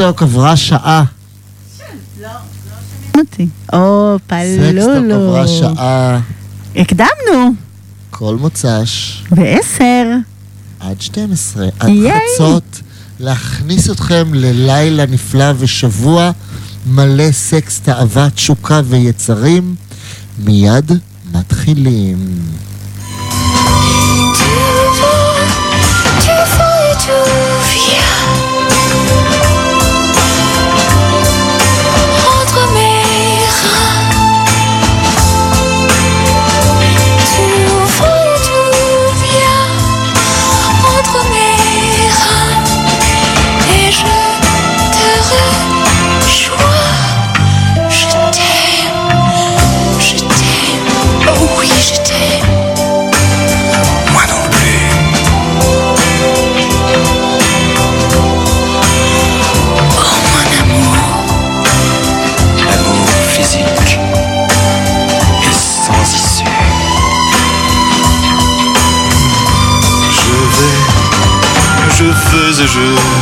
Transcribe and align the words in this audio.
Sex 0.00 0.09
Talk 0.09 0.22
עברה 0.22 0.56
שעה. 0.56 1.04
אותי. 3.18 3.48
או, 3.72 4.16
Sex 4.24 4.62
Talk 4.62 5.12
עברה 5.12 5.46
פלולו. 5.46 5.48
שעה. 5.48 6.20
הקדמנו, 6.76 7.52
כל 8.10 8.36
מוצ"ש 8.36 9.22
בעשר. 9.30 10.04
עד 10.80 11.00
12, 11.00 11.66
עד. 11.78 11.90
חצות, 12.34 12.80
להכניס 13.20 13.90
אתכם 13.90 14.34
ללילה 14.34 15.06
נפלא 15.06 15.52
ושבוע 15.58 16.30
מלא 16.86 17.32
סקס, 17.32 17.80
תאווה, 17.80 18.30
תשוקה 18.30 18.80
ויצרים. 18.84 19.74
מיד 20.44 20.92
מתחילים. 21.32 22.42
de 72.60 72.66
jeu. 72.66 73.19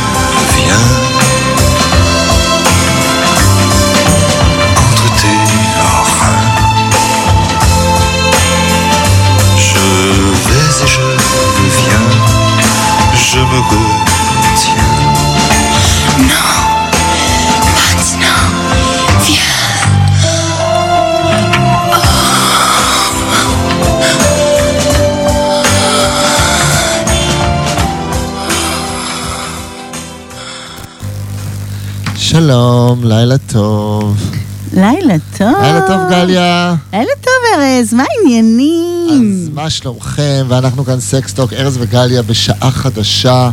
שלום, 32.49 33.03
לילה 33.03 33.37
טוב. 33.37 34.31
לילה 34.73 35.15
טוב. 35.37 35.55
לילה 35.61 35.87
טוב, 35.87 36.09
גליה. 36.09 36.75
לילה 36.93 37.11
טוב, 37.21 37.33
ארז, 37.55 37.93
מה 37.93 38.03
העניינים? 38.17 39.41
אז 39.43 39.49
מה 39.53 39.69
שלומכם? 39.69 40.45
ואנחנו 40.47 40.85
כאן 40.85 40.99
סקסטוק, 40.99 41.53
ארז 41.53 41.77
וגליה 41.79 42.21
בשעה 42.21 42.71
חדשה, 42.71 43.49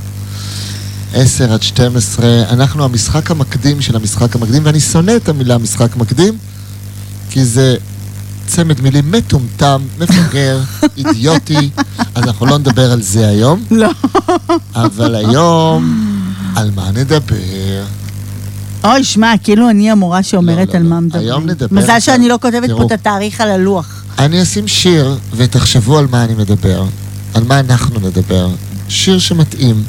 10 1.14 1.52
עד 1.52 1.62
12. 1.62 2.42
אנחנו 2.50 2.84
המשחק 2.84 3.30
המקדים 3.30 3.80
של 3.80 3.96
המשחק 3.96 4.36
המקדים, 4.36 4.62
ואני 4.66 4.80
שונא 4.80 5.16
את 5.16 5.28
המילה 5.28 5.58
משחק 5.58 5.96
מקדים, 5.96 6.38
כי 7.30 7.44
זה 7.44 7.76
צמד 8.46 8.80
מילים 8.80 9.10
מטומטם, 9.10 9.82
מפגר, 9.98 10.60
אידיוטי, 10.98 11.70
אז 12.14 12.24
אנחנו 12.24 12.46
לא 12.46 12.58
נדבר 12.58 12.92
על 12.92 13.02
זה 13.02 13.28
היום. 13.28 13.64
לא. 13.70 13.90
אבל 14.74 15.14
היום, 15.14 16.12
על 16.56 16.70
מה 16.74 16.90
נדבר? 16.90 17.84
אוי, 18.86 19.04
שמע, 19.04 19.32
כאילו 19.44 19.70
אני 19.70 19.90
המורה 19.90 20.22
שאומרת 20.22 20.68
לא, 20.68 20.74
על 20.74 20.82
לא. 20.82 20.88
מה 20.88 21.00
מדברים. 21.00 21.26
היום 21.26 21.46
נדבר 21.46 21.76
מזל 21.76 22.00
שאני 22.00 22.28
לא 22.28 22.38
כותבת 22.42 22.68
תראו. 22.68 22.78
פה 22.78 22.86
את 22.86 22.92
התאריך 22.92 23.40
על 23.40 23.50
הלוח. 23.50 24.04
אני 24.18 24.42
אשים 24.42 24.68
שיר, 24.68 25.18
ותחשבו 25.36 25.98
על 25.98 26.06
מה 26.10 26.24
אני 26.24 26.34
מדבר, 26.34 26.84
על 27.34 27.44
מה 27.44 27.60
אנחנו 27.60 28.00
נדבר. 28.00 28.48
שיר 28.88 29.18
שמתאים. 29.18 29.82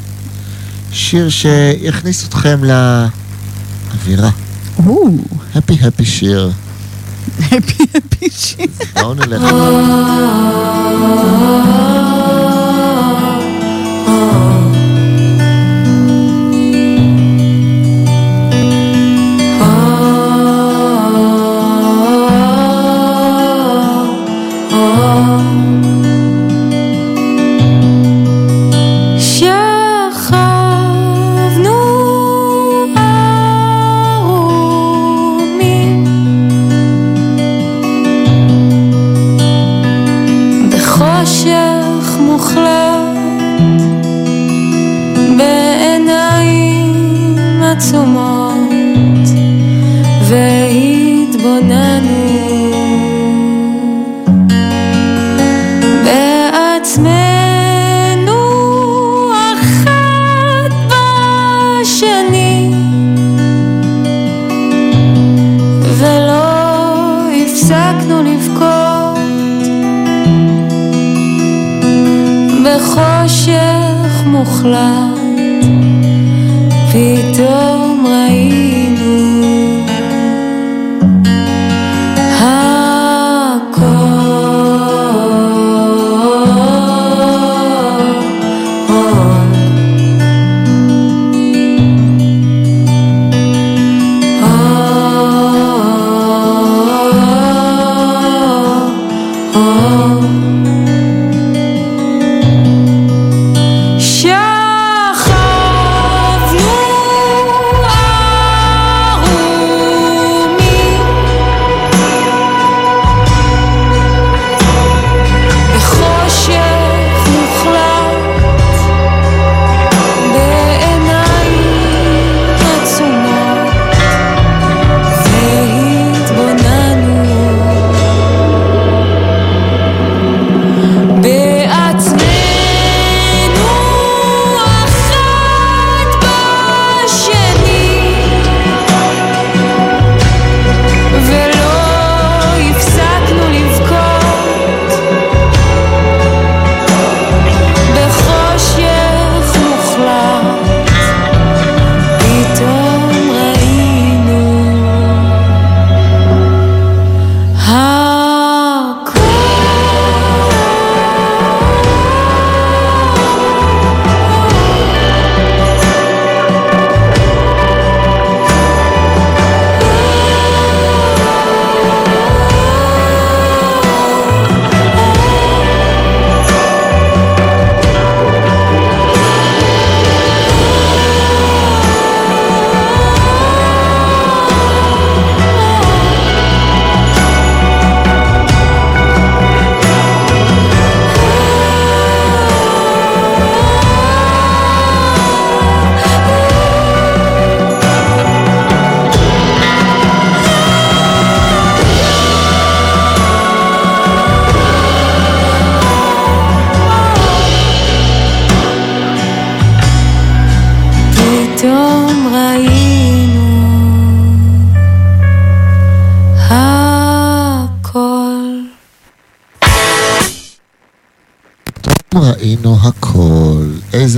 שיר 0.92 1.30
שיכניס 1.30 2.28
אתכם 2.28 2.60
לאווירה. 2.64 4.30
או, 4.86 5.10
הפי 5.56 5.78
הפי 5.82 6.06
שיר. 6.06 6.52
הפי 7.40 7.84
הפי 7.96 8.28
שיר. 8.32 8.66
בואו 8.94 9.14
נלך. 9.14 9.42
בחושך 74.72 75.07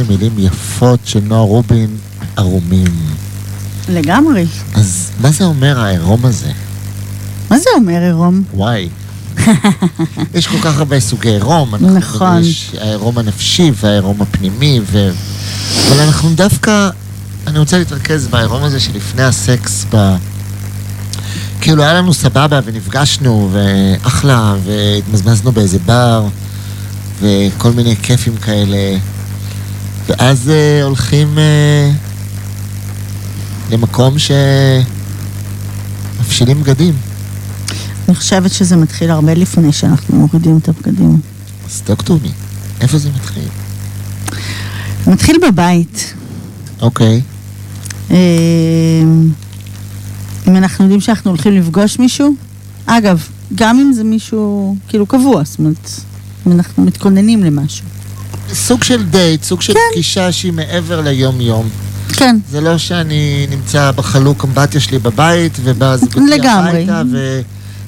מילים 0.09 0.31
יפות 0.37 0.99
של 1.03 1.19
נועה 1.19 1.41
רובין, 1.41 1.97
ערומים. 2.35 2.93
לגמרי. 3.89 4.45
אז 4.75 5.11
מה 5.21 5.31
זה 5.31 5.43
אומר 5.43 5.79
העירום 5.79 6.25
הזה? 6.25 6.51
מה 7.49 7.59
זה 7.59 7.69
אומר 7.75 8.01
עירום? 8.01 8.43
וואי. 8.53 8.89
יש 10.35 10.47
כל 10.47 10.57
כך 10.61 10.77
הרבה 10.77 10.99
סוגי 10.99 11.29
עירום. 11.29 11.75
נכון. 11.75 12.41
יש 12.41 12.71
העירום 12.81 13.17
הנפשי 13.17 13.71
והעירום 13.81 14.21
הפנימי, 14.21 14.79
ו... 14.85 15.11
אבל 15.87 15.99
אנחנו 15.99 16.29
דווקא, 16.35 16.89
אני 17.47 17.59
רוצה 17.59 17.77
להתרכז 17.77 18.27
בעירום 18.27 18.63
הזה 18.63 18.79
שלפני 18.79 19.23
הסקס, 19.23 19.85
ב... 19.93 20.15
כאילו 21.61 21.83
היה 21.83 21.93
לנו 21.93 22.13
סבבה 22.13 22.59
ונפגשנו, 22.65 23.49
ואחלה, 23.51 24.55
והתמזמזנו 24.65 25.51
באיזה 25.51 25.79
בר, 25.85 26.27
וכל 27.21 27.71
מיני 27.71 27.95
כיפים 27.95 28.37
כאלה, 28.37 28.97
ואז 30.09 30.49
אה, 30.49 30.83
הולכים 30.83 31.37
אה, 31.37 31.91
למקום 33.71 34.15
שמפשילים 36.19 36.61
בגדים. 36.61 36.93
אני 38.07 38.15
חושבת 38.15 38.51
שזה 38.51 38.75
מתחיל 38.75 39.11
הרבה 39.11 39.33
לפני 39.33 39.71
שאנחנו 39.73 40.17
מורידים 40.17 40.57
את 40.57 40.69
הבגדים. 40.69 41.19
אז 41.65 41.81
דוקטורני, 41.85 42.31
איפה 42.81 42.97
זה 42.97 43.09
מתחיל? 43.15 43.47
מתחיל 45.07 45.37
בבית. 45.47 46.13
אוקיי. 46.81 47.21
אה, 48.11 48.15
אם 50.47 50.55
אנחנו 50.55 50.83
יודעים 50.85 51.01
שאנחנו 51.01 51.31
הולכים 51.31 51.53
לפגוש 51.53 51.99
מישהו, 51.99 52.35
אגב, 52.85 53.27
גם 53.55 53.79
אם 53.79 53.93
זה 53.93 54.03
מישהו 54.03 54.75
כאילו 54.87 55.05
קבוע, 55.05 55.43
זאת 55.43 55.59
אומרת, 55.59 55.89
אם 56.47 56.51
אנחנו 56.51 56.83
מתכוננים 56.83 57.43
למשהו. 57.43 57.85
סוג 58.59 58.83
של 58.83 59.03
דייט, 59.03 59.43
סוג 59.43 59.61
של 59.61 59.73
כן. 59.73 59.79
פגישה 59.93 60.31
שהיא 60.31 60.53
מעבר 60.53 61.01
ליום-יום. 61.01 61.69
כן, 62.13 62.37
זה 62.51 62.61
לא 62.61 62.77
שאני 62.77 63.47
נמצא 63.49 63.91
בחלוק 63.91 64.45
אמבטיה 64.45 64.81
שלי 64.81 64.99
בבית, 64.99 65.57
ובא 65.63 65.97
זוגתי 65.97 66.19
לגמרי. 66.19 66.69
הביתה, 66.69 67.01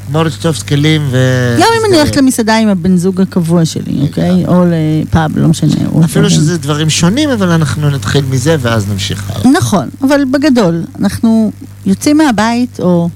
וגמור 0.07 0.23
לשטוף 0.23 0.63
כלים, 0.63 1.01
ו... 1.11 1.17
גם 1.59 1.67
אם 1.79 1.85
אני 1.89 1.97
הולכת 1.97 2.15
למסעדה 2.15 2.57
עם 2.57 2.67
הבן 2.67 2.97
זוג 2.97 3.21
הקבוע 3.21 3.65
שלי, 3.65 4.01
אוקיי? 4.01 4.45
או 4.47 4.65
לפאב, 4.67 5.37
לא 5.37 5.47
משנה. 5.47 5.75
אפילו. 6.05 6.29
שזה 6.29 6.57
דברים 6.57 6.89
שונים, 6.89 7.29
אבל 7.29 7.49
אנחנו 7.49 7.89
נתחיל 7.89 8.25
מזה 8.29 8.55
ואז 8.59 8.89
נמשיך 8.89 9.29
הלאה. 9.29 9.51
נכון, 9.59 9.89
אבל 10.01 10.21
בגדול, 10.31 10.83
אנחנו 10.99 11.51
יוצאים 11.85 12.17
מהבית 12.17 12.79
או 12.79 13.09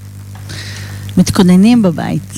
מתכוננים 1.18 1.82
בבית. 1.82 2.34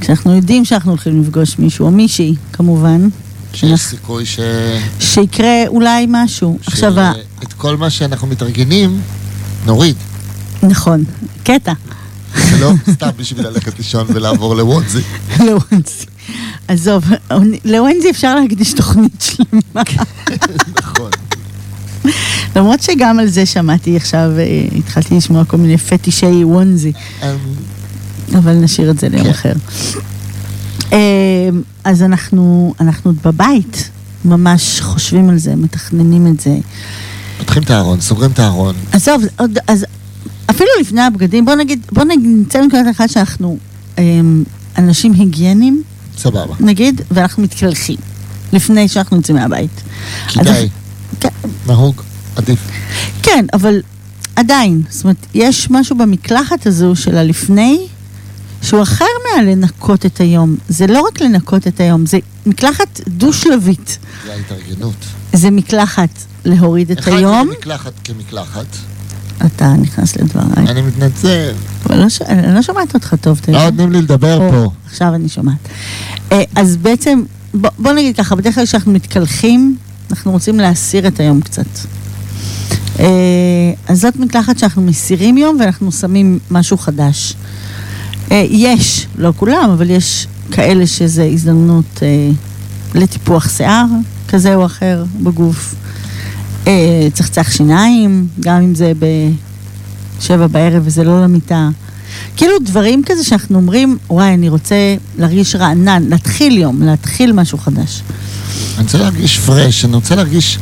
כשאנחנו 0.00 0.36
יודעים 0.36 0.64
שאנחנו 0.64 0.90
הולכים 0.90 1.22
לפגוש 1.22 1.58
מישהו, 1.58 1.86
או 1.86 1.90
מישהי, 1.90 2.34
כמובן, 2.52 3.08
שיש 3.54 3.80
סיכוי 3.80 4.26
ש... 4.26 4.40
שיקרה 5.00 5.62
אולי 5.66 6.06
משהו. 6.08 6.58
עכשיו, 6.66 7.00
ה- 7.00 7.12
שאת 7.40 7.52
כל 7.52 7.76
מה 7.76 7.90
שאנחנו 7.90 8.26
מתארגנים, 8.28 9.00
נוריד. 9.66 9.96
נכון, 10.62 11.04
קטע, 11.44 11.72
זה 12.50 12.58
לא 12.60 12.72
סתם 12.90 13.08
בשביל 13.16 13.46
ללכת 13.46 13.78
לישון 13.78 14.06
ולעבור 14.08 14.56
לוונזי. 14.56 15.00
לוונזי. 15.46 16.06
עזוב, 16.68 17.04
לוונזי 17.64 18.10
אפשר 18.10 18.34
להקדיש 18.34 18.72
תוכנית 18.72 19.20
שלמה. 19.36 19.82
נכון. 20.82 21.10
למרות 22.56 22.82
שגם 22.82 23.18
על 23.18 23.26
זה 23.26 23.46
שמעתי 23.46 23.96
עכשיו, 23.96 24.30
אה, 24.38 24.44
התחלתי 24.78 25.14
לשמוע 25.16 25.44
כל 25.44 25.56
מיני 25.56 25.78
פטישי 25.78 26.44
וונזי. 26.44 26.92
אמ, 27.22 27.28
אבל 28.38 28.52
נשאיר 28.52 28.90
את 28.90 28.98
זה 28.98 29.08
ליום 29.08 29.24
כן. 29.24 29.30
אחר. 29.30 29.52
אה, 30.92 30.98
אז 31.84 32.02
אנחנו, 32.02 32.74
אנחנו 32.80 33.12
בבית 33.24 33.90
ממש 34.24 34.80
חושבים 34.80 35.30
על 35.30 35.38
זה, 35.38 35.56
מתכננים 35.56 36.26
את 36.26 36.40
זה. 36.40 36.56
פותחים 37.38 37.62
את 37.62 37.70
הארון, 37.70 38.00
סוגרים 38.00 38.30
את 38.30 38.38
הארון. 38.38 38.74
עזוב, 38.92 39.22
עוד, 39.38 39.58
אז 39.66 39.86
אפילו 40.50 40.68
לפני 40.80 41.02
הבגדים, 41.02 41.44
בוא 41.44 41.54
נגיד, 41.54 41.86
בוא 41.92 42.04
נגיד, 42.04 42.30
נצא 42.46 42.60
מנקודת 42.60 42.86
אחת 42.90 43.10
שאנחנו 43.10 43.58
אה, 43.98 44.04
אנשים 44.78 45.12
היגייניים, 45.12 45.82
סבבה. 46.18 46.54
נגיד, 46.60 47.00
ואנחנו 47.10 47.42
מתקלחים. 47.42 47.96
לפני 48.52 48.88
שאנחנו 48.88 49.16
יוצאים 49.16 49.36
מהבית. 49.36 49.82
כדאי, 50.28 50.68
כן, 51.20 51.28
נהוג, 51.66 52.02
עדיף. 52.36 52.58
כן, 53.22 53.46
אבל 53.52 53.80
עדיין, 54.36 54.82
זאת 54.88 55.04
אומרת, 55.04 55.26
יש 55.34 55.70
משהו 55.70 55.96
במקלחת 55.96 56.66
הזו 56.66 56.96
של 56.96 57.16
הלפני, 57.16 57.86
שהוא 58.64 58.82
אחר 58.82 59.04
מהלנקות 59.36 60.06
את 60.06 60.20
היום. 60.20 60.56
זה 60.68 60.86
לא 60.86 61.00
רק 61.08 61.20
לנקות 61.20 61.66
את 61.66 61.80
היום, 61.80 62.06
זה 62.06 62.18
מקלחת 62.46 63.00
דו-שלבית. 63.08 63.98
זה 64.26 64.32
ההתארגנות. 64.32 64.94
זה 65.32 65.50
מקלחת 65.50 66.08
להוריד 66.44 66.90
את 66.90 66.98
אחד 66.98 67.12
היום. 67.12 67.46
זה 67.46 67.58
מקלחת 67.58 67.92
כמקלחת. 68.04 68.66
אתה 69.46 69.72
נכנס 69.72 70.16
לדבריי. 70.16 70.66
אני 70.70 70.82
מתנצל. 70.82 71.52
לא 71.90 72.08
ש- 72.08 72.22
אני 72.22 72.54
לא 72.54 72.62
שומעת 72.62 72.94
אותך 72.94 73.14
טוב, 73.20 73.38
אתה 73.42 73.52
לא? 73.52 73.64
נותנים 73.64 73.92
לי 73.92 74.02
לדבר 74.02 74.36
או, 74.42 74.50
פה. 74.52 74.70
עכשיו 74.86 75.14
אני 75.14 75.28
שומעת. 75.28 75.68
אה, 76.32 76.42
אז 76.56 76.76
בעצם, 76.76 77.22
בוא, 77.54 77.70
בוא 77.78 77.92
נגיד 77.92 78.16
ככה, 78.16 78.34
בדרך 78.34 78.54
כלל 78.54 78.66
כשאנחנו 78.66 78.92
מתקלחים, 78.92 79.76
אנחנו 80.10 80.32
רוצים 80.32 80.60
להסיר 80.60 81.06
את 81.06 81.20
היום 81.20 81.40
קצת. 81.40 81.66
אה, 83.00 83.04
אז 83.88 84.00
זאת 84.00 84.16
מקלחת 84.16 84.58
שאנחנו 84.58 84.82
מסירים 84.82 85.36
יום 85.38 85.56
ואנחנו 85.60 85.92
שמים 85.92 86.38
משהו 86.50 86.78
חדש. 86.78 87.34
אה, 88.30 88.46
יש, 88.50 89.06
לא 89.18 89.32
כולם, 89.36 89.70
אבל 89.72 89.90
יש 89.90 90.26
כאלה 90.50 90.86
שזה 90.86 91.24
הזדמנות 91.24 92.02
אה, 92.02 92.30
לטיפוח 92.94 93.56
שיער 93.56 93.84
כזה 94.28 94.54
או 94.54 94.66
אחר 94.66 95.04
בגוף. 95.22 95.74
אה, 96.66 97.08
צחצח 97.12 97.50
שיניים, 97.50 98.26
גם 98.40 98.62
אם 98.62 98.74
זה 98.74 98.92
בשבע 100.18 100.46
בערב 100.46 100.82
וזה 100.84 101.04
לא 101.04 101.22
למיטה. 101.22 101.68
כאילו 102.36 102.52
דברים 102.64 103.02
כזה 103.06 103.24
שאנחנו 103.24 103.56
אומרים, 103.56 103.98
וואי, 104.10 104.34
אני 104.34 104.48
רוצה 104.48 104.96
להרגיש 105.18 105.54
רענן, 105.54 106.02
להתחיל 106.08 106.58
יום, 106.58 106.82
להתחיל 106.82 107.32
משהו 107.32 107.58
חדש. 107.58 108.02
אני 108.76 108.84
רוצה 108.84 108.98
להרגיש 108.98 109.38
פרש, 109.38 109.84
אני 109.84 109.94
רוצה 109.94 110.14
להרגיש 110.14 110.58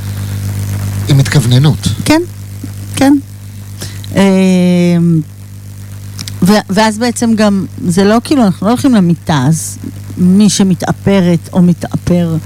עם 1.09 1.21
התכווננות. 1.21 1.88
כן, 2.04 2.23
כן. 2.97 3.12
ואז 6.42 6.99
בעצם 6.99 7.34
גם, 7.34 7.66
זה 7.87 8.04
לא 8.04 8.18
כאילו, 8.25 8.42
אנחנו 8.44 8.66
לא 8.66 8.72
הולכים 8.72 8.94
למיטה, 8.94 9.44
אז 9.49 9.78
מי 10.18 10.50
שמתאפרת 10.50 11.49
או 11.52 11.62
מתאפר, 11.62 12.37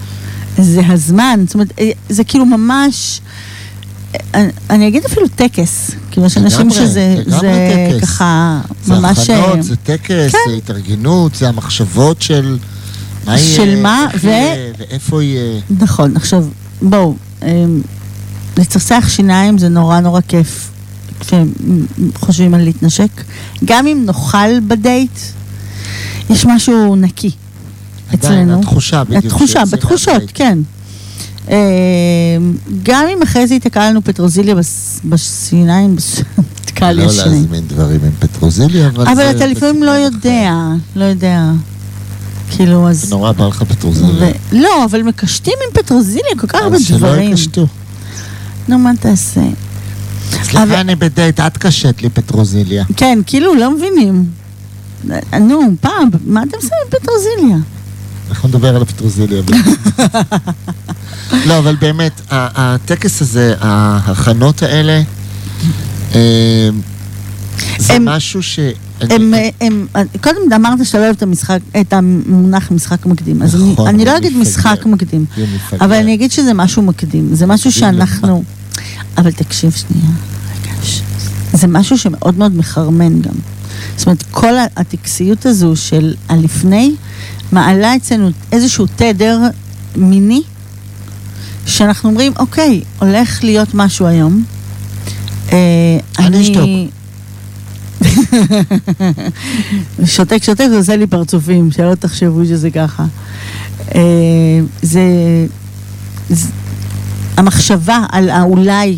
זה 0.59 0.81
הזמן, 0.89 1.41
זאת 1.47 1.55
אומרת, 1.55 1.73
אה, 1.79 1.91
זה 2.09 2.25
כאילו 2.25 2.47
ממש, 2.47 3.21
אה, 4.35 4.49
אני 4.71 4.89
אגיד 4.89 5.05
אפילו 5.05 5.29
טקס, 5.29 5.91
כאילו 6.11 6.27
יש 6.27 6.37
אנשים 6.37 6.71
שזה 6.71 7.17
זה 7.27 7.91
טקס. 7.91 8.09
ככה, 8.09 8.61
זה 8.85 8.95
ממש... 8.95 9.31
הכנות, 9.31 9.57
אה, 9.57 9.63
זה 9.63 9.77
טקס, 9.77 10.33
כן. 10.33 10.51
זה 10.51 10.57
התארגנות, 10.57 11.35
זה 11.35 11.49
המחשבות 11.49 12.23
של 12.23 12.59
מה 13.27 13.39
יהיה, 13.39 13.57
של 13.57 13.83
מה, 13.83 14.07
איך 14.13 14.25
ו- 14.25 14.29
יהיה, 14.29 14.73
ואיפה 14.79 15.23
יהיה. 15.23 15.61
נכון, 15.81 16.17
עכשיו, 16.17 16.45
בואו, 16.83 17.15
לצחצח 18.57 19.05
שיניים 19.09 19.59
זה 19.59 19.69
נורא 19.69 20.01
נורא 20.01 20.21
כיף 20.29 20.71
כשחושבים 21.21 22.55
על 22.55 22.65
להתנשק. 22.65 23.09
גם 23.65 23.87
אם 23.87 24.03
נאכל 24.07 24.61
בדייט, 24.61 25.19
יש 26.31 26.47
משהו 26.47 26.97
נקי 26.97 27.31
עדיין, 28.13 28.15
אצלנו. 28.45 28.59
התחושה 28.61 29.05
בדיוק. 29.05 29.25
התחושה, 29.25 29.63
בתחושות. 29.73 30.23
כן. 30.35 30.59
אמ, 31.49 31.55
גם 32.83 33.05
אם 33.13 33.23
אחרי 33.23 33.47
זה 33.47 33.55
ייתקע 33.55 33.91
לנו 33.91 34.05
פטרוזיליה 34.05 34.55
בס- 34.55 35.01
בשיניים, 35.05 35.97
בס- 35.97 36.21
תקע 36.67 36.93
לי 36.93 37.03
לא 37.05 37.11
השיניים. 37.11 37.33
להזמין 37.43 37.65
דברים 37.69 38.01
עם 38.05 38.11
פטרוזיליה, 38.19 38.87
אבל 38.89 39.07
אבל 39.09 39.31
אתה 39.37 39.47
לפעמים 39.47 39.83
לא. 39.83 39.91
יודע, 39.91 40.53
לא 40.97 41.05
יודע. 41.05 41.43
כאילו, 42.51 42.89
אז... 42.89 43.11
נורא 43.11 43.33
בא 43.33 43.47
לך 43.47 43.63
פטרוזיליה. 43.63 44.31
לא, 44.53 44.85
אבל 44.85 45.03
מקשטים 45.03 45.55
עם 45.69 45.83
פטרוזיליה 45.83 46.31
כל 46.41 46.47
כך 46.47 46.59
הרבה 46.63 46.77
אז 46.77 46.83
שלא 46.87 46.99
דברים. 46.99 47.31
יקשטו. 47.31 47.67
נו, 48.69 48.79
מה 48.79 48.93
תעשה? 49.01 49.41
אבל- 50.35 50.45
סליחה, 50.45 50.81
אני 50.81 50.95
בדייט, 50.97 51.41
את 51.41 51.57
קשט 51.59 52.03
לי 52.03 52.09
פטרוזיליה. 52.11 52.85
כן, 52.97 53.19
כאילו, 53.27 53.55
לא 53.55 53.77
מבינים. 53.77 54.25
נו, 55.41 55.61
פאב, 55.81 55.93
מה 56.27 56.43
אתם 56.43 56.57
עושים 56.57 56.71
עם 56.85 57.01
פטרוזיליה? 57.01 57.57
אנחנו 58.31 58.49
נדבר 58.49 58.77
על 58.77 58.83
הפטרוזיליה. 58.83 59.43
לא, 61.47 61.59
אבל 61.59 61.77
באמת, 61.77 62.21
הטקס 62.31 63.23
הזה, 63.23 63.55
ההכנות 63.61 64.63
האלה, 64.63 65.03
אה, 66.15 66.69
זה 67.79 67.93
הם- 67.95 68.05
משהו 68.05 68.43
ש... 68.43 68.59
הם, 69.01 69.33
הם, 69.61 69.87
קודם 70.23 70.37
אמרת 70.57 70.87
שאתה 70.87 70.99
לא 70.99 71.05
אוהב 71.05 71.17
את 71.17 71.23
המשחק, 71.23 71.59
את 71.81 71.93
המונח 71.93 72.71
משחק 72.71 73.07
מקדים, 73.07 73.43
אז 73.43 73.55
אני, 73.55 73.73
נכון, 73.73 73.89
אני 73.89 74.05
לא 74.05 74.11
אבל 74.11 74.19
אגיד. 74.19 74.37
משחק 74.37 74.87
מקדים. 74.87 75.25
אבל 75.81 75.93
אני 75.93 76.15
אגיד 76.15 76.33
שזה 76.33 76.55
משהו 76.55 76.83
מקדים, 76.83 77.35
זה 77.35 77.47
משהו 77.47 77.73
שאנחנו... 77.73 78.45
אבל 79.19 79.33
תקשיב 79.33 79.71
שנייה, 79.73 80.11
ש- 80.83 81.01
זה 81.53 81.67
משהו 81.67 81.99
שמאוד 81.99 82.39
מאוד 82.39 82.57
מחרמן 82.57 83.21
גם. 83.21 83.35
זאת 83.97 84.07
אומרת, 84.07 84.23
כל 84.31 84.55
הטקסיות 84.77 85.47
הזו 85.47 85.77
של 85.77 86.15
הלפני, 86.29 86.95
מעלה 87.53 87.97
אצלנו 87.97 88.31
איזשהו 88.53 88.87
תדר 88.97 89.39
מיני, 89.97 90.43
שאנחנו 91.67 92.09
אומרים, 92.11 92.33
אוקיי, 92.39 92.83
הולך 92.99 93.45
להיות 93.45 93.75
משהו 93.75 94.07
היום. 94.07 94.45
אה, 95.53 95.59
אני 96.19 96.43
אשתוק. 96.43 96.69
שותק 100.15 100.43
שותק 100.43 100.67
זה 100.71 100.77
עושה 100.77 100.97
לי 100.97 101.07
פרצופים, 101.07 101.71
שלא 101.71 101.95
תחשבו 101.95 102.45
שזה 102.45 102.71
ככה. 102.71 103.05
אה, 103.95 104.01
זה, 104.83 105.03
זה... 106.31 106.49
המחשבה 107.37 107.99
על 108.13 108.31
האולי, 108.31 108.97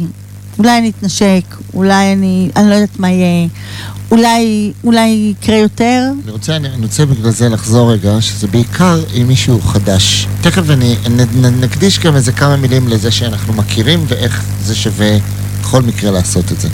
אולי 0.59 0.78
אני 0.78 0.90
אתנשק, 0.90 1.57
אולי 1.75 2.12
אני, 2.12 2.50
אני 2.57 2.71
לא 2.71 2.75
יודעת 2.75 2.99
מה 2.99 3.11
יהיה, 3.11 3.49
אולי, 4.11 4.73
אולי 4.85 5.35
יקרה 5.40 5.57
יותר. 5.57 6.02
אני 6.25 6.33
רוצה, 6.33 6.57
אני, 6.57 6.68
אני 6.68 6.83
רוצה 6.83 7.07
בגלל 7.07 7.30
זה 7.30 7.49
לחזור 7.49 7.92
רגע, 7.92 8.21
שזה 8.21 8.47
בעיקר 8.47 9.00
עם 9.14 9.28
מישהו 9.28 9.61
חדש. 9.61 10.26
תכף 10.40 10.71
אני, 10.71 10.97
נ, 11.11 11.21
נ, 11.21 11.61
נקדיש 11.61 11.99
גם 11.99 12.16
איזה 12.16 12.33
כמה 12.33 12.57
מילים 12.57 12.88
לזה 12.88 13.11
שאנחנו 13.11 13.52
מכירים 13.52 14.04
ואיך 14.09 14.45
זה 14.62 14.75
שווה 14.75 15.18
בכל 15.61 15.83
מקרה 15.83 16.11
לעשות 16.11 16.52
את 16.52 16.61
זה. 16.61 16.68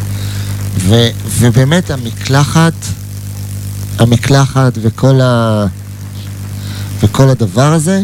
ו, 0.79 0.95
ובאמת 1.29 1.91
המקלחת, 1.91 2.73
המקלחת 3.99 4.73
וכל, 4.83 5.21
ה, 5.21 5.67
וכל 7.01 7.29
הדבר 7.29 7.73
הזה, 7.73 8.03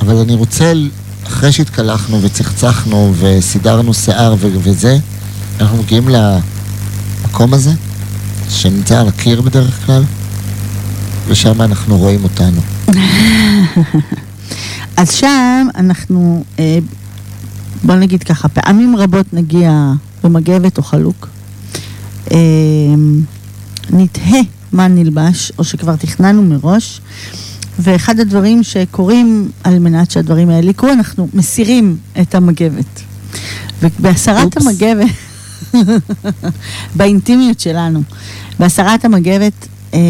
אבל 0.00 0.16
אני 0.16 0.34
רוצה, 0.34 0.72
אחרי 1.26 1.52
שהתקלחנו 1.52 2.22
וצחצחנו 2.22 3.12
וסידרנו 3.18 3.94
שיער 3.94 4.34
ו, 4.38 4.48
וזה, 4.62 4.98
אנחנו 5.60 5.76
מגיעים 5.76 6.08
למקום 6.08 7.54
הזה, 7.54 7.70
שנמצא 8.48 9.00
על 9.00 9.08
הקיר 9.08 9.40
בדרך 9.40 9.86
כלל, 9.86 10.02
ושם 11.28 11.62
אנחנו 11.62 11.98
רואים 11.98 12.24
אותנו. 12.24 12.60
אז 14.96 15.10
שם 15.10 15.66
אנחנו, 15.74 16.44
אה, 16.58 16.78
בוא 17.84 17.94
נגיד 17.94 18.22
ככה, 18.22 18.48
פעמים 18.48 18.96
רבות 18.96 19.32
נגיע 19.32 19.92
במגבת 20.24 20.78
או 20.78 20.82
חלוק. 20.82 21.28
אה, 22.32 22.36
נתהה 23.90 24.40
מה 24.72 24.88
נלבש, 24.88 25.52
או 25.58 25.64
שכבר 25.64 25.96
תכננו 25.96 26.42
מראש, 26.42 27.00
ואחד 27.78 28.20
הדברים 28.20 28.62
שקורים 28.62 29.50
על 29.64 29.78
מנת 29.78 30.10
שהדברים 30.10 30.50
האלה 30.50 30.70
יקרו, 30.70 30.90
אנחנו 30.90 31.28
מסירים 31.34 31.96
את 32.20 32.34
המגבת. 32.34 33.02
ובהסרת. 33.82 34.56
המגבת, 34.56 35.06
באינטימיות 36.96 37.60
שלנו, 37.60 38.02
בהסרת 38.58 39.04
המגבת, 39.04 39.68
אה, 39.94 40.00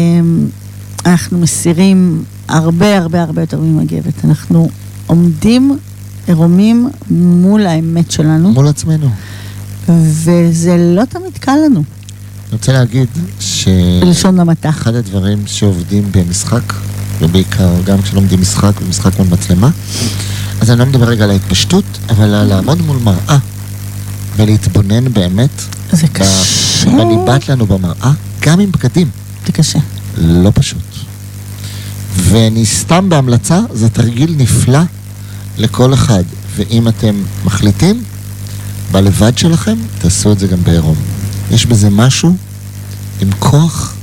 אנחנו 1.05 1.39
מסירים 1.39 2.23
הרבה 2.47 2.97
הרבה 2.97 3.21
הרבה 3.21 3.41
יותר 3.41 3.59
ממגבת. 3.59 4.25
אנחנו 4.25 4.69
עומדים 5.07 5.77
עירומים 6.27 6.89
מול 7.09 7.65
האמת 7.65 8.11
שלנו, 8.11 8.51
מול 8.51 8.67
עצמנו. 8.67 9.09
וזה 9.89 10.77
לא 10.95 11.05
תמיד 11.05 11.37
קל 11.37 11.55
לנו, 11.65 11.83
אני 12.53 12.59
רוצה 12.59 12.73
להגיד 12.73 13.07
ש... 13.39 13.67
בלשון 14.01 14.39
המעטה. 14.39 14.69
אחד 14.69 14.95
הדברים 14.95 15.39
שעובדים 15.45 16.03
במשחק, 16.11 16.73
ובעיקר 17.19 17.81
גם 17.85 18.01
כשלומדים 18.01 18.41
משחק 18.41 18.81
ומשחק 18.81 19.19
מול 19.19 19.27
מצלמה, 19.27 19.69
אז 20.61 20.71
אני 20.71 20.79
לא 20.79 20.85
מדבר 20.85 21.05
רגע 21.05 21.23
על 21.23 21.31
ההתפשטות, 21.31 21.83
אבל 22.09 22.33
על 22.33 22.47
לעמוד 22.47 22.81
מול 22.81 22.97
מראה 22.97 23.37
ולהתבונן 24.35 25.13
באמת 25.13 25.61
זה 25.91 26.07
קשה. 26.07 26.85
בניבט 26.85 27.49
לנו 27.49 27.65
במראה, 27.65 28.11
גם 28.39 28.59
עם 28.59 28.71
בגדים. 28.71 29.09
זה 29.45 29.51
קשה. 29.51 29.79
לא 30.17 30.51
פשוט. 30.55 30.81
ואני 32.15 32.65
סתם 32.65 33.09
בהמלצה, 33.09 33.59
זה 33.73 33.89
תרגיל 33.89 34.35
נפלא 34.37 34.79
לכל 35.57 35.93
אחד. 35.93 36.23
ואם 36.55 36.87
אתם 36.87 37.23
מחליטים, 37.45 38.03
בלבד 38.91 39.37
שלכם, 39.37 39.77
תעשו 39.99 40.31
את 40.31 40.39
זה 40.39 40.47
גם 40.47 40.63
בעירום. 40.63 40.95
יש 41.51 41.65
בזה 41.65 41.89
משהו 41.89 42.35
עם 43.21 43.29
כוח 43.39 43.93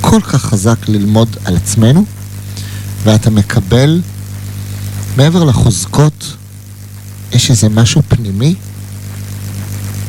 כל 0.00 0.20
כך 0.20 0.42
חזק 0.42 0.88
ללמוד 0.88 1.36
על 1.44 1.56
עצמנו, 1.56 2.04
ואתה 3.04 3.30
מקבל, 3.30 4.00
מעבר 5.16 5.44
לחוזקות, 5.44 6.36
יש 7.32 7.50
איזה 7.50 7.68
משהו 7.68 8.02
פנימי 8.08 8.54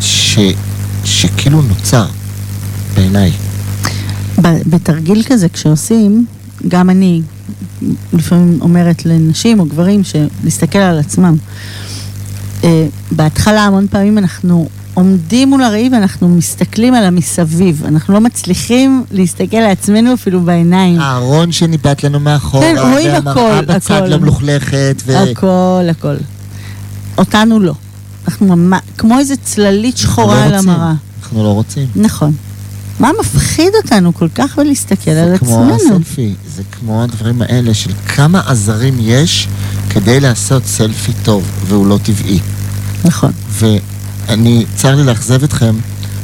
ש, 0.02 0.40
שכאילו 1.06 1.62
נוצר, 1.62 2.06
בעיניי. 2.96 3.32
בתרגיל 4.42 5.24
כזה, 5.24 5.50
כשעושים, 5.50 6.26
גם 6.68 6.90
אני 6.90 7.22
לפעמים 8.14 8.62
אומרת 8.62 9.06
לנשים 9.06 9.60
או 9.60 9.66
גברים 9.66 10.02
שלהסתכל 10.04 10.80
על 10.80 11.00
עצמם. 11.00 11.36
אה, 12.64 12.88
בהתחלה 13.12 13.66
המון 13.66 13.88
פעמים 13.88 14.18
אנחנו 14.18 14.70
עומדים 14.94 15.50
מול 15.50 15.64
הראי 15.64 15.90
ואנחנו 15.92 16.30
מסתכלים 16.30 16.94
על 16.94 17.04
המסביב. 17.06 17.84
אנחנו 17.86 18.14
לא 18.14 18.22
מצליחים 18.22 19.04
להסתכל 19.12 19.58
לעצמנו 19.58 20.14
אפילו 20.14 20.42
בעיניים. 20.42 21.00
הארון 21.00 21.52
שניבט 21.52 22.04
לנו 22.04 22.20
מאחורה, 22.20 22.66
כן, 22.66 22.76
רואים 22.92 23.12
והמראה 23.14 23.60
הכל, 23.60 23.66
בצד 23.66 23.96
הכל. 23.96 24.08
לא 24.08 24.18
מלוכלכת, 24.18 25.04
ו... 25.06 25.18
הכל, 25.18 25.88
הכל. 25.92 26.16
אותנו 27.18 27.60
לא. 27.60 27.74
אנחנו 28.28 28.46
ממש, 28.48 28.82
כמו 28.98 29.20
איזה 29.20 29.36
צללית 29.44 29.98
שחורה 29.98 30.36
לא 30.36 30.44
על. 30.44 30.54
המראה. 30.54 30.94
אנחנו 31.24 31.44
לא 31.44 31.50
רוצים. 31.50 31.88
נכון. 31.96 32.34
מה 33.00 33.12
מפחיד 33.20 33.70
אותנו 33.84 34.14
כל 34.14 34.28
כך 34.36 34.60
בלהסתכל 34.60 35.12
על 35.12 35.30
זה 35.30 35.38
כמו 35.38 35.74
עצמנו? 35.74 35.96
הסלפי, 35.96 36.34
זה 36.56 36.64
כמו 36.72 37.04
הדברים 37.04 37.42
האלה 37.42 37.74
של 37.74 37.92
כמה 38.08 38.42
עזרים 38.46 38.98
יש 39.00 39.48
כדי 39.90 40.20
לעשות 40.20 40.66
סלפי 40.66 41.12
טוב, 41.24 41.44
והוא 41.66 41.88
לא 41.88 42.00
טבעי. 42.04 42.40
נכון. 43.06 43.32
ואני, 44.28 44.66
צר 44.76 44.96
לי 44.96 45.04
לאכזב 45.04 45.44
אתכם, 45.44 45.76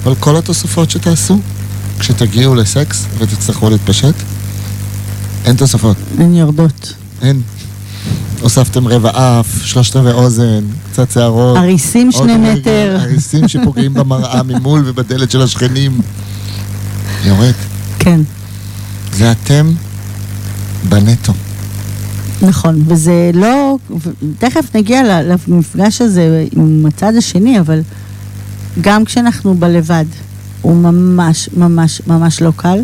אבל 0.04 0.16
כל 0.16 0.38
התוספות 0.38 0.90
שתעשו, 0.90 1.40
כשתגיעו 2.00 2.56
לסקס 2.56 3.06
ותצטרכו 3.18 3.70
להתפשט, 3.70 4.16
אין 5.46 5.56
תוספות, 5.56 5.98
הן 6.18 6.36
יורדות. 6.36 6.94
אין. 7.22 7.42
הוספתם 8.42 8.88
רבע 8.88 9.10
אף, 9.40 9.48
שלושת 9.64 9.96
רבעי 9.96 10.14
אוזן, 10.14 10.64
קצת 10.92 11.12
שערות. 11.12 11.58
הריסים 11.58 12.10
עוד 12.14 12.24
שני 12.24 12.38
מטר. 12.38 12.98
הריסים 13.00 13.48
שפוגעים 13.48 13.94
במראה 13.94 14.44
ממול 14.50 14.84
ובדלת 14.86 15.32
של 15.32 15.42
השכנים. 15.42 16.02
יורד. 17.26 17.54
כן, 18.00 18.22
זה 19.14 19.32
אתם 19.32 19.72
בנטו. 20.90 21.34
נכון. 22.42 22.84
וזה 22.88 23.32
לא... 23.34 23.78
תכף 24.40 24.76
נגיע 24.76 25.22
למפגש 25.24 26.02
הזה 26.02 26.46
עם 26.56 26.86
הצד 26.88 27.16
השני, 27.18 27.60
אבל 27.60 27.82
גם 28.82 29.06
כשאנחנו 29.06 29.56
בלבד, 29.56 30.06
הוא 30.62 30.76
ממש 30.76 31.50
ממש 31.58 32.02
ממש 32.08 32.42
לא 32.42 32.52
קל. 32.56 32.80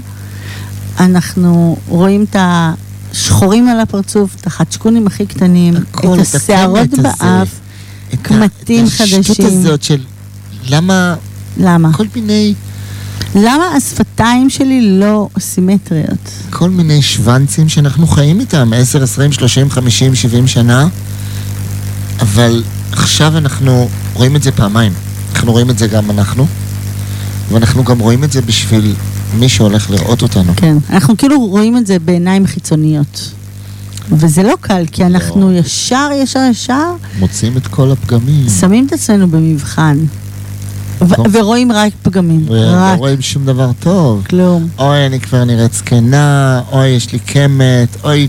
אנחנו 1.00 1.78
רואים 1.88 2.26
את 2.32 2.36
השחורים 2.40 3.68
על 3.68 3.80
הפרצוף, 3.80 4.36
את 4.36 4.48
החדשקונים 4.48 5.08
הכי 5.08 5.26
קטנים, 5.26 5.74
הכל, 5.76 6.20
את 6.20 6.36
השערות. 6.36 6.90
באף. 6.90 7.50
קמטים 8.22 8.86
את 8.86 9.02
השטות 9.02 9.38
חדשים. 9.38 9.60
הזאת 9.60 9.84
של 9.84 10.02
למה 10.70 11.16
למה? 11.58 11.94
כל 11.94 12.06
מיני, 12.16 12.54
למה 13.36 13.66
השפתיים 13.78 14.50
שלי 14.50 15.00
לא 15.00 15.28
סימטריות? 15.40 16.30
כל 16.50 16.70
מיני 16.70 17.02
שוונצים 17.02 17.70
שאנחנו 17.70 18.08
חיים 18.08 18.40
איתם 18.40 18.72
10, 18.76 19.04
20, 19.04 19.32
30, 19.32 19.70
50, 19.70 20.16
70 20.16 20.48
שנה, 20.48 20.88
אבל 22.20 22.64
עכשיו 22.92 23.38
אנחנו 23.38 23.90
רואים 24.14 24.36
את 24.36 24.44
זה 24.44 24.52
פעמיים. 24.52 24.94
אנחנו 25.34 25.52
רואים 25.52 25.70
את 25.70 25.78
זה 25.78 25.88
גם 25.88 26.12
אנחנו, 26.12 26.48
ואנחנו 27.52 27.84
גם 27.84 28.00
רואים 28.00 28.24
את 28.24 28.32
זה 28.32 28.42
בשביל 28.42 28.96
מי 29.34 29.50
שהולך 29.50 29.90
לראות 29.90 30.22
אותנו. 30.22 30.54
כן, 30.56 30.78
אנחנו 30.90 31.18
כאילו 31.18 31.46
רואים 31.46 31.78
את 31.78 31.88
זה 31.88 32.00
בעיניים 32.00 32.48
חיצוניות. 32.48 33.32
וזה 34.12 34.44
לא 34.44 34.54
קל, 34.62 34.84
כי 34.92 35.06
אנחנו 35.06 35.52
לא. 35.52 35.58
ישר, 35.58 36.10
ישר, 36.22 36.40
ישר 36.52 36.92
מוצאים 37.20 37.58
את 37.58 37.68
כל 37.68 37.92
הפגמים. 37.92 38.50
שמים 38.60 38.88
את 38.88 38.94
עצמנו 38.94 39.28
במבחן. 39.28 39.98
ו- 41.02 41.16
טוב. 41.16 41.26
ורואים 41.34 41.72
רק 41.72 41.94
פגמים. 42.04 42.46
רק 42.52 42.98
רואים 43.00 43.22
שום 43.22 43.46
דבר 43.46 43.72
טוב. 43.80 44.24
כלום. 44.30 44.68
אוי, 44.80 45.06
אני 45.06 45.20
כבר 45.20 45.44
נראית 45.44 45.74
זקנה, 45.74 46.62
אוי, 46.72 46.88
יש 46.88 47.12
לי 47.14 47.20
קמט, 47.20 47.98
אוי, 48.04 48.28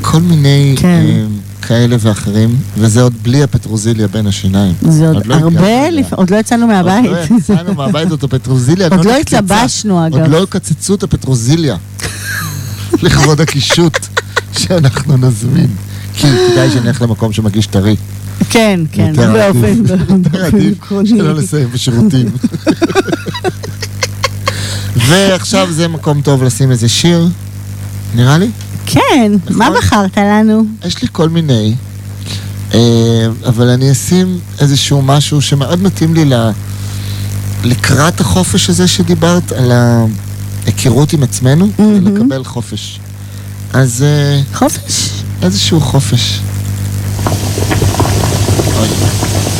כל 0.00 0.20
מיני 0.20 0.74
כן. 0.78 0.86
אה, 1.08 1.24
כאלה 1.62 1.96
ואחרים, 2.00 2.56
וזה 2.76 3.02
עוד 3.02 3.14
בלי 3.22 3.42
הפטרוזיליה 3.42 4.08
בין 4.08 4.26
השיניים. 4.26 4.74
זה 4.82 5.08
עוד 5.08 5.26
לא 5.26 5.34
הגענו 5.34 5.58
הרבה. 5.58 5.90
לפ... 5.90 6.12
עוד 6.12 6.30
לא 6.30 6.36
יצאנו 6.36 6.66
מהבית. 6.66 7.06
עוד 7.06 7.30
לא 7.30 7.36
יצאנו 7.36 7.74
מהבית, 7.74 8.08
זאת 8.08 8.24
הפטרוזיליה 8.24 8.88
עוד 8.96 9.04
לא 9.04 9.18
נקצצה. 9.18 9.38
התלבשנו, 9.38 10.06
אגב. 10.06 10.18
עוד 10.20 10.28
לא 10.30 10.46
קצצו 10.50 10.94
את 10.94 11.02
הפטרוזיליה. 11.02 11.76
לכבוד 13.02 13.40
הקישוט 13.40 13.98
שאנחנו 14.52 15.16
נזמין. 15.16 15.66
כי 16.14 16.26
כדאי 16.52 16.70
שנלך 16.70 17.02
למקום 17.02 17.32
שמגיש 17.32 17.66
טרי. 17.66 17.96
כן, 18.50 18.80
כן, 18.92 19.12
יותר 19.16 19.32
באופן. 19.32 19.74
יותר 20.26 20.44
עדיף. 20.44 20.78
שלא 21.04 21.34
לסיים 21.34 21.68
בשירותים. 21.72 22.26
ועכשיו 25.08 25.68
זה 25.72 25.88
מקום 25.88 26.20
טוב 26.20 26.42
לשים 26.42 26.70
איזה 26.70 26.88
שיר, 26.88 27.28
נראה 28.14 28.38
לי. 28.38 28.48
כן, 28.86 29.32
מה 29.50 29.68
נכון. 29.68 29.78
בחרת 29.78 30.18
לנו? 30.18 30.64
יש 30.84 31.02
לי 31.02 31.08
כל 31.12 31.28
מיני, 31.28 31.74
אה, 32.74 33.26
אבל 33.46 33.68
אני 33.68 33.92
אשים 33.92 34.38
איזשהו 34.60 35.02
משהו 35.02 35.42
שמאוד 35.42 35.82
מתאים 35.82 36.14
לי. 36.14 36.24
לקראת 37.64 38.20
החופש 38.20 38.70
הזה 38.70 38.88
שדיברת, 38.88 39.52
על 39.52 39.72
ההיכרות 39.72 41.12
עם 41.12 41.22
עצמנו, 41.22 41.68
מהמם. 41.78 42.06
ולקבל 42.06 42.44
חופש. 42.44 43.00
אז 43.72 44.02
אה, 44.02 44.40
חופש. 44.54 45.10
איזשהו 45.42 45.80
חופש. 45.80 46.40
אוי. 48.78 49.57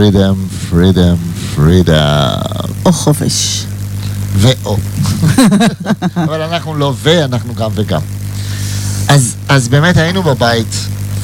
פרידום, 0.00 0.48
פרידום, 0.70 1.16
פרידום. 1.54 1.96
או 2.86 2.92
חופש. 2.92 3.64
ואו. 4.36 4.76
אבל 6.24 6.42
אנחנו 6.42 6.74
לא 6.74 6.94
ו, 7.02 7.24
אנחנו 7.24 7.54
גם 7.54 7.70
וגם. 7.74 8.00
אז, 9.08 9.36
אז 9.48 9.68
באמת 9.68 9.96
היינו 9.96 10.22
בבית, 10.22 10.74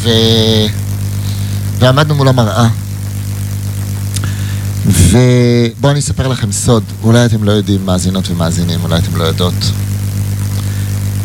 ו... 0.03 0.09
ועמדנו 1.79 2.15
מול 2.15 2.29
המראה. 2.29 2.69
ובואו 4.87 5.91
אני 5.91 5.99
אספר 5.99 6.29
לכם 6.29 6.53
סוד, 6.53 6.83
אולי 7.03 7.27
אתם 7.27 7.45
לא 7.45 7.53
יודעים, 7.53 7.87
מאזינות 7.87 8.31
ומאזינים, 8.31 8.81
אולי 8.85 8.99
אתם 8.99 9.17
לא 9.17 9.25
יודעות. 9.25 9.71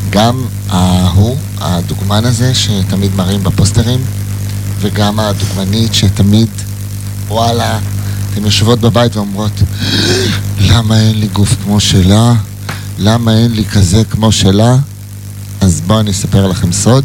גם 0.10 0.46
ההוא, 0.70 1.38
הדוגמן 1.60 2.26
הזה 2.26 2.54
שתמיד 2.56 3.16
מראים 3.16 3.44
בפוסטרים, 3.44 4.00
וגם 4.80 5.20
הדוגמנית 5.20 5.94
שתמיד, 5.94 6.50
וואלה, 7.32 7.80
אתן 8.34 8.46
יושבות 8.46 8.80
בבית 8.80 9.16
ואומרות, 9.16 9.52
למה 10.60 11.00
אין 11.00 11.20
לי 11.20 11.28
גוף 11.28 11.56
כמו 11.64 11.80
שלה? 11.80 12.34
למה 12.98 13.38
אין 13.38 13.52
לי 13.52 13.66
כזה 13.66 14.04
כמו 14.10 14.32
שלה? 14.32 14.76
אז 15.62 15.82
בואו 15.88 16.00
אני 16.00 16.12
אספר 16.12 16.48
לכם 16.48 16.72
סוד, 16.72 17.04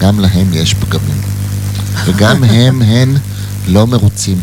גם 0.00 0.20
להם 0.20 0.46
יש 0.52 0.74
פגמים. 0.74 1.20
וגם 2.04 2.44
הם, 2.44 2.82
הן 2.82 3.16
לא 3.68 3.86
מרוצים. 3.86 4.40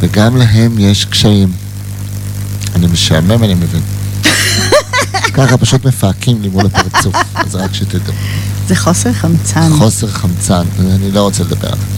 וגם 0.00 0.36
להם 0.36 0.78
יש 0.78 1.04
קשיים. 1.04 1.52
אני 2.74 2.86
משעמם, 2.86 3.44
אני 3.44 3.54
מבין. 3.54 3.82
ככה 5.34 5.56
פשוט 5.56 5.84
מפהקים 5.84 6.42
לי 6.42 6.48
מול 6.48 6.66
הפרצוף, 6.66 7.16
אז 7.34 7.54
רק 7.54 7.74
שתדעו. 7.74 8.14
זה 8.68 8.76
חוסר 8.76 9.12
חמצן. 9.12 9.70
חוסר 9.78 10.08
חמצן, 10.08 10.62
אני 10.78 11.10
לא 11.10 11.22
רוצה 11.22 11.42
לדבר 11.42 11.68
על 11.68 11.78
זה. 11.78 11.89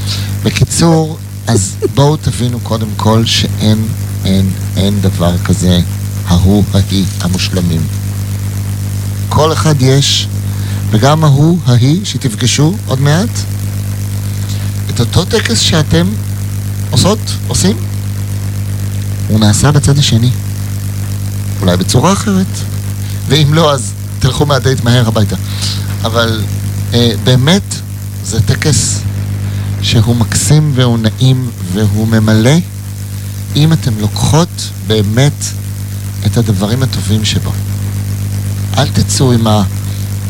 בקיצור, 0.43 1.19
אז 1.47 1.77
בואו 1.95 2.17
תבינו 2.17 2.61
קודם 2.61 2.89
כל 2.97 3.25
שאין, 3.25 3.89
אין, 4.25 4.51
אין 4.77 5.01
דבר 5.01 5.39
כזה 5.39 5.81
ההוא, 6.27 6.65
ההיא, 6.75 7.05
המושלמים. 7.21 7.81
כל 9.29 9.53
אחד 9.53 9.83
יש, 9.83 10.29
וגם 10.91 11.25
ההוא, 11.25 11.59
ההיא, 11.67 12.01
שתפגשו 12.05 12.75
עוד 12.87 13.01
מעט, 13.01 13.29
את 14.91 15.01
אותו 15.01 15.25
טקס 15.25 15.59
שאתם 15.59 16.07
עושות, 16.91 17.19
עושים, 17.49 17.77
הוא 19.29 19.41
נעשה 19.41 19.73
בצד 19.73 19.99
השני. 19.99 20.31
אולי 21.61 21.77
בצורה 21.77 22.13
אחרת, 22.13 22.47
ואם 23.29 23.55
לא, 23.55 23.73
אז 23.73 23.93
תלכו 24.19 24.47
מהדייט 24.47 24.85
מהר 24.85 25.09
הביתה. 25.09 25.37
אבל 26.05 26.43
אה, 26.95 27.11
באמת, 27.25 27.63
זה 28.25 28.41
טקס 28.41 29.01
שהוא 29.83 30.16
מקסים 30.16 30.73
והוא 30.75 30.99
נעים 30.99 31.51
והוא 31.73 32.09
ממלא, 32.09 32.57
אם 33.57 33.73
אתם 33.73 33.92
לוקחות 34.01 34.71
באמת 34.87 35.45
את 36.27 36.37
הדברים 36.37 36.83
הטובים 36.83 37.25
שבו. 37.25 37.53
אל 38.79 38.88
תצאו 38.88 39.33
עם 39.33 39.47
ה... 39.47 39.62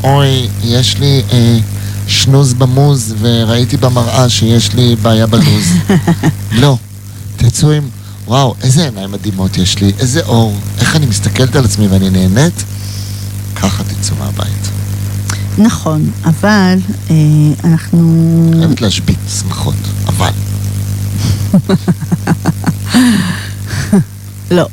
אוי, 0.04 0.48
יש 0.64 0.98
לי 0.98 1.22
אה, 1.32 1.58
שנוז 2.06 2.52
במוז 2.52 3.14
וראיתי 3.20 3.76
במראה 3.76 4.28
שיש 4.28 4.74
לי 4.74 4.96
בעיה 5.02 5.26
בלוז. 5.26 5.66
לא. 6.62 6.76
תצאו 7.36 7.70
עם, 7.70 7.88
וואו, 8.26 8.54
איזה 8.62 8.84
עיניים 8.84 9.12
מדהימות 9.12 9.58
יש 9.58 9.78
לי, 9.78 9.92
איזה 9.98 10.22
אור, 10.22 10.56
איך 10.78 10.96
אני 10.96 11.06
מסתכלת 11.06 11.56
על 11.56 11.64
עצמי 11.64 11.86
ואני 11.86 12.10
נהנית. 12.10 12.64
ככה 13.56 13.84
תצאו 13.84 14.16
מהבית. 14.16 14.81
נכון, 15.58 16.10
אבל 16.24 16.78
אה, 17.10 17.14
אנחנו... 17.64 18.50
חייבת 18.58 18.80
להשבית 18.80 19.18
שמחות, 19.40 19.74
אבל. 20.06 20.30
לא. 24.50 24.66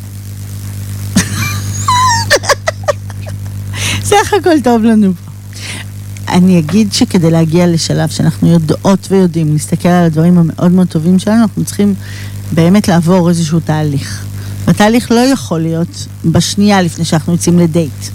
סך 4.04 4.34
הכל 4.40 4.62
טוב 4.64 4.84
לנו 4.84 5.14
פה. 5.14 5.32
אני 6.30 6.60
אגיד 6.60 6.94
שכדי 6.94 7.32
להגיע 7.32 7.68
לשלב 7.68 8.10
שאנחנו 8.10 8.52
יודעות 8.52 9.08
ויודעים 9.12 9.54
להסתכל 9.54 9.90
על 9.90 10.06
הדברים 10.06 10.38
המאוד 10.38 10.72
מאוד 10.72 10.88
טובים 10.88 11.20
שלנו, 11.20 11.42
אנחנו 11.42 11.66
צריכים 11.66 11.94
באמת 12.52 12.88
לעבור 12.88 13.30
איזשהו 13.30 13.60
תהליך. 13.60 14.26
והתהליך 14.66 15.12
לא 15.12 15.20
יכול 15.20 15.60
להיות 15.60 16.08
בשנייה 16.26 16.82
לפני 16.82 17.06
שאנחנו 17.06 17.34
יוצאים 17.34 17.60
לדייט. 17.60 18.06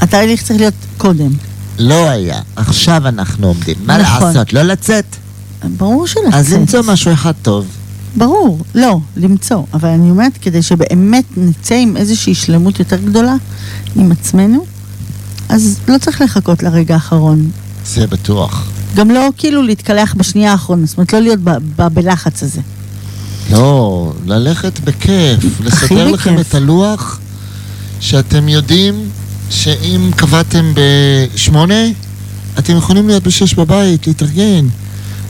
התהליך 0.00 0.42
צריך 0.42 0.60
להיות 0.60 0.74
קודם. 0.96 1.30
לא 1.78 2.08
היה, 2.10 2.40
עכשיו 2.56 3.08
אנחנו 3.08 3.46
עומדים. 3.46 3.76
מה 3.86 3.98
נכון. 3.98 4.26
לעשות, 4.26 4.52
לא 4.52 4.62
לצאת? 4.62 5.04
ברור 5.76 6.06
שלצאת. 6.06 6.34
אז 6.34 6.52
למצוא 6.52 6.80
משהו 6.86 7.12
אחד 7.12 7.32
טוב. 7.42 7.66
ברור, 8.16 8.58
לא, 8.74 8.98
למצוא. 9.16 9.62
אבל 9.74 9.88
אני 9.88 10.10
אומרת, 10.10 10.32
כדי 10.40 10.62
שבאמת 10.62 11.24
נצא 11.36 11.74
עם 11.74 11.96
איזושהי 11.96 12.34
שלמות 12.34 12.78
יותר 12.78 12.96
גדולה 12.96 13.34
עם 13.96 14.12
עצמנו, 14.12 14.64
אז 15.48 15.78
לא 15.88 15.98
צריך 15.98 16.20
לחכות 16.20 16.62
לרגע 16.62 16.94
האחרון. 16.94 17.50
זה 17.86 18.06
בטוח. 18.06 18.68
גם 18.94 19.10
לא 19.10 19.28
כאילו 19.36 19.62
להתקלח 19.62 20.14
בשנייה 20.14 20.52
האחרונה, 20.52 20.86
זאת 20.86 20.96
אומרת, 20.96 21.12
לא 21.12 21.20
להיות 21.20 21.38
ב- 21.44 21.50
ב- 21.76 21.88
בלחץ 21.94 22.42
הזה. 22.42 22.60
לא, 23.52 24.12
ללכת 24.26 24.80
בכיף, 24.80 25.60
לסדר 25.60 26.08
לכם. 26.08 26.38
את 26.38 26.54
הלוח, 26.54 27.18
שאתם 28.00 28.48
יודעים 28.48 28.94
שאם 29.50 30.10
קבעתם 30.16 30.72
בשמונה, 30.74 31.84
אתם 32.58 32.76
יכולים 32.76 33.06
להיות 33.08 33.22
בשש 33.22 33.54
בבית, 33.54 34.06
להתארגן. 34.06 34.66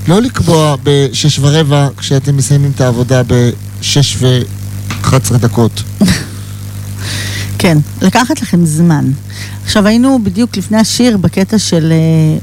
לא 0.09 0.23
לקבוע 0.23 0.77
בשש 0.83 1.39
ורבע 1.39 1.89
כשאתם 1.97 2.37
מסיימים 2.37 2.71
את 2.75 2.81
העבודה 2.81 3.23
בשש 3.27 4.17
ואחת 4.21 5.25
עשרה 5.25 5.39
דקות. 5.39 5.83
כן, 7.59 7.79
לקחת 8.03 8.43
לכם 8.43 8.67
זמן. 8.67 9.11
עכשיו, 9.65 9.87
היינו 9.87 10.19
בדיוק 10.25 10.57
לפני 10.57 10.79
השיר 10.79 11.17
בקטע 11.17 11.59
של 11.59 11.93
אה, 11.93 12.39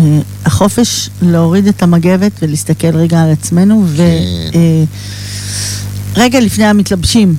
אה, 0.00 0.20
החופש 0.44 1.10
להוריד 1.22 1.66
את 1.66 1.82
המגבת 1.82 2.32
ולהסתכל 2.42 2.96
רגע 2.96 3.22
על 3.22 3.30
עצמנו, 3.30 3.84
כן. 3.96 4.58
ורגע 6.16 6.40
לפני 6.40 6.64
המתלבשים, 6.64 7.34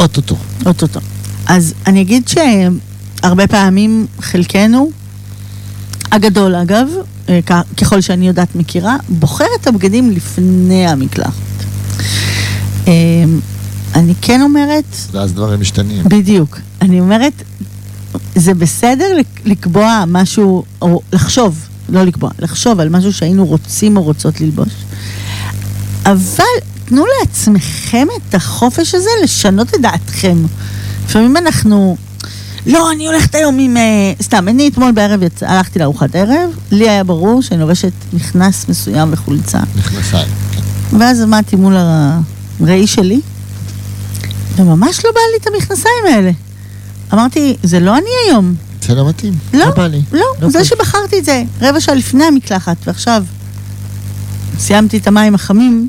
אוטוטו. 0.00 0.36
אוטוטו. 0.66 1.00
אז 1.46 1.74
אני 1.86 2.00
אגיד 2.02 2.28
שהרבה 2.28 3.46
פעמים 3.46 4.06
חלקנו, 4.20 4.90
הגדול 6.12 6.54
אגב, 6.54 6.88
אה, 7.28 7.40
ככל 7.80 8.00
שאני 8.00 8.28
יודעת 8.28 8.56
מכירה, 8.56 8.96
בוחר 9.08 9.44
את 9.60 9.66
הבגדים 9.66 10.10
לפני 10.10 10.86
המקלחת. 10.86 11.32
אה, 12.88 12.92
אני 13.94 14.14
כן 14.22 14.42
אומרת, 14.42 14.84
ואז 15.12 15.32
דברים 15.32 15.60
משתנים. 15.60 16.04
בדיוק. 16.04 16.58
אני 16.82 17.00
אומרת, 17.00 17.42
זה 18.34 18.54
בסדר 18.54 19.04
לק- 19.18 19.40
לקבוע 19.44 20.04
משהו, 20.06 20.64
או 20.82 21.00
לחשוב, 21.12 21.58
לא 21.88 22.02
לקבוע, 22.04 22.30
לחשוב 22.38 22.80
על 22.80 22.88
משהו 22.88 23.12
שהיינו 23.12 23.46
רוצים 23.46 23.96
או 23.96 24.02
רוצות 24.02 24.40
ללבוש. 24.40 24.68
אבל 26.06 26.44
תנו 26.84 27.04
לעצמכם 27.20 28.06
את 28.16 28.34
החופש 28.34 28.94
הזה 28.94 29.10
לשנות 29.24 29.74
את 29.74 29.80
דעתכם. 29.80 30.36
לפעמים 31.04 31.36
אנחנו, 31.36 31.96
לא, 32.66 32.92
אני 32.92 33.06
הולכת 33.06 33.34
היום 33.34 33.58
עם... 33.58 33.76
אה, 33.76 34.12
סתם, 34.22 34.48
אני 34.48 34.68
אתמול 34.68 34.92
בערב 34.92 35.22
יצא, 35.22 35.46
הלכתי 35.46 35.78
לארוחת 35.78 36.14
ערב, 36.14 36.50
לי 36.70 36.90
היה 36.90 37.04
ברור 37.04 37.42
שאני 37.42 37.60
לובשת 37.60 37.92
מכנס 38.12 38.68
מסוים 38.68 39.08
וחולצה. 39.12 39.60
מכנסיים. 39.76 40.28
כן. 40.52 40.96
ואז 40.98 41.20
עמדתי 41.20 41.56
מול 41.56 41.76
הראי 41.76 42.86
שלי, 42.86 43.20
וממש 44.56 45.04
לא 45.04 45.10
בא 45.10 45.20
לי 45.32 45.38
את 45.40 45.46
המכנסיים 45.46 46.04
האלה. 46.12 46.30
אמרתי, 47.12 47.56
זה 47.62 47.80
לא 47.80 47.98
אני 47.98 48.10
היום. 48.26 48.54
זה 48.82 48.94
לא 48.94 49.08
מתאים. 49.08 49.32
לא, 49.54 49.66
לא. 49.76 49.86
לא, 50.12 50.24
לא 50.40 50.50
זה. 50.50 50.64
שבחרתי 50.64 51.18
את 51.18 51.24
זה 51.24 51.42
רבע 51.60 51.80
שעה 51.80 51.94
לפני 51.94 52.24
המקלחת, 52.24 52.76
ועכשיו 52.86 53.24
סיימתי 54.58 54.96
את 54.96 55.06
המים 55.06 55.34
החמים 55.34 55.88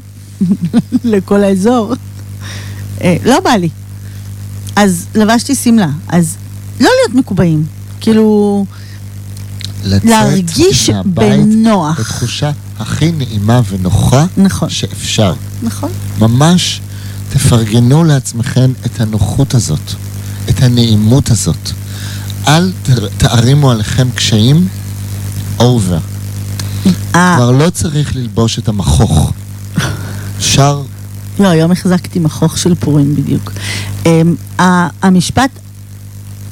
לכל 1.04 1.44
האזור, 1.44 1.94
אה, 3.02 3.16
לא 3.26 3.40
בא 3.40 3.50
לי. 3.52 3.70
אז 4.76 5.06
לבשתי 5.16 5.56
שמלה, 5.56 5.90
אז 6.08 6.36
לא 6.80 6.90
להיות 7.00 7.16
מקובעים, 7.16 7.66
כאילו 8.02 8.66
לצאת 9.84 10.06
להרגיש 10.06 10.90
מהבית 10.90 11.40
בנוח. 11.46 12.00
בתחושה 12.00 12.52
הכי 12.80 13.12
נעימה 13.12 13.62
ונוחה 13.70 14.26
נכון, 14.38 14.70
שאפשר. 14.70 15.34
נכון. 15.64 15.90
ממש 16.20 16.82
תפרגנו 17.30 18.04
לעצמכם 18.04 18.72
את 18.86 19.02
הנוחות 19.02 19.54
הזאת, 19.54 19.94
את 20.50 20.64
הנעימות 20.64 21.32
הזאת. 21.32 21.72
אל 22.48 22.72
תערימו 23.18 23.72
עליכם 23.72 24.08
קשיים, 24.16 24.68
אובר. 25.60 26.00
אה, 27.16 27.34
כבר 27.38 27.52
לא 27.52 27.70
צריך 27.70 28.16
ללבוש 28.16 28.60
את 28.60 28.68
המכוך. 28.68 29.34
אפשר, 30.38 30.82
לא, 31.40 31.48
היום 31.48 31.72
החזקתי 31.72 32.20
מכוך 32.20 32.58
של 32.58 32.76
פורים 32.76 33.16
בדיוק. 33.16 33.52
אמ, 34.06 34.36
המשפט, 35.02 35.50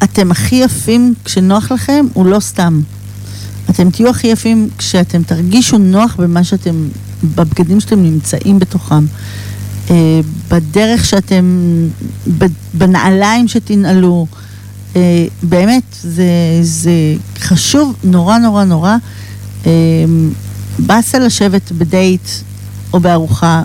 אתם 0.03 0.31
הכי 0.31 0.55
יפים 0.55 1.13
כשנוח 1.25 1.71
לכם, 1.71 2.05
הוא 2.13 2.25
לא 2.25 2.39
סתם. 2.39 2.81
אתם 3.69 3.89
תהיו 3.89 4.09
הכי 4.09 4.27
יפים 4.27 4.69
כשאתם 4.77 5.23
תרגישו 5.23 5.77
נוח 5.77 6.15
במה 6.19 6.43
שאתם 6.43 6.87
בבגדים 7.23 7.79
שאתם 7.79 8.03
נמצאים 8.03 8.59
בתוכם, 8.59 9.05
אה, 9.89 10.19
בדרך 10.51 11.05
שאתם, 11.05 11.45
בנעליים 12.73 13.47
שתנעלו. 13.47 14.27
אה, 14.95 15.25
באמת, 15.43 15.83
זה, 16.01 16.25
זה 16.61 16.91
חשוב 17.39 17.95
נורא 18.03 18.37
נורא 18.37 18.63
נורא. 18.63 18.95
אה, 19.65 19.71
באסה 20.79 21.19
לשבת 21.19 21.71
בדייט 21.71 22.27
או 22.93 22.99
בארוחה 22.99 23.63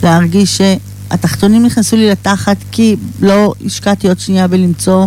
ולהרגיש 0.00 0.58
שהתחתונים 0.58 1.66
נכנסו 1.66 1.96
לי 1.96 2.10
לתחת 2.10 2.56
כי 2.72 2.96
לא 3.20 3.54
השקעתי 3.66 4.08
עוד 4.08 4.20
שנייה 4.20 4.48
בלמצוא, 4.48 5.06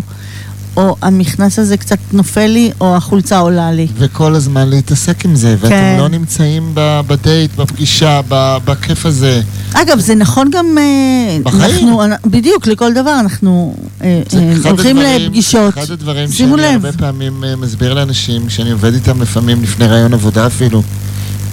או 0.77 0.95
המכנס 1.01 1.59
הזה 1.59 1.77
קצת 1.77 1.97
נופל 2.13 2.45
לי, 2.45 2.71
או 2.81 2.95
החולצה 2.95 3.37
עולה 3.39 3.71
לי. 3.71 3.87
וכל 3.97 4.35
הזמן 4.35 4.69
להתעסק 4.69 5.25
עם 5.25 5.35
זה, 5.35 5.55
ואתם 5.59 5.69
כן. 5.69 5.95
לא 5.99 6.07
נמצאים 6.07 6.71
בדייט, 6.75 7.55
בפגישה, 7.55 8.21
בכיף 8.65 9.05
הזה. 9.05 9.41
אגב, 9.73 9.99
זה 9.99 10.15
נכון 10.15 10.49
גם... 10.51 10.77
אה, 10.77 11.37
בחיים. 11.43 11.99
אנחנו, 12.01 12.29
בדיוק, 12.29 12.67
לכל 12.67 12.93
דבר 12.93 13.19
אנחנו 13.19 13.75
אה, 14.01 14.21
אה, 14.33 14.53
הולכים 14.69 14.97
הדברים- 14.97 15.21
לפגישות. 15.21 15.77
אחד 15.77 15.91
הדברים 15.91 16.31
שאני 16.31 16.51
לב. 16.51 16.85
הרבה 16.85 16.91
פעמים 16.97 17.43
מסביר 17.57 17.93
לאנשים, 17.93 18.49
שאני 18.49 18.71
עובד 18.71 18.93
איתם 18.93 19.21
לפעמים 19.21 19.63
לפני 19.63 19.87
רעיון 19.87 20.13
עבודה 20.13 20.47
אפילו, 20.47 20.83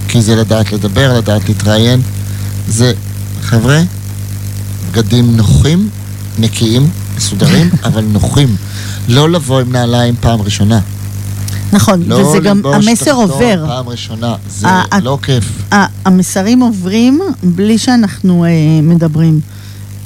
כי 0.08 0.22
זה 0.22 0.36
לדעת 0.36 0.72
לדבר, 0.72 1.18
לדעת 1.18 1.48
להתראיין, 1.48 2.00
זה, 2.68 2.92
חבר'ה, 3.44 3.82
בגדים 4.90 5.36
נוחים, 5.36 5.88
נקיים, 6.38 6.90
מסודרים, 7.16 7.70
אבל 7.84 8.04
נוחים. 8.04 8.56
לא 9.08 9.30
לבוא 9.30 9.60
עם 9.60 9.72
נעליים 9.72 10.14
פעם 10.20 10.42
ראשונה. 10.42 10.80
נכון, 11.72 12.02
לא 12.06 12.14
וזה 12.14 12.38
גם, 12.38 12.60
המסר 12.74 13.12
עובר. 13.12 13.64
פעם 13.66 13.88
ראשונה. 13.88 14.34
זה 14.50 14.68
ה- 14.68 15.00
לא 15.02 15.18
כיף. 15.22 15.44
ה- 15.72 15.86
המסרים 16.08 16.60
עוברים 16.60 17.20
בלי 17.42 17.78
שאנחנו 17.78 18.44
אה, 18.44 18.50
מדברים. 18.82 19.40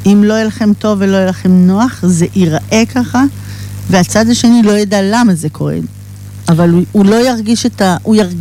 אם 0.06 0.22
לא 0.26 0.34
יהיה 0.34 0.44
לכם 0.44 0.72
טוב 0.78 0.98
ולא 1.00 1.16
יהיה 1.16 1.26
לכם 1.26 1.50
נוח, 1.66 1.98
זה 2.02 2.26
ייראה 2.34 2.82
ככה, 2.94 3.22
והצד 3.90 4.28
השני 4.30 4.62
לא 4.62 4.72
ידע 4.72 4.98
למה 5.02 5.34
זה 5.34 5.48
קורה. 5.48 5.74
אבל 6.48 6.70
הוא, 6.70 6.82
הוא 6.92 7.04
לא 7.06 7.28
ירגיש 7.28 7.66
את 7.66 7.80
ה... 7.80 7.96
הוא 8.02 8.16
ירג... 8.16 8.36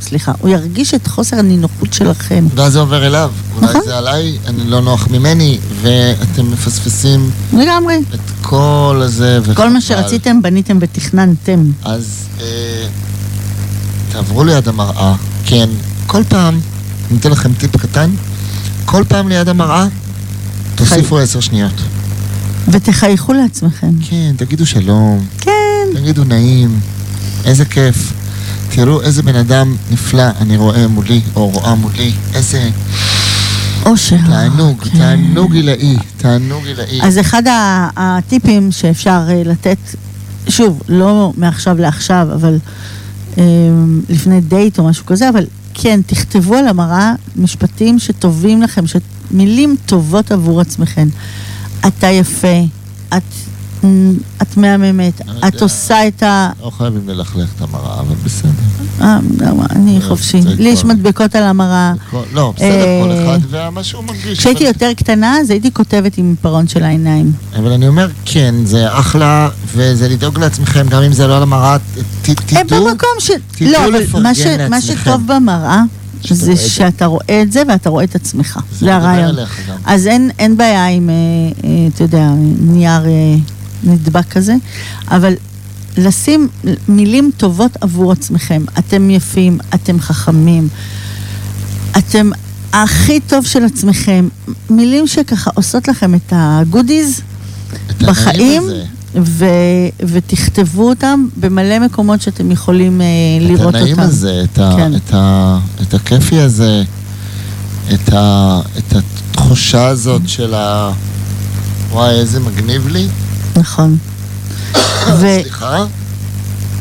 סליחה, 0.00 0.32
הוא 0.40 0.50
ירגיש 0.50 0.94
את 0.94 1.06
חוסר 1.06 1.38
הנינוחות 1.38 1.92
שלכם. 1.92 2.46
ואז 2.54 2.72
זה 2.72 2.78
עובר 2.78 3.06
אליו. 3.06 3.30
אולי 3.56 3.66
נכון. 3.66 3.80
זה 3.84 3.98
עליי, 3.98 4.38
אני 4.46 4.70
לא 4.70 4.80
נוח 4.80 5.08
ממני, 5.10 5.58
ואתם 5.80 6.50
מפספסים 6.50 7.30
לגמרי. 7.52 7.96
את 8.14 8.20
כל 8.42 9.00
הזה. 9.04 9.40
כל 9.44 9.50
וחבל. 9.52 9.68
מה 9.68 9.80
שרציתם, 9.80 10.42
בניתם 10.42 10.78
ותכננתם. 10.80 11.70
אז 11.84 12.28
אה, 12.40 12.86
תעברו 14.12 14.44
ליד 14.44 14.68
המראה, 14.68 15.14
כן, 15.44 15.68
כל 16.06 16.22
פעם, 16.28 16.60
אני 17.10 17.18
אתן 17.18 17.30
לכם 17.30 17.52
טיפ 17.52 17.76
קטן, 17.76 18.10
כל 18.84 19.04
פעם 19.08 19.28
ליד 19.28 19.48
המראה, 19.48 19.86
תוסיפו 20.74 21.18
עשר 21.18 21.40
שניות. 21.40 21.72
ותחייכו 22.68 23.32
לעצמכם. 23.32 23.90
כן, 24.10 24.34
תגידו 24.36 24.66
שלום, 24.66 25.26
כן. 25.40 25.52
תגידו 25.94 26.24
נעים, 26.24 26.80
איזה 27.44 27.64
כיף. 27.64 28.12
תראו 28.70 29.02
איזה 29.02 29.22
בן 29.22 29.36
אדם 29.36 29.76
נפלא 29.90 30.22
אני 30.40 30.56
רואה 30.56 30.88
מולי, 30.88 31.20
או 31.36 31.48
רואה 31.48 31.74
מולי, 31.74 32.12
איזה 32.34 32.70
אושר. 33.86 34.16
תענוג, 34.26 34.82
כן. 34.82 34.98
תענוג 34.98 35.54
עילאי, 35.54 35.96
תענוג 36.16 36.66
עילאי. 36.66 37.02
אז 37.02 37.18
אחד 37.18 37.42
הטיפים 37.96 38.72
שאפשר 38.72 39.20
אה, 39.28 39.42
לתת, 39.44 39.78
שוב, 40.48 40.82
לא 40.88 41.32
מעכשיו 41.36 41.78
לעכשיו, 41.78 42.28
אבל 42.34 42.58
אה, 43.38 43.44
לפני 44.08 44.40
דייט 44.40 44.78
או 44.78 44.84
משהו 44.84 45.06
כזה, 45.06 45.28
אבל 45.28 45.46
כן, 45.74 46.00
תכתבו 46.06 46.54
על 46.54 46.68
המראה 46.68 47.12
משפטים 47.36 47.98
שטובים 47.98 48.62
לכם, 48.62 48.84
מילים 49.30 49.76
טובות 49.86 50.32
עבור 50.32 50.60
עצמכם. 50.60 51.08
אתה 51.86 52.06
יפה, 52.06 52.56
את, 53.16 53.22
את 54.42 54.56
מהממת, 54.56 55.20
את. 55.48 55.62
עושה 55.62 56.08
את 56.08 56.22
ה... 56.22 56.50
לא 56.62 56.70
חייבים 56.78 57.08
ללכלך 57.08 57.48
את 57.56 57.62
המראה, 57.62 58.00
אבל 58.00 58.14
בסדר. 58.24 58.50
אה, 59.00 59.18
לא, 59.40 59.46
אני 59.70 59.98
זה- 60.00 60.08
חופשי. 60.08 60.40
לי 60.58 60.68
יש 60.68 60.82
כל- 60.82 60.88
מדבקות 60.88 61.34
על 61.34 61.42
המראה. 61.42 61.92
כל- 62.10 62.22
לא, 62.32 62.52
בסדר, 62.56 62.84
כל 63.04 63.10
אה, 63.10 63.24
אחד 63.36 63.38
ומה 63.50 63.84
שהוא 63.84 64.04
מרגיש. 64.04 64.38
כשהייתי 64.38 64.64
יותר 64.64 64.90
קטנה, 64.96 65.38
אז 65.40 65.50
הייתי 65.50 65.70
כותבת 65.72 66.18
עם 66.18 66.30
עיפרון 66.30 66.68
של 66.68 66.82
העיניים. 66.82 67.32
אבל 67.58 67.72
אני 67.72 67.88
אומר, 67.88 68.08
כן, 68.24 68.54
זה 68.64 68.98
אחלה, 68.98 69.48
וזה 69.74 70.08
לדאוג 70.08 70.38
לעצמכם, 70.38 70.86
גם 70.88 71.02
אם 71.02 71.12
זה 71.12 71.26
לא 71.26 71.36
על 71.36 71.42
המראה, 71.42 71.76
תדעו. 72.22 72.84
במקום 72.84 73.08
ש... 73.18 73.30
לא, 73.60 73.78
אבל 73.86 74.02
מה. 74.68 74.80
שטוב 74.80 75.22
במראה, 75.26 75.82
זה. 76.30 76.56
שאתה 76.56 77.06
רואה 77.06 77.42
את 77.42 77.52
זה 77.52 77.62
ואתה 77.68 77.90
רואה 77.90 78.04
את 78.04 78.14
עצמך. 78.14 78.58
זה 78.80 78.94
הרעיון. 78.94 79.34
אז 79.84 80.06
אין, 80.06 80.30
בעיה 80.56 80.86
עם, 80.86 81.10
אה, 81.10 81.14
אה, 81.64 81.88
אתה 81.94 82.02
יודע, 82.04 82.28
נייר 82.60 83.04
אה, 83.06 83.34
נדבק 83.84 84.28
כזה, 84.30 84.54
אבל 85.10 85.34
לשים 85.96 86.48
מילים 86.88 87.30
טובות 87.36 87.76
עבור 87.80 88.12
עצמכם. 88.12 88.64
אתם 88.78 89.10
יפים, 89.10 89.58
אתם 89.74 90.00
חכמים, 90.00 90.68
אתם 91.98 92.30
הכי 92.72 93.20
טוב 93.20 93.46
של 93.46 93.64
עצמכם. 93.64 94.28
מילים 94.70 95.06
שככה 95.06 95.50
עושות 95.54 95.88
לכם 95.88 96.14
את 96.14 96.32
הגודיז 96.36 97.20
את 97.90 98.02
בחיים, 98.02 98.62
ו, 99.14 99.44
ותכתבו 100.00 100.88
אותם 100.88 101.26
במלא 101.36 101.78
מקומות 101.78 102.22
שאתם 102.22 102.50
יכולים 102.50 103.00
אה, 103.00 103.06
לראות 103.40 103.60
אותם. 103.60 103.68
את 103.68 103.82
הנעים 103.82 104.00
הזה, 104.00 104.44
את, 104.44 104.58
ה, 104.58 104.72
כן. 104.76 104.94
את, 104.94 105.14
ה, 105.14 105.58
את 105.82 105.94
הכיפי 105.94 106.40
הזה, 106.40 106.82
את, 107.94 108.12
ה, 108.12 108.60
את 108.78 108.94
התחושה 108.96 109.86
הזאת 109.86 110.22
של 110.26 110.54
ה... 110.54 110.92
וואי, 111.90 112.14
איזה 112.14 112.40
מגניב 112.40 112.88
לי. 112.88 113.08
נכון. 113.58 113.96
ו- 115.20 115.40
סליחה? 115.42 115.84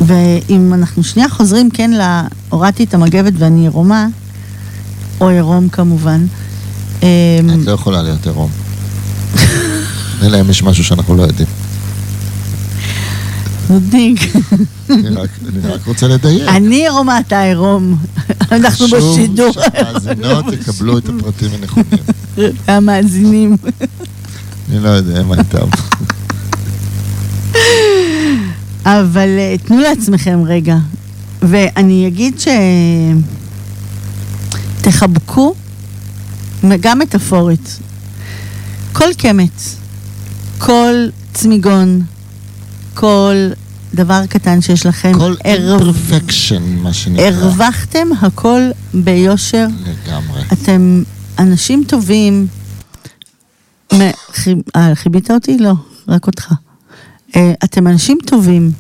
ואם 0.02 0.74
אנחנו 0.74 1.04
שנייה 1.04 1.30
חוזרים, 1.30 1.70
כן, 1.70 1.92
ל... 1.92 2.02
הורדתי 2.50 2.84
את 2.84 2.94
המגבת 2.94 3.34
ואני 3.38 3.62
עירומה, 3.62 4.08
או 5.22 5.30
עירום 5.30 5.70
כמובן. 5.70 6.26
אמ, 7.04 7.08
את 7.62 7.66
לא 7.66 7.72
יכולה 7.72 8.02
להיות 8.04 8.26
עירום. 8.28 8.50
אלא 10.24 10.42
אם 10.42 10.50
יש 10.50 10.64
משהו 10.64 10.84
שאנחנו 10.84 11.16
לא 11.16 11.24
יודעים. 11.24 11.48
נודניק. 13.70 14.20
אני 14.90 15.16
רק, 15.64 15.88
רוצה 15.88 16.08
לדייק. 16.08 16.44
אני 16.48 16.76
עירומה, 16.76 17.20
אתה 17.20 17.42
עירום. 17.42 17.98
אנחנו 18.52 18.86
חשוב 18.86 19.00
בשידור. 19.14 19.52
שהמאזינות 19.52 20.46
יקבלו 20.54 20.98
את 20.98 21.10
הפרטים 21.10 21.50
הנכונים. 21.54 22.04
המאזינים. 22.68 23.58
אני 24.70 24.80
לא 24.80 24.90
יודע 24.90 25.24
מה 25.24 25.36
איתם. 25.40 25.68
אבל 28.92 29.30
אה, 29.40 29.56
תנו 29.66 29.80
לעצמכם 29.80 30.44
רגע. 30.46 30.78
ואני 31.42 32.08
אגיד 32.08 32.40
ש... 32.40 32.48
תחבקו, 34.82 35.54
גם 36.80 37.00
מטאפורית, 37.00 37.80
כל 38.94 39.10
קמט, 39.18 39.62
כל 40.58 40.94
צמיגון, 41.34 42.02
כל 42.94 43.36
דבר 43.94 44.26
קטן 44.30 44.62
שיש 44.62 44.86
לכם, 44.86 45.12
כל 45.14 45.34
imperfection, 45.44 46.60
מה 46.84 46.94
שנקרא. 46.94 47.26
הרווחתם 47.26 48.08
הכל 48.22 48.62
ביושר. 48.94 49.68
לגמרי. 50.08 50.42
אתם 50.54 51.04
אנשים 51.40 51.84
טובים. 51.88 52.48
מ- 53.94 53.98
חיב- 54.34 54.62
אה, 54.76 54.96
חיבית 54.96 55.32
אותי? 55.32 55.58
לא, 55.60 55.74
רק 56.08 56.28
אותך. 56.28 56.54
אה, 57.36 57.54
אתם 57.64 57.88
אנשים 57.88 58.18
טובים, 58.26 58.72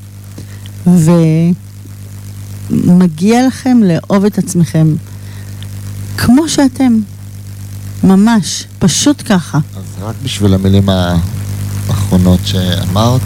ומגיע 2.69 3.47
לכם 3.47 3.77
לאהוב 3.83 4.25
את 4.25 4.37
עצמכם 4.37 4.95
כמו 6.17 6.49
שאתם. 6.49 6.99
ממש, 8.03 8.63
פשוט 8.79 9.23
ככה. 9.25 9.59
אז 9.77 9.83
רק 10.01 10.15
בשביל 10.23 10.53
המילים 10.53 10.89
האחרונות 10.89 12.39
שאמרת, 12.45 13.21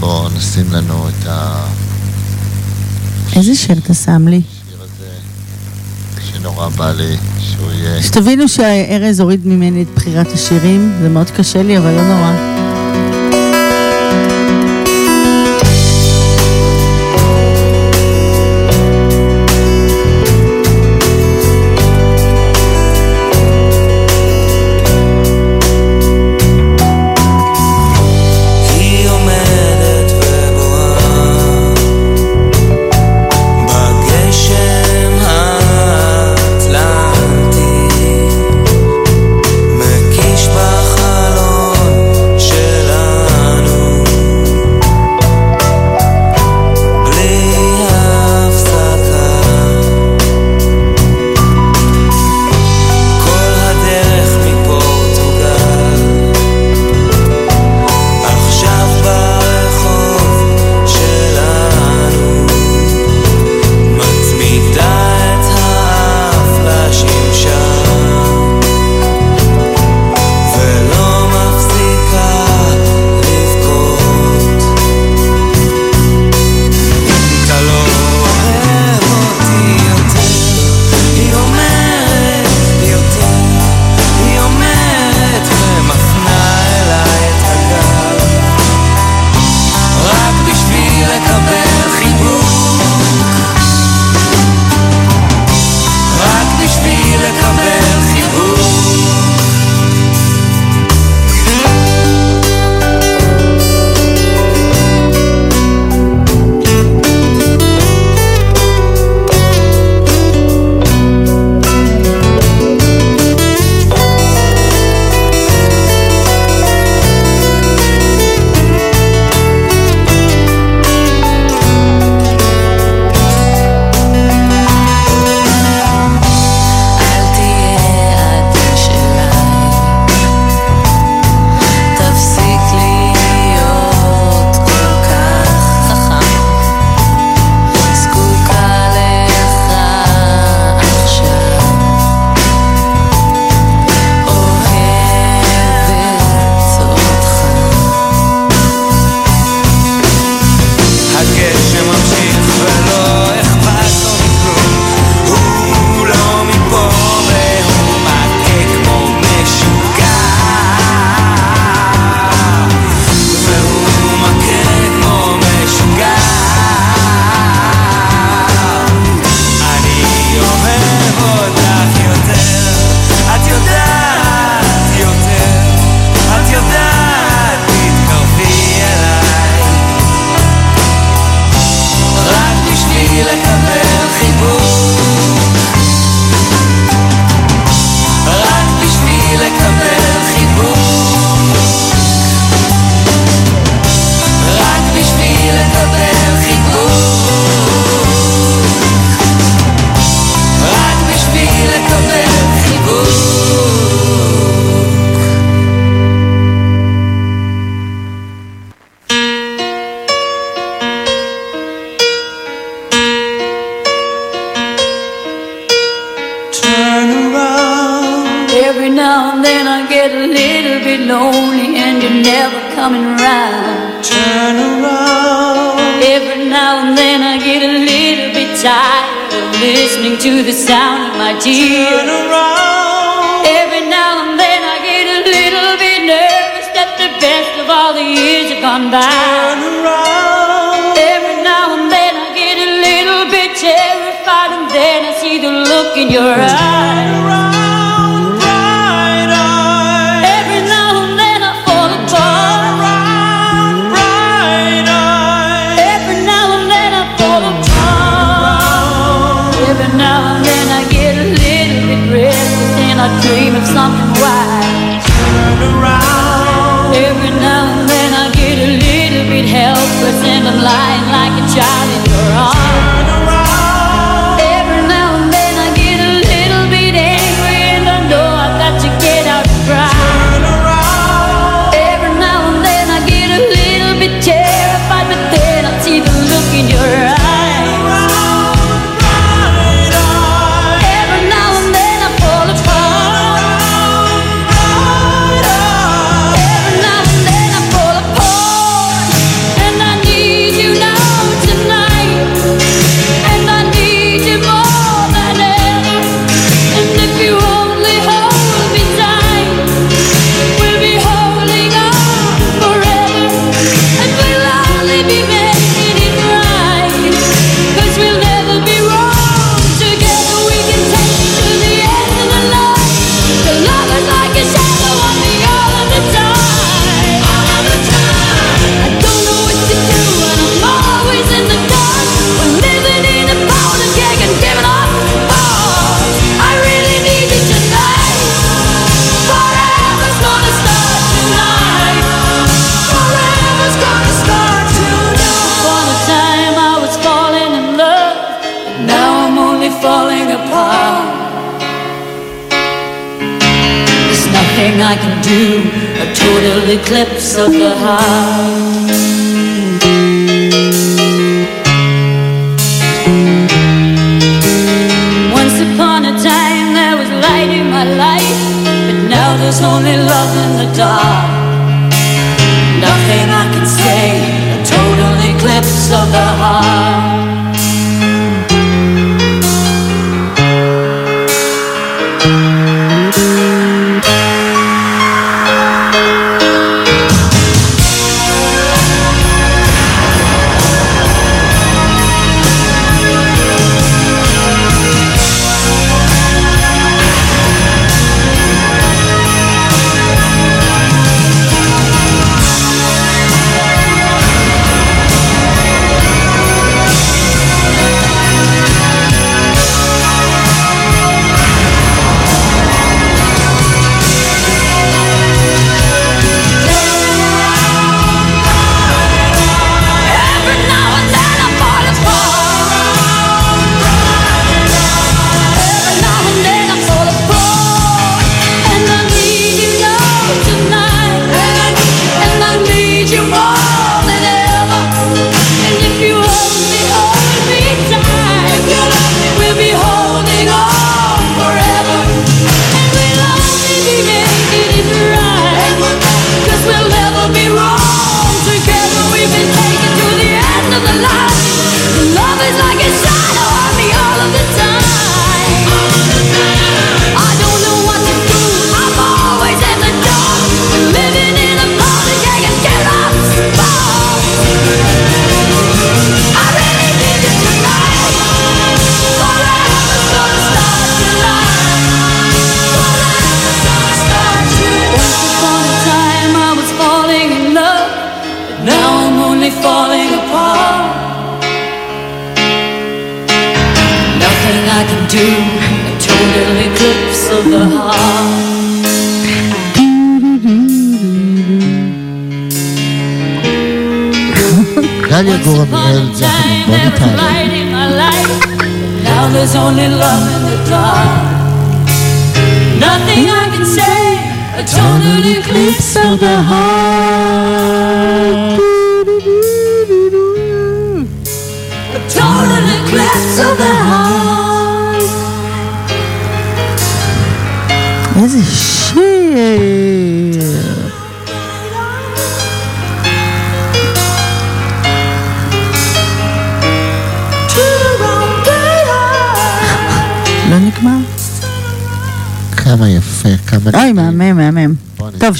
בואו 0.00 0.28
נשים 0.28 0.72
לנו 0.72 1.08
את 1.08 1.26
השיר 1.26 1.86
איזה 3.36 3.54
שיר 3.54 3.78
אתה 3.78 3.94
שם 3.94 4.28
לי? 4.28 4.40
שנורא 6.32 6.68
בא 6.68 6.92
לי 6.92 7.16
שהוא 7.40 7.72
יהיה... 7.72 8.02
שתבינו 8.02 8.48
שהארז 8.48 9.20
הוריד 9.20 9.46
ממני 9.46 9.82
את 9.82 9.88
בחירת 9.94 10.32
השירים, 10.32 10.92
זה 11.00 11.08
מאוד 11.08 11.30
קשה 11.30 11.62
לי, 11.62 11.78
אבל 11.78 11.90
לא 11.90 12.02
נורא. 12.02 12.65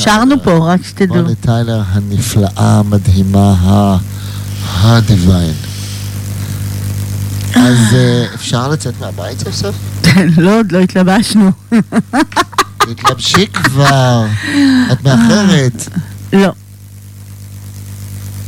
שרנו. 0.06 0.42
פה, 0.42 0.72
רק 0.72 0.80
שתדעו. 0.86 1.16
בוני 1.22 1.34
טיילר 1.34 1.82
הנפלאה, 1.86 2.50
המדהימה, 2.56 3.98
הדיוויין. 4.64 5.54
אז 7.54 7.94
אה, 7.94 8.26
אפשר 8.34 8.68
לצאת 8.68 9.00
מהבית 9.00 9.38
סוף 9.38 9.54
סוף? 9.54 9.74
לא, 10.38 10.58
עוד 10.58 10.72
לא 10.72 10.78
התלבשנו. 10.78 11.50
תתלבשי 12.76 13.46
כבר, 13.46 14.26
את 14.92 15.04
מאחרת. 15.04 15.88
לא, 16.32 16.52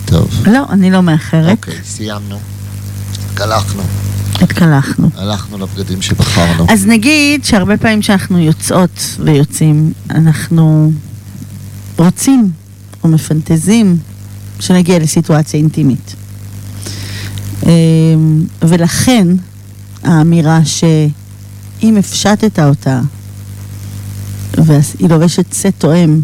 טוב, 0.04 0.42
לא, 0.46 0.64
אני 0.70 0.90
לא 0.90 1.02
מאחרת. 1.02 1.59
אוקיי, 1.59 1.78
סיימנו. 1.84 2.38
התקלחנו, 3.30 3.82
התקלחנו. 4.34 5.11
הלכנו 5.16 5.59
לבגדים 5.59 6.02
שבחרנו. 6.02 6.66
אז 6.68 6.86
נגיד 6.86 7.44
שהרבה 7.44 7.76
פעמים 7.76 8.02
שאנחנו 8.02 8.38
יוצאות 8.38 9.16
ויוצאים, 9.24 9.92
אנחנו 10.11 10.92
רוצים 11.99 12.51
או 13.05 13.09
מפנטזים 13.09 13.96
שנגיע 14.61 14.99
לסיטואציה 14.99 15.61
אינטימית. 15.61 16.14
אמ, 17.66 17.68
ולכן 18.62 19.26
האמירה 20.05 20.61
שאם 20.64 21.96
הפשטת 21.99 22.59
אותה 22.59 23.01
והיא 24.59 24.80
לובשת 25.11 25.53
סט 25.53 25.66
תואם, 25.78 26.20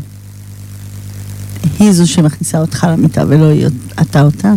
היא 1.78 1.92
זו 1.92 2.06
שמכניסה 2.08 2.60
אותך 2.60 2.86
למיטה 2.90 3.22
ולא 3.28 3.44
היא 3.44 3.66
אתה 4.02 4.22
אותה. 4.22 4.52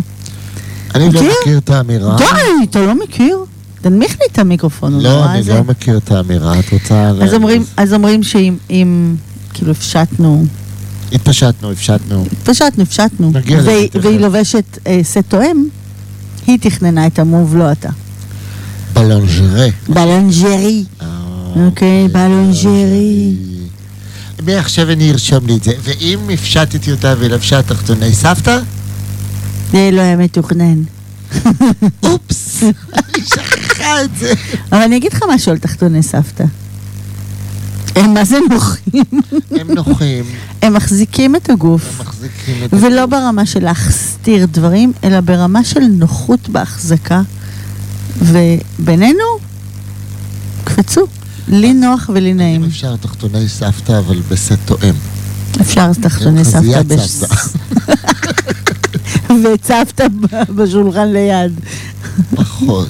אני 0.94 1.04
לא 1.04 1.20
מכיר? 1.20 1.32
מכיר 1.42 1.58
את 1.58 1.70
האמירה. 1.70 2.16
די, 2.16 2.24
אתה 2.70 2.80
לא 2.80 2.94
מכיר? 3.04 3.38
תנמיך 3.80 4.10
לי 4.20 4.26
את 4.32 4.38
המיקרופון. 4.38 5.00
לא, 5.00 5.24
אני 5.30 5.42
זה. 5.42 5.54
לא 5.54 5.64
מכיר 5.64 5.96
את 5.98 6.10
האמירה. 6.10 6.58
את 6.58 6.72
רוצה... 6.72 7.12
ל- 7.12 7.22
אז 7.22 7.34
אומרים, 7.34 7.64
אז 7.76 7.92
אומרים 7.94 8.22
שאם 8.22 8.56
אם, 8.70 9.14
כאילו 9.54 9.70
הפשטנו, 9.70 10.44
התפשטנו, 11.12 11.72
הפשטנו. 11.72 12.24
הפשטנו, 12.42 12.82
הפשטנו, 12.82 13.30
נגיע 13.30 13.58
לזה 13.58 13.70
והיא-. 13.70 13.88
והיא 14.02 14.20
לובשת 14.20 14.78
אה, 14.86 15.00
סט 15.02 15.18
תואם, 15.28 15.64
היא 16.46 16.58
תכננה 16.60 17.06
את 17.06 17.18
המוב, 17.18 17.56
לא 17.56 17.72
אתה. 17.72 17.88
בלונג'רה. 18.92 19.66
בלנג'רי. 19.88 20.84
אוקיי, 21.56 22.08
בלונג'רי. 22.08 23.34
מעכשיו 24.46 24.90
אני 24.90 25.10
ארשום 25.10 25.46
לי 25.46 25.56
את 25.56 25.64
זה. 25.64 25.72
ואם 25.82 26.18
הפשטתי 26.34 26.92
אותה 26.92 27.14
ולבשה 27.18 27.62
תחתוני 27.62 28.12
סבתא? 28.12 28.58
זה 29.72 29.90
לא 29.92 30.00
היה 30.00 30.16
מתוכנן. 30.16 30.82
אופס, 32.02 32.62
אני 32.92 33.24
שכחה 33.26 34.04
את 34.04 34.10
זה. 34.18 34.32
אבל 34.72 34.82
אני 34.82 34.96
אגיד 34.96 35.12
לך 35.12 35.20
משהו 35.34 35.52
על 35.52 35.58
תחתוני 35.58 36.02
סבתא. 36.02 36.44
הם 37.98 38.14
מה 38.14 38.24
זה 38.24 38.38
נוחים? 38.50 39.04
הם 39.50 39.70
נוחים, 39.74 40.24
הם 40.62 40.74
מחזיקים 40.74 41.36
את 41.36 41.50
הגוף. 41.50 41.82
הם 42.00 42.06
מחזיקים 42.06 42.64
את... 42.64 42.74
ולא 42.74 43.06
ברמה 43.06 43.46
של 43.46 43.64
להסתיר 43.64 44.46
דברים, 44.46 44.92
אלא 45.04 45.20
ברמה 45.20 45.64
של 45.64 45.80
נוחות 45.80 46.48
בהחזקה. 46.48 47.22
ובינינו, 48.18 49.24
קפצו. 50.64 51.06
לי 51.48 51.74
נוח 51.74 52.10
ולי 52.14 52.32
אם 52.32 52.36
נעים. 52.36 52.64
אפשר 52.64 52.96
תחתוני 52.96 53.48
סבתא, 53.48 53.98
אבל 53.98 54.20
בסט 54.30 54.52
תואם. 54.64 54.94
אפשר 55.60 55.92
תחתוני 55.92 56.44
סבתא 56.44 56.82
בש... 56.82 57.00
סבתא. 59.64 60.06
ב- 60.08 60.52
בשולחן 60.52 61.08
ליד. 61.12 61.52
פחות. 62.34 62.88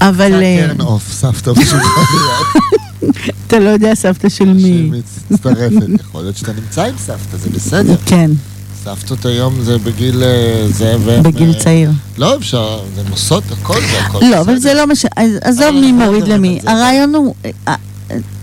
אבל 0.00 0.32
אה, 0.42 0.66
טרן 0.68 0.80
אוף, 0.80 1.12
סבתא 1.12 1.52
בשולחן 1.52 1.76
ליד. 2.12 2.62
אתה 3.46 3.58
לא 3.58 3.68
יודע 3.68 3.94
סבתא 3.94 4.28
של 4.28 4.44
מי. 4.44 4.90
שמצטרפת. 5.30 5.86
יכול 6.00 6.22
להיות 6.22 6.36
שאתה 6.36 6.52
נמצא 6.52 6.84
עם 6.84 6.94
סבתא, 6.98 7.36
זה 7.36 7.50
בסדר. 7.50 7.96
כן, 8.06 8.30
סבתות 8.84 9.26
היום 9.26 9.62
זה 9.62 9.78
בגיל 9.78 10.22
אה, 10.22 10.66
זה 10.70 10.96
ו... 11.04 11.22
בגיל 11.22 11.50
ו- 11.50 11.58
צעיר. 11.58 11.90
לא, 12.18 12.36
אפשר, 12.36 12.80
זה 12.94 13.02
נוסעות 13.10 13.44
הכל 13.52 13.78
והכל. 13.92 14.18
לא, 14.30 14.40
אבל 14.40 14.58
זה 14.58 14.74
לא 14.74 14.86
משנה, 14.86 15.10
עזוב 15.40 15.70
מי 15.70 15.92
לא 15.92 16.04
מוריד 16.04 16.28
למי. 16.28 16.58
זה. 16.62 16.70
הרעיון 16.70 17.14
הוא, 17.14 17.34
אה, 17.44 17.50
אה, 17.68 17.74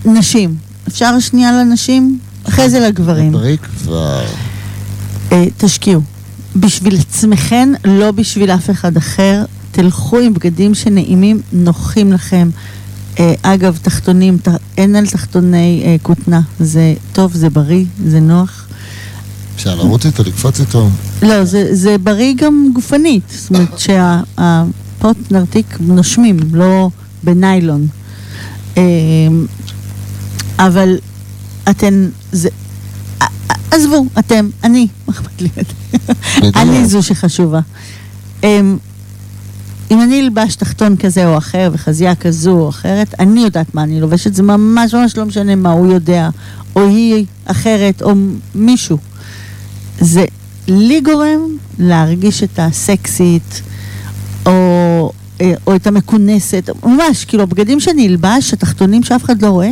נשים. 0.06 0.56
אפשר 0.88 1.20
שנייה 1.20 1.52
לנשים? 1.52 2.20
אחרי 2.48 2.70
זה 2.70 2.80
לגברים. 2.80 3.30
דברי 3.32 3.58
כבר. 3.58 4.26
אה, 5.32 5.46
תשקיעו. 5.58 6.02
בשביל 6.56 6.98
עצמכן, 7.00 7.70
לא 7.86 8.12
בשביל 8.12 8.52
אף 8.52 8.70
אחד 8.70 8.98
אחר. 8.98 9.44
תלכו 9.72 10.20
עם 10.20 10.34
בגדים 10.34 10.76
שנעימים, 10.76 11.42
נוחים 11.54 12.14
לכם. 12.14 12.50
אה, 13.20 13.34
אגב, 13.42 13.78
תחתונים, 13.82 14.38
ת, 14.38 14.48
אין 14.78 14.96
על 14.96 15.08
תחתוני 15.08 15.84
אה, 15.86 15.96
כותנה. 16.02 16.42
זה 16.60 16.94
טוב, 17.14 17.34
זה 17.34 17.50
בריא, 17.50 17.86
זה 18.06 18.20
נוח. 18.20 18.68
אפשר 19.56 19.76
לרוץ 19.76 20.06
איתו, 20.06 20.24
לקפוץ 20.24 20.60
איתו. 20.60 20.90
לא, 21.22 21.46
זה, 21.46 21.76
זה 21.76 21.98
בריא 21.98 22.34
גם 22.38 22.70
גופנית. 22.74 23.24
זאת 23.30 23.50
אומרת 23.50 23.80
שהפוט 23.80 25.32
נרתיק 25.32 25.78
נושמים, 25.80 26.38
לא 26.54 26.90
בניילון. 27.24 27.88
אה, 28.78 28.84
אבל 30.60 30.98
אתן, 31.70 32.10
זה... 32.32 32.50
עזבו, 33.72 34.06
אתם, 34.20 34.50
אני, 34.64 34.88
מה 35.08 35.14
אכפת 35.14 35.42
לי? 35.42 35.50
אני 36.56 36.86
זו 36.86 37.04
שחשובה. 37.04 37.60
אם 39.92 40.02
אני 40.02 40.20
אלבש 40.22 40.56
תחתון 40.56 40.98
כזה 40.98 41.28
או 41.28 41.38
אחר 41.38 41.70
וחזייה 41.74 42.16
כזו 42.16 42.52
או 42.52 42.70
אחרת, 42.70 43.16
אני 43.20 43.44
יודעת 43.44 43.76
מה 43.76 43.84
אני 43.84 44.02
לובשת, 44.02 44.34
זה 44.34 44.44
ממש 44.44 44.94
ממש 44.94 45.18
לא 45.18 45.26
משנה 45.26 45.56
מה 45.56 45.72
הוא 45.72 45.94
יודע, 45.94 46.30
או 46.76 46.88
היא 46.88 47.26
אחרת, 47.46 48.02
או 48.02 48.12
מישהו. 48.56 48.98
זה 50.00 50.26
לי 50.68 51.02
גורם 51.02 51.40
להרגיש 51.80 52.44
את 52.44 52.60
הסקסית, 52.60 53.62
או, 54.46 54.52
אה, 55.42 55.54
או 55.68 55.76
את 55.76 55.88
המכונסת, 55.88 56.70
ממש, 56.84 57.26
כאילו, 57.26 57.44
הבגדים 57.44 57.80
שאני 57.80 58.08
אלבש, 58.08 58.54
התחתונים 58.54 59.04
שאף 59.04 59.24
אחד 59.24 59.42
לא 59.42 59.48
רואה, 59.50 59.70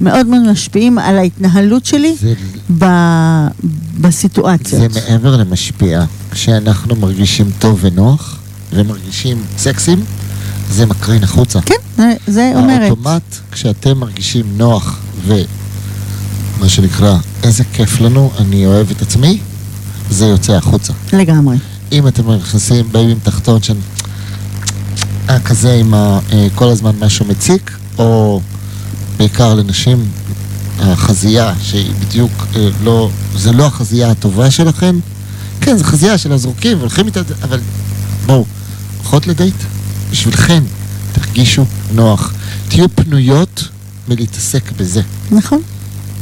מאוד 0.00 0.26
מאוד 0.26 0.50
משפיעים 0.50 0.98
על 0.98 1.18
ההתנהלות 1.18 1.86
שלי 1.86 2.14
זה- 2.20 2.34
ב, 2.78 2.84
זה 2.84 2.88
בסיטואציות. 4.00 4.82
מעבר 5.10 5.36
למשפיע. 5.36 6.04
כשאנחנו 6.30 6.96
מרגישים 6.96 7.46
טוב 7.58 7.78
ונוח, 7.82 8.38
ומרגישים 8.74 9.44
סקסים, 9.58 10.04
זה 10.70 10.86
מקרין 10.86 11.24
החוצה. 11.24 11.60
כן, 11.60 11.74
זה, 11.96 12.12
זה 12.26 12.52
אומרת. 12.54 12.88
האוטומט, 12.88 13.22
כשאתם 13.52 13.98
מרגישים 13.98 14.46
נוח 14.56 14.98
ומה 15.26 16.68
שנקרא, 16.68 17.16
איזה 17.42 17.64
כיף 17.72 18.00
לנו, 18.00 18.30
אני 18.38 18.66
אוהב 18.66 18.90
את 18.90 19.02
עצמי, 19.02 19.38
זה 20.10 20.26
יוצא 20.26 20.52
החוצה. 20.52 20.92
לגמרי. 21.12 21.56
אם 21.92 22.08
אתם 22.08 22.30
נכנסים, 22.30 22.92
באים 22.92 23.08
עם 23.08 23.18
תחתון 23.22 23.62
של... 23.62 23.74
אה, 25.30 25.40
כזה 25.40 25.74
עם 25.74 25.94
ה, 25.94 26.18
אה, 26.32 26.46
כל 26.54 26.68
הזמן 26.68 26.92
משהו 27.00 27.26
מציק, 27.26 27.70
או 27.98 28.40
בעיקר 29.16 29.54
לנשים, 29.54 30.08
החזייה, 30.80 31.52
שהיא 31.62 31.92
בדיוק 32.00 32.32
אה, 32.56 32.68
לא, 32.82 33.10
זה 33.36 33.52
לא 33.52 33.66
החזייה 33.66 34.10
הטובה 34.10 34.50
שלכם. 34.50 34.98
כן, 35.60 35.76
זו 35.76 35.84
חזייה 35.84 36.18
של 36.18 36.32
הזורקים, 36.32 36.78
והולכים 36.78 37.06
איתה, 37.06 37.20
אבל 37.42 37.60
בואו, 38.26 38.44
הולכות 39.04 39.26
לדייט, 39.26 39.54
בשבילכן, 40.10 40.62
תרגישו 41.12 41.64
נוח. 41.94 42.32
תהיו 42.68 42.86
פנויות 42.94 43.68
מלהתעסק 44.08 44.72
בזה. 44.76 45.02
נכון. 45.30 45.62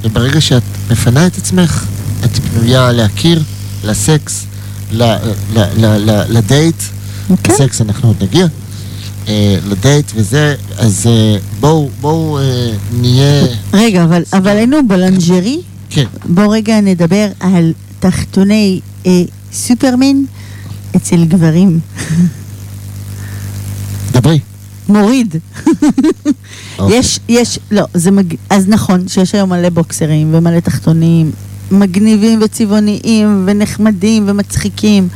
וברגע 0.02 0.40
שאת 0.40 0.62
מפנה 0.90 1.26
את 1.26 1.38
עצמך, 1.38 1.84
את 2.24 2.30
פנויה 2.36 2.92
להכיר, 2.92 3.42
לסקס, 3.84 4.46
ל- 4.92 5.02
ל- 5.54 5.86
ל- 5.86 6.22
לדייט. 6.28 6.82
כן. 7.42 7.52
לסקס 7.52 7.80
אנחנו 7.80 8.08
עוד 8.08 8.22
נגיע. 8.22 8.46
אה, 9.28 9.56
לדייט 9.68 10.12
וזה, 10.14 10.54
אז 10.78 11.06
אה, 11.06 11.36
בואו, 11.60 11.90
בואו 12.00 12.38
אה, 12.38 12.42
נהיה... 13.00 13.44
רגע, 13.72 14.04
אבל, 14.04 14.22
אבל 14.32 14.56
היינו 14.56 14.88
בלנג'רי, 14.88 15.60
כן, 15.90 16.06
בואו 16.24 16.50
רגע 16.50 16.80
נדבר 16.80 17.28
על 17.40 17.72
תחתוני 18.00 18.80
אה, 19.06 19.22
סופרמן 19.52 20.16
אצל 20.96 21.24
גברים. 21.24 21.80
דברי. 24.12 24.38
מוריד. 24.88 25.36
אוקיי. 26.78 26.98
יש, 26.98 27.20
יש, 27.28 27.58
לא, 27.70 27.84
זה 27.94 28.10
מג... 28.10 28.34
אז 28.50 28.68
נכון 28.68 29.08
שיש 29.08 29.34
היום 29.34 29.50
מלא 29.50 29.68
בוקסרים 29.68 30.34
ומלא 30.34 30.60
תחתונים 30.60 31.30
מגניבים 31.70 32.40
וצבעוניים 32.42 33.44
ונחמדים 33.46 34.24
ומצחיקים. 34.26 35.08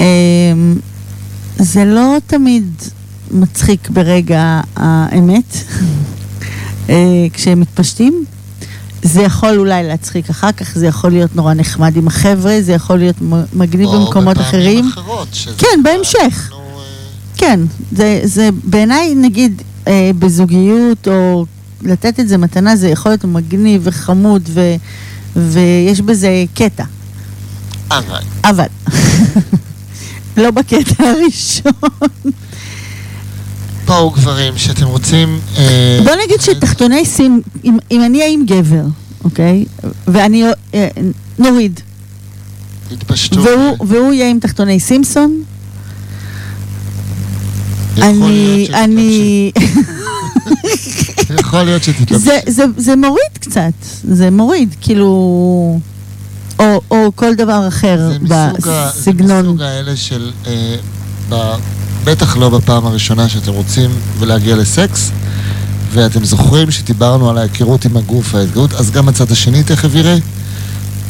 אמ, 0.00 0.04
זה 1.58 1.84
לא 1.84 2.16
תמיד 2.26 2.72
מצחיק 3.30 3.90
ברגע 3.90 4.60
האמת, 4.76 5.56
אה, 6.88 7.26
כשהם 7.32 7.60
מתפשטים, 7.60 8.24
זה 9.02 9.22
יכול 9.22 9.58
אולי 9.58 9.84
להצחיק 9.84 10.30
אחר 10.30 10.52
כך, 10.52 10.74
זה 10.74 10.86
יכול 10.86 11.10
להיות 11.10 11.36
נורא 11.36 11.54
נחמד 11.54 11.96
עם 11.96 12.06
החבר'ה, 12.06 12.62
זה 12.62 12.72
יכול 12.72 12.98
להיות 12.98 13.16
מגניב 13.52 13.88
או 13.88 14.06
במקומות 14.06 14.36
בפעמים 14.36 14.48
אחרים. 14.48 14.88
אחרות, 14.88 15.28
שזה 15.32 15.54
כן, 15.58 15.66
כבר 15.80 15.92
בהמשך. 15.92 16.50
כן, 17.36 17.60
זה, 17.92 18.20
זה 18.24 18.48
בעיניי, 18.64 19.14
נגיד, 19.14 19.62
אה, 19.88 20.10
בזוגיות, 20.18 21.08
או 21.08 21.46
לתת 21.82 22.20
את 22.20 22.28
זה 22.28 22.38
מתנה, 22.38 22.76
זה 22.76 22.88
יכול 22.88 23.12
להיות 23.12 23.24
מגניב 23.24 23.82
וחמוד, 23.84 24.42
ו, 24.48 24.60
ויש 25.36 26.00
בזה 26.00 26.44
קטע. 26.54 26.84
אבל, 27.90 28.20
אבל, 28.44 28.66
לא 30.42 30.50
בקטע 30.50 31.04
הראשון. 31.04 31.72
בואו 33.86 34.10
גברים, 34.10 34.56
שאתם 34.56 34.86
רוצים... 34.86 35.40
אה, 35.56 36.00
בוא 36.04 36.12
נגיד 36.24 36.40
שתחתוני 36.40 37.04
סים, 37.04 37.42
אם, 37.64 37.78
אם 37.90 38.04
אני 38.04 38.18
אהיה 38.18 38.32
עם 38.32 38.46
גבר, 38.46 38.84
אוקיי? 39.24 39.64
ואני, 40.06 40.44
אה, 40.74 40.88
נוריד, 41.38 41.80
התפשטו. 42.92 43.42
והוא, 43.42 43.86
והוא 43.86 44.12
יהיה 44.12 44.30
עם 44.30 44.38
תחתוני 44.40 44.80
סימפסון, 44.80 45.42
אני, 48.02 48.68
אני. 48.74 49.50
יכול 51.40 51.62
להיות 51.62 51.82
שתתלבשי. 51.82 52.18
זה, 52.18 52.38
זה, 52.48 52.64
זה 52.76 52.96
מוריד 52.96 53.38
קצת, 53.40 53.72
זה 54.04 54.30
מוריד, 54.30 54.74
כאילו, 54.80 55.06
או, 56.58 56.80
או 56.90 57.12
כל 57.14 57.34
דבר 57.34 57.68
אחר 57.68 58.00
ה- 58.00 58.12
זה 58.12 58.18
בסגנון. 58.98 59.46
מסוג 59.46 59.62
האלה 59.62 59.96
של... 59.96 60.30
אה, 60.46 60.76
ב- 61.28 61.54
בטח 62.04 62.36
לא 62.36 62.48
בפעם 62.48 62.86
הראשונה 62.86 63.28
שאתם 63.28 63.52
רוצים 63.52 63.90
ולהגיע 64.18 64.56
לסקס, 64.56 65.10
ואתם 65.92 66.24
זוכרים 66.24 66.70
שדיברנו 66.70 67.30
על 67.30 67.38
ההיכרות 67.38 67.84
עם 67.84 67.96
הגוף, 67.96 68.34
ההתגאות, 68.34 68.72
אז 68.72 68.90
גם 68.90 69.08
הצד 69.08 69.32
השני 69.32 69.62
תכף 69.62 69.94
יראה. 69.94 70.16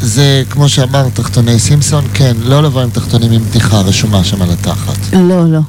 זה, 0.00 0.42
כמו 0.50 0.68
שאמרת, 0.68 1.14
תחתוני 1.14 1.58
סימפסון, 1.58 2.04
כן, 2.14 2.36
לא 2.40 2.62
לבוא 2.62 2.82
עם 2.82 2.90
תחתונים 2.90 3.32
עם 3.32 3.42
בדיחה 3.44 3.80
רשומה 3.80 4.24
שם 4.24 4.42
על 4.42 4.50
התחת. 4.50 4.98
לא, 5.12 5.52
לא. 5.52 5.60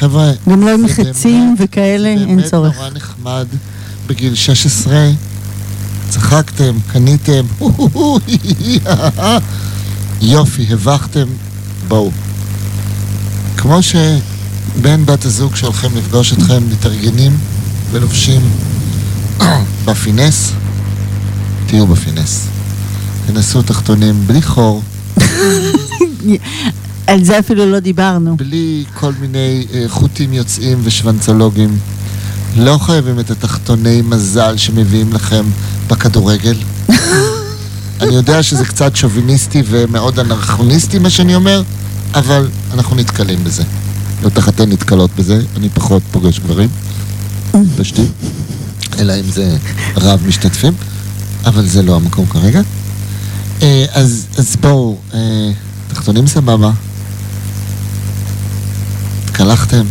חבר'ה, 0.00 0.32
גם 0.50 0.60
לא 0.62 0.70
עם 0.74 0.88
זה 0.88 0.94
חצים 0.94 1.54
באמת- 1.58 1.70
וכאלה, 1.70 2.08
אין 2.08 2.36
באמת 2.36 2.44
צורך. 2.50 2.76
נורא 2.76 2.88
נחמד 2.94 3.46
בגיל 4.06 4.34
16, 4.34 5.10
צחקתם, 6.08 6.72
קניתם, 6.92 7.44
יופי, 10.22 10.66
הבכתם, 10.70 11.26
בואו. 11.88 12.10
כמו 13.56 13.78
שבן 13.82 15.06
בת 15.06 15.24
הזוג 15.24 15.56
שהולכים 15.56 15.90
לפגוש 15.96 16.32
אתכם 16.32 16.62
מתארגנים 16.70 17.36
ולובשים 17.90 18.40
בפינס, 19.86 20.52
תהיו 21.66 21.86
בפינס. 21.86 22.46
תנסו 23.26 23.62
תחתונים 23.62 24.26
בלי 24.26 24.42
חור, 24.42 24.82
על 27.10 27.24
זה 27.24 27.38
אפילו 27.38 27.66
לא 27.66 27.78
דיברנו. 27.78 28.36
בלי 28.36 28.84
כל 28.94 29.12
מיני 29.20 29.66
אה, 29.74 29.84
חוטים 29.88 30.32
יוצאים 30.32 30.78
ושוונצולוגים. 30.82 31.78
לא 32.56 32.78
חייבים 32.82 33.20
את 33.20 33.30
התחתוני 33.30 34.02
מזל 34.02 34.56
שמביאים 34.56 35.12
לכם 35.12 35.44
בכדורגל. 35.88 36.56
אני 38.00 38.14
יודע 38.14 38.42
שזה 38.42 38.64
קצת 38.64 38.96
שוביניסטי 38.96 39.62
ומאוד 39.66 40.18
אנרכוניסטי 40.18 40.98
מה 40.98 41.10
שאני 41.10 41.34
אומר, 41.34 41.62
אבל 42.14 42.48
אנחנו 42.74 42.96
נתקלים 42.96 43.44
בזה. 43.44 43.62
בטח 44.22 44.48
אתן 44.48 44.68
נתקלות 44.68 45.10
בזה, 45.16 45.42
אני 45.56 45.68
פחות 45.68 46.02
פוגש 46.10 46.38
גברים, 46.38 46.68
פשטי, 47.76 48.04
אלא 48.98 49.12
אם 49.20 49.30
זה 49.30 49.56
רב 49.96 50.22
משתתפים, 50.26 50.72
אבל 51.44 51.66
זה 51.66 51.82
לא 51.82 51.96
המקום 51.96 52.26
כרגע. 52.26 52.60
אה, 53.62 53.84
אז, 53.92 54.26
אז 54.38 54.56
בואו, 54.60 54.96
אה, 55.14 55.50
תחתונים 55.88 56.26
סבבה. 56.26 56.70
התקלחתם? 59.52 59.84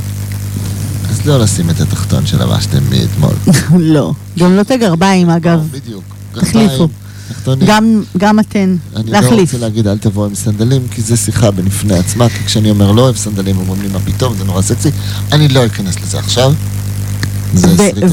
אז 1.10 1.26
לא 1.26 1.40
לשים 1.40 1.70
את 1.70 1.82
התחתון 1.82 2.26
שלבשתם 2.26 2.80
מאתמול. 2.90 3.34
לא. 3.96 4.14
גם 4.40 4.56
לא 4.56 4.62
את 4.62 4.72
הגרביים, 4.72 5.30
אגב. 5.30 5.68
בדיוק. 5.72 6.04
תחליפו. 6.34 6.88
תחתונים. 7.30 7.68
גם, 7.68 8.04
גם 8.18 8.40
אתן. 8.40 8.76
אני 8.96 9.12
לא 9.12 9.12
להחליף. 9.12 9.54
רוצה 9.54 9.66
להגיד 9.66 9.88
אל 9.88 9.98
תבוא 9.98 10.26
עם 10.26 10.36
סנדלים, 10.36 10.82
כי 10.92 11.02
זה 11.02 11.18
שיחה 11.18 11.52
בפני 11.52 11.98
עצמה, 11.98 12.30
כי 12.30 12.44
כשאני 12.46 12.70
אומר 12.70 12.92
לא 12.92 13.02
אוהב 13.02 13.16
סנדלים, 13.16 13.58
אומרים 13.58 13.82
לי 13.82 13.88
מה 13.88 14.00
פתאום, 14.00 14.36
זה 14.38 14.44
נורא 14.44 14.62
סקסי. 14.62 14.90
אני 15.32 15.48
לא 15.48 15.66
אכנס 15.66 15.96
לזה 16.04 16.20
עכשיו. 16.20 16.54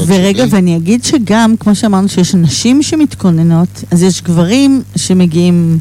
ורגע, 0.07 0.43
שלי. 0.43 0.55
ואני 0.55 0.77
אגיד 0.77 1.03
שגם, 1.03 1.55
כמו 1.59 1.75
שאמרנו, 1.75 2.09
שיש 2.09 2.35
נשים 2.35 2.83
שמתכוננות, 2.83 3.83
אז 3.91 4.03
יש 4.03 4.21
גברים 4.21 4.81
שמגיעים 4.95 5.79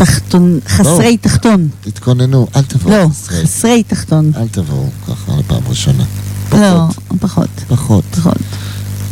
תחתון, 0.00 0.60
חסרי 0.68 1.16
תחתון. 1.16 1.68
תתכוננו, 1.80 2.46
אל 2.56 2.62
תבואו 2.62 2.94
לא, 2.94 3.08
חסרי. 3.08 3.42
חסרי 3.42 3.82
תחתון. 3.82 4.32
אל 4.36 4.48
תבואו 4.48 4.86
ככה 5.08 5.32
לפעם 5.38 5.62
ראשונה. 5.68 6.04
לא, 6.52 6.58
פחות, 6.88 7.18
פחות, 7.20 7.48
פחות. 7.68 8.04
פחות. 8.10 8.36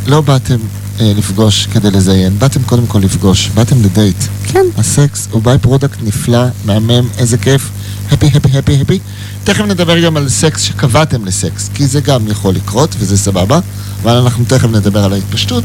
לא 0.07 0.21
באתם 0.21 0.57
אה, 0.99 1.13
לפגוש 1.17 1.65
כדי 1.65 1.91
לזיין, 1.91 2.39
באתם 2.39 2.63
קודם 2.63 2.87
כל 2.87 2.99
לפגוש, 2.99 3.49
באתם 3.49 3.75
לדייט. 3.83 4.23
כן. 4.43 4.65
הסקס 4.77 5.27
הוא 5.31 5.41
by-product 5.41 5.97
נפלא, 6.03 6.43
מהמם, 6.65 7.07
איזה 7.17 7.37
כיף, 7.37 7.69
happy, 8.11 8.27
happy, 8.35 8.57
happy, 8.57 8.81
happy. 8.81 8.99
תכף 9.43 9.63
נדבר 9.65 9.99
גם 9.99 10.17
על 10.17 10.29
סקס 10.29 10.61
שקבעתם 10.61 11.25
לסקס, 11.25 11.69
כי 11.73 11.87
זה 11.87 12.01
גם 12.01 12.27
יכול 12.27 12.53
לקרות 12.53 12.95
וזה 12.99 13.17
סבבה, 13.17 13.59
אבל 14.01 14.11
אנחנו 14.11 14.45
תכף 14.45 14.67
נדבר 14.69 15.03
על 15.03 15.13
ההתפשטות. 15.13 15.63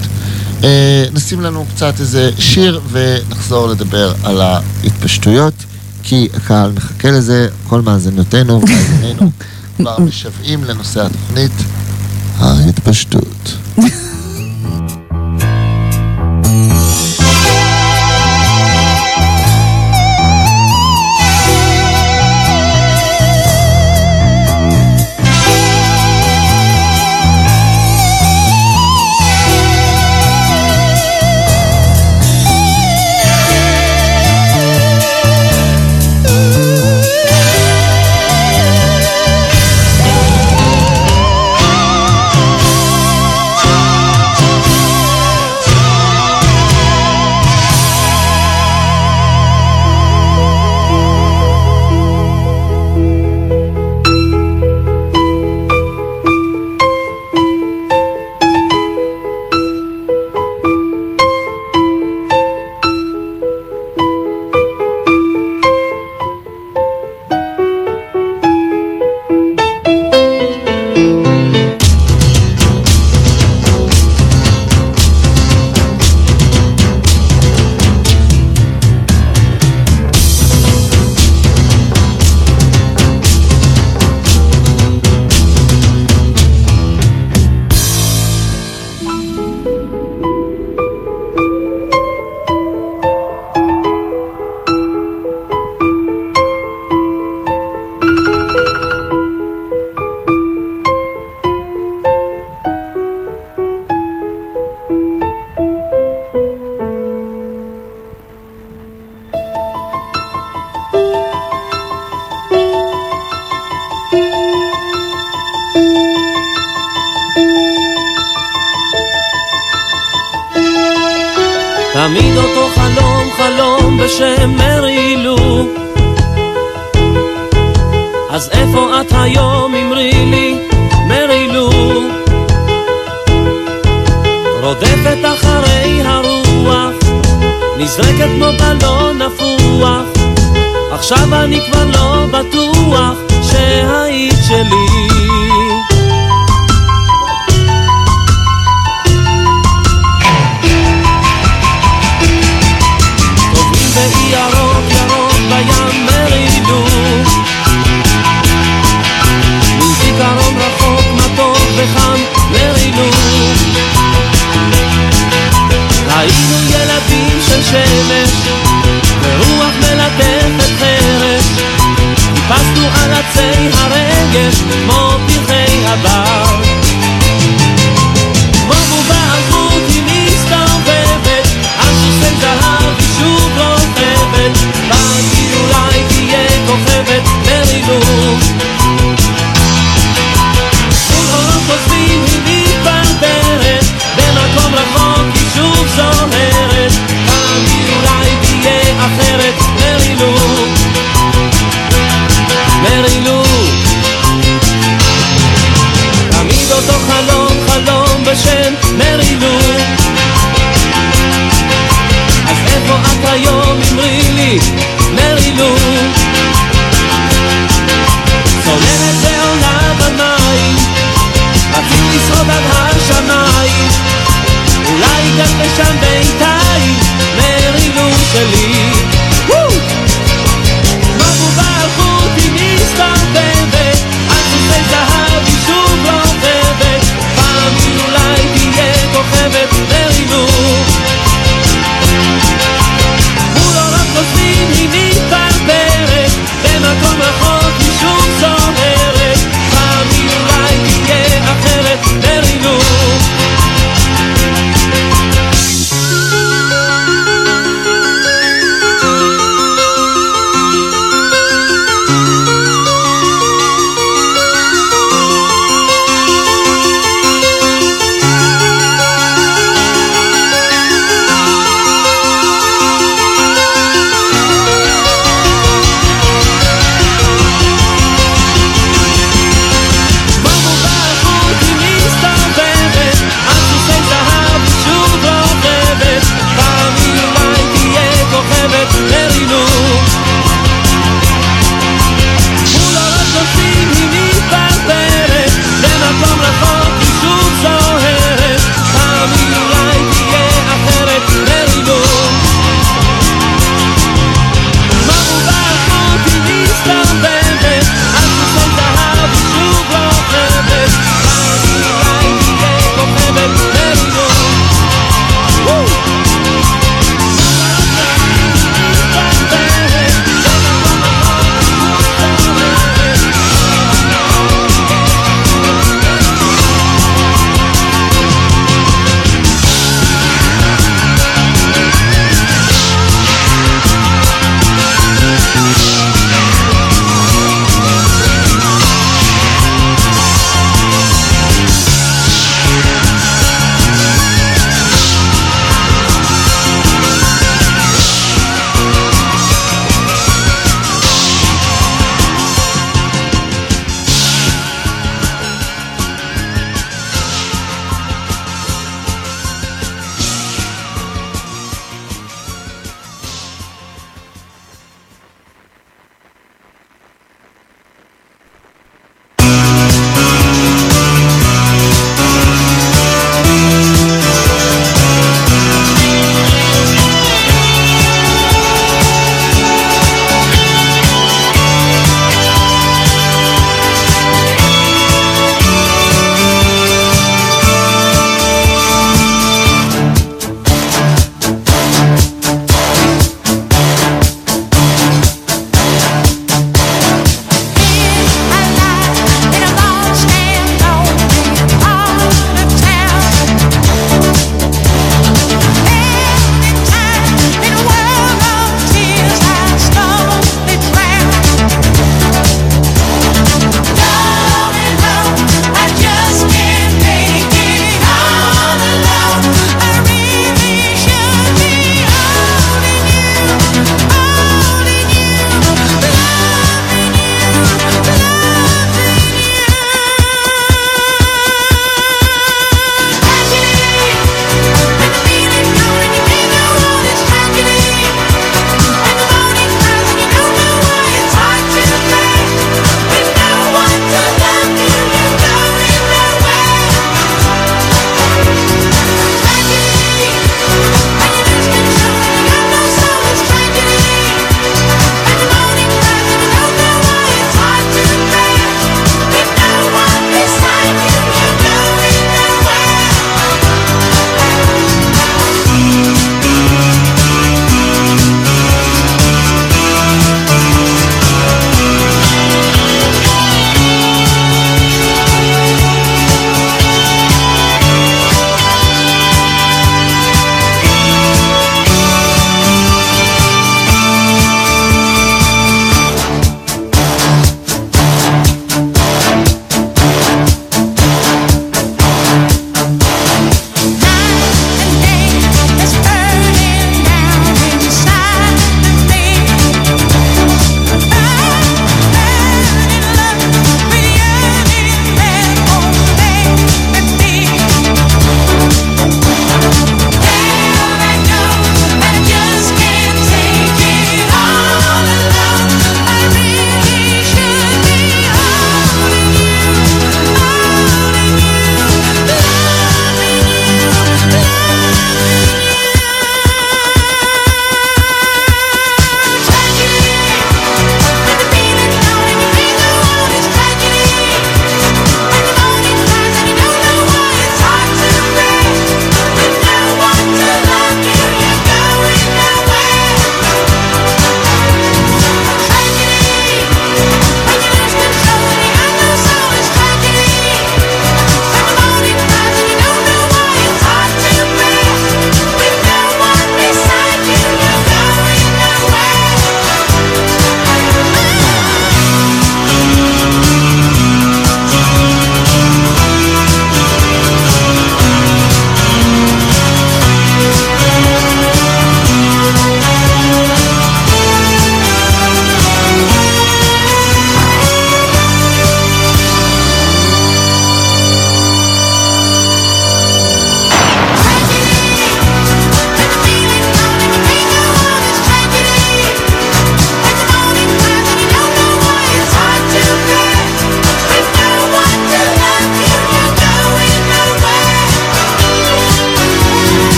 אה, 0.64 1.04
נשים 1.12 1.40
לנו 1.40 1.64
קצת 1.74 2.00
איזה 2.00 2.30
שיר 2.38 2.80
ונחזור 2.90 3.68
לדבר 3.68 4.14
על 4.22 4.40
ההתפשטויות, 4.40 5.54
כי 6.02 6.28
הקהל 6.34 6.72
מחכה 6.72 7.10
לזה, 7.10 7.48
כל 7.68 7.82
מאזינותינו 7.82 8.60
ומאזיננו 8.62 9.30
כבר 9.76 9.98
משוועים 9.98 10.64
לנושא 10.64 11.06
התוכנית, 11.06 11.52
ההתפשטות. 12.38 13.56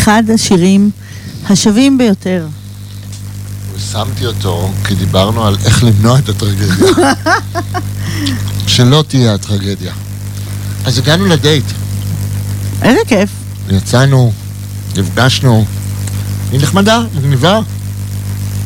אחד 0.00 0.22
השירים 0.34 0.90
השווים 1.50 1.98
ביותר. 1.98 2.46
שמתי 3.92 4.26
אותו 4.26 4.72
כי 4.84 4.94
דיברנו 4.94 5.46
על 5.46 5.56
איך 5.64 5.84
למנוע 5.84 6.18
את 6.18 6.28
הטרגדיה. 6.28 6.74
שלא 8.66 9.04
תהיה 9.08 9.34
הטרגדיה. 9.34 9.92
אז 10.84 10.98
הגענו 10.98 11.26
לדייט. 11.26 11.64
איזה 12.82 13.00
כיף. 13.06 13.30
יצאנו, 13.70 14.32
נפגשנו. 14.96 15.64
היא 16.52 16.60
נחמדה, 16.60 17.02
מגניבה. 17.14 17.60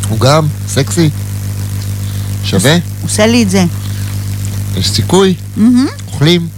הוא 0.09 0.19
גם 0.21 0.47
סקסי. 0.69 1.11
שווה, 2.45 2.77
עושה 3.03 3.27
לי 3.27 3.43
את 3.43 3.51
זה. 3.51 3.65
יש 4.77 4.91
סיכוי, 4.91 5.35
אוכלים, 6.07 6.49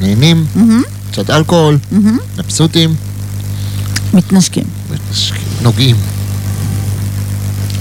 נהנים, 0.00 0.46
קצת 1.12 1.30
אלכוהול. 1.30 1.78
מבסוטים, 2.38 2.94
מתנשקים. 4.14 4.64
נוגעים. 5.62 5.96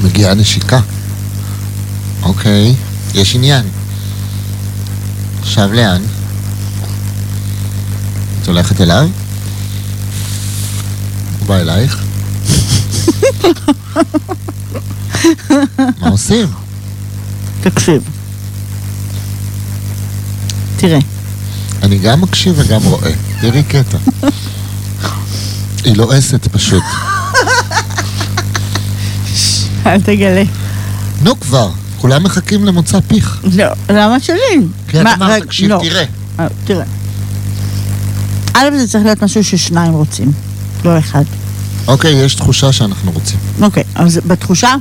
מגיעה 0.04 0.34
נשיקה. 0.34 0.80
אוקיי, 2.24 2.76
יש 3.14 3.36
עניין. 3.36 3.66
עכשיו 5.42 5.74
לאן? 5.74 6.02
את 8.42 8.48
הולכת 8.48 8.82
אליו? 8.82 9.10
הוא 11.40 11.48
בא 11.48 11.58
אלייך? 11.58 12.04
מה 16.00 16.10
עושים? 16.10 16.48
תקשיב. 17.62 18.04
תראה, 20.78 21.00
אני 21.84 21.98
גם 21.98 22.22
מקשיב 22.22 22.56
וגם 22.58 22.84
רואה. 22.84 23.12
תראי 23.42 23.64
קטע. 23.64 23.98
היא 25.88 25.96
לועסת 25.98 26.48
פשוט. 26.48 26.84
אל 29.86 30.02
תגלה. 30.02 30.44
נו 31.22 31.40
כבר, 31.40 31.70
כולם 31.98 32.24
מחכים 32.24 32.66
למוצא 32.66 33.00
פיך. 33.00 33.40
לא, 33.44 33.66
למה 33.90 34.20
שלי? 34.20 34.38
כי 34.88 34.98
את 35.00 35.04
מה, 35.04 35.14
אמרת, 35.14 35.32
רגע, 35.32 35.46
תקשיב, 35.46 35.70
לא. 35.70 35.80
תראה. 35.84 36.04
אה, 36.40 36.48
תראה. 36.66 36.86
א', 38.54 38.70
זה 38.78 38.88
צריך 38.88 39.06
להיות 39.06 39.24
משהו 39.24 39.44
ששניים 39.44 39.94
רוצים, 39.94 40.32
לא 40.86 41.00
אחד. 41.00 41.24
אוקיי, 41.88 42.12
יש 42.12 42.36
תחושה 42.36 42.72
שאנחנו 42.72 43.12
רוצים. 43.12 43.40
אוקיי, 43.62 43.84
אז 43.96 44.20
בתחושה 44.28 44.76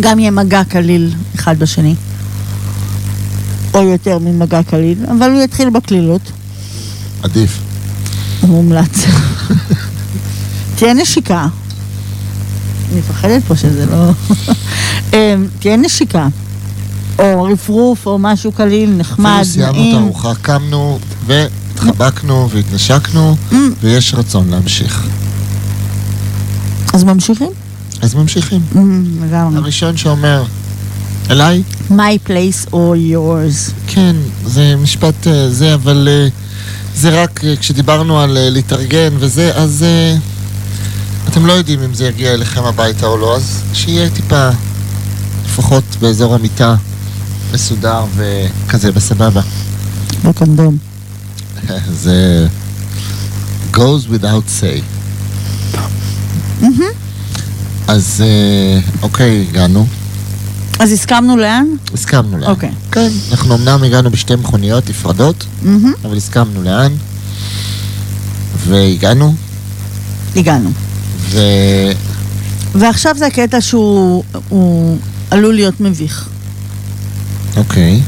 גם 0.00 0.18
יהיה 0.18 0.30
מגע 0.30 0.64
קליל 0.64 1.14
אחד 1.34 1.58
בשני, 1.58 1.94
או 3.74 3.82
יותר 3.82 4.18
ממגע 4.18 4.62
קליל, 4.62 4.98
אבל 5.10 5.30
הוא 5.30 5.42
יתחיל 5.42 5.70
בקלילות, 5.70 6.32
עדיף. 7.22 7.58
מומלץ. 8.42 9.04
תהיה 10.80 10.94
נשיקה. 10.94 11.46
אני 12.92 12.98
מפחדת 13.00 13.42
פה 13.44 13.56
שזה 13.56 13.86
לא... 13.86 14.10
אמ, 15.12 15.46
תהיה 15.58 15.76
נשיקה. 15.76 16.28
או 17.18 17.42
רפרוף, 17.42 18.06
או 18.06 18.18
משהו 18.18 18.52
קליל, 18.52 18.90
נחמד, 18.90 19.30
אפילו 19.40 19.44
סיימנו 19.52 19.70
את 19.70 19.76
נעים. 19.76 19.96
הארוחה, 19.96 20.32
קמנו 20.42 20.98
והתחבקנו 21.26 22.48
והתנשקנו, 22.50 23.36
Mm, 23.52 23.54
ויש 23.80 24.14
רצון 24.14 24.48
להמשיך. 24.50 25.06
אז 26.92 27.04
ממשיכים? 27.04 27.50
אז 28.02 28.14
ממשיכים. 28.14 28.60
Mm, 28.74 28.76
לגמרי. 29.24 29.56
הראשון 29.58 29.96
שאומר, 29.96 30.44
אליי? 31.30 31.62
My 31.90 32.28
place 32.28 32.70
or 32.72 32.96
yours. 33.12 33.72
כן, 33.86 34.16
זה 34.46 34.74
משפט 34.82 35.26
אה, 35.26 35.50
זה, 35.50 35.74
אבל 35.74 36.08
אה, 36.10 36.28
זה 36.94 37.22
רק 37.22 37.44
אה, 37.44 37.54
כשדיברנו 37.56 38.20
על 38.20 38.38
להתארגן 38.50 39.12
וזה, 39.18 39.52
אז 39.54 39.84
אתם 41.30 41.46
לא 41.46 41.52
יודעים 41.52 41.82
אם 41.82 41.94
זה 41.94 42.04
יגיע 42.04 42.34
אליכם 42.34 42.64
הביתה 42.64 43.06
או 43.06 43.16
לא, 43.16 43.36
אז 43.36 43.62
שיהיה 43.72 44.10
טיפה, 44.10 44.48
לפחות 45.44 45.84
באזור 46.00 46.34
המיטה, 46.34 46.74
מסודר 47.52 48.04
וכזה 48.16 48.92
בסבבה. 48.92 49.40
בקונדום. 50.24 50.76
זה 51.92 52.48
goes 53.74 54.08
without 54.12 54.60
say. 54.60 54.82
אז 57.88 58.22
אה, 58.26 58.80
אוקיי, 59.02 59.46
הגענו, 59.50 59.86
אז 60.78 60.92
הסכמנו 60.92 61.36
לאן? 61.36 61.66
הסכמנו 61.94 62.38
לאן. 62.38 62.50
אוקיי. 62.50 62.70
כן, 62.92 63.08
אנחנו 63.30 63.54
אמנם 63.54 63.82
הגענו 63.82 64.10
בשתי 64.10 64.36
מכוניות 64.36 64.90
נפרדות. 64.90 65.46
אבל 66.04 66.16
הסכמנו 66.16 66.62
לאן, 66.62 66.92
והגענו, 68.66 69.34
הגענו. 70.36 70.70
ו... 71.30 71.40
ועכשיו 72.74 73.14
זה 73.18 73.26
הקטע 73.26 73.60
שהוא 73.60 74.24
הוא 74.48 74.98
עלול 75.30 75.54
להיות 75.54 75.80
מביך. 75.80 76.28
אוקיי, 77.56 78.00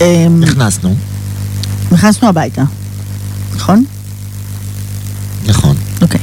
אמ, 0.00 0.40
נכנסנו, 0.40 0.94
נכנסנו 1.92 2.28
הביתה, 2.28 2.62
נכון? 3.54 3.84
נכון. 5.46 5.76
אוקיי. 6.02 6.20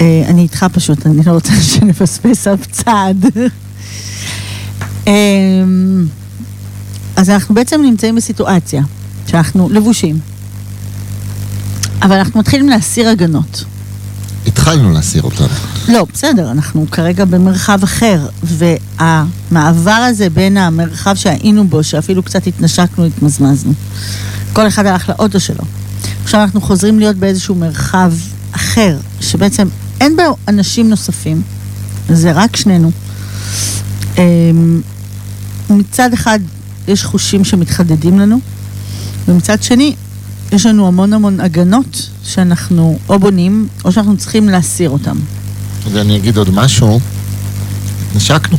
אה, 0.00 0.22
אני 0.28 0.42
איתך 0.42 0.66
פשוט, 0.72 1.06
אני 1.06 1.22
לא 1.26 1.32
רוצה 1.32 1.52
שנפספס 1.72 2.46
אף 2.46 2.66
צעד. 2.70 3.26
אמ, 5.06 6.06
אז 7.16 7.30
אנחנו 7.30 7.54
בעצם 7.54 7.82
נמצאים 7.82 8.16
בסיטואציה 8.16 8.82
שאנחנו 9.26 9.68
לבושים, 9.70 10.18
אבל 12.02 12.16
אנחנו 12.16 12.40
מתחילים 12.40 12.68
להסיר 12.68 13.08
הגנות. 13.08 13.64
התחלנו 14.50 14.90
להסיר 14.92 15.22
אותם. 15.22 15.44
לא, 15.88 16.06
בסדר, 16.12 16.50
אנחנו 16.50 16.86
כרגע 16.90 17.24
במרחב 17.24 17.82
אחר, 17.82 18.26
והמעבר 18.42 19.90
הזה 19.90 20.30
בין 20.30 20.56
המרחב 20.56 21.14
שהיינו 21.14 21.68
בו, 21.68 21.84
שאפילו 21.84 22.22
קצת 22.22 22.46
התנשקנו, 22.46 23.04
התמזמזנו. 23.04 23.72
כל 24.52 24.68
אחד 24.68 24.86
הלך 24.86 25.08
לאוטו 25.08 25.40
שלו. 25.40 25.64
עכשיו 26.24 26.42
אנחנו 26.42 26.60
חוזרים 26.60 26.98
להיות 26.98 27.16
באיזשהו 27.16 27.54
מרחב 27.54 28.12
אחר, 28.52 28.96
שבעצם 29.20 29.68
אין 30.00 30.16
בו 30.16 30.36
אנשים 30.48 30.88
נוספים, 30.88 31.42
זה 32.08 32.32
רק 32.32 32.56
שנינו. 32.56 32.90
אמ, 34.18 34.80
מצד 35.70 36.12
אחד 36.12 36.38
יש 36.88 37.04
חושים 37.04 37.44
שמתחדדים 37.44 38.18
לנו, 38.18 38.40
ומצד 39.28 39.62
שני 39.62 39.94
יש 40.52 40.66
לנו 40.66 40.86
המון 40.88 41.12
המון 41.12 41.40
הגנות 41.40 42.08
שאנחנו 42.24 42.98
או 43.08 43.18
בונים, 43.18 43.68
או 43.84 43.92
שאנחנו 43.92 44.16
צריכים 44.16 44.48
להסיר 44.48 44.90
אותם. 44.90 45.16
ואני 45.92 46.16
אגיד 46.16 46.36
עוד 46.36 46.50
משהו, 46.50 47.00
התנשקנו. 48.10 48.58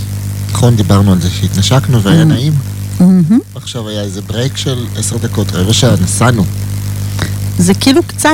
נכון, 0.51 0.75
דיברנו 0.75 1.11
על 1.11 1.21
זה 1.21 1.29
שהתנשקנו 1.29 2.01
והיה 2.03 2.21
Mm. 2.21 2.25
נעים. 2.25 2.53
מהמם. 2.99 3.39
עכשיו 3.55 3.87
היה 3.89 4.01
איזה 4.01 4.21
ברייק 4.21 4.57
של 4.57 4.85
עשר 4.97 5.17
דקות, 5.17 5.51
רבע 5.55 5.73
שעה, 5.73 5.95
נסענו. 6.03 6.45
זה 7.57 7.73
כאילו 7.73 8.01
קצת, 8.07 8.29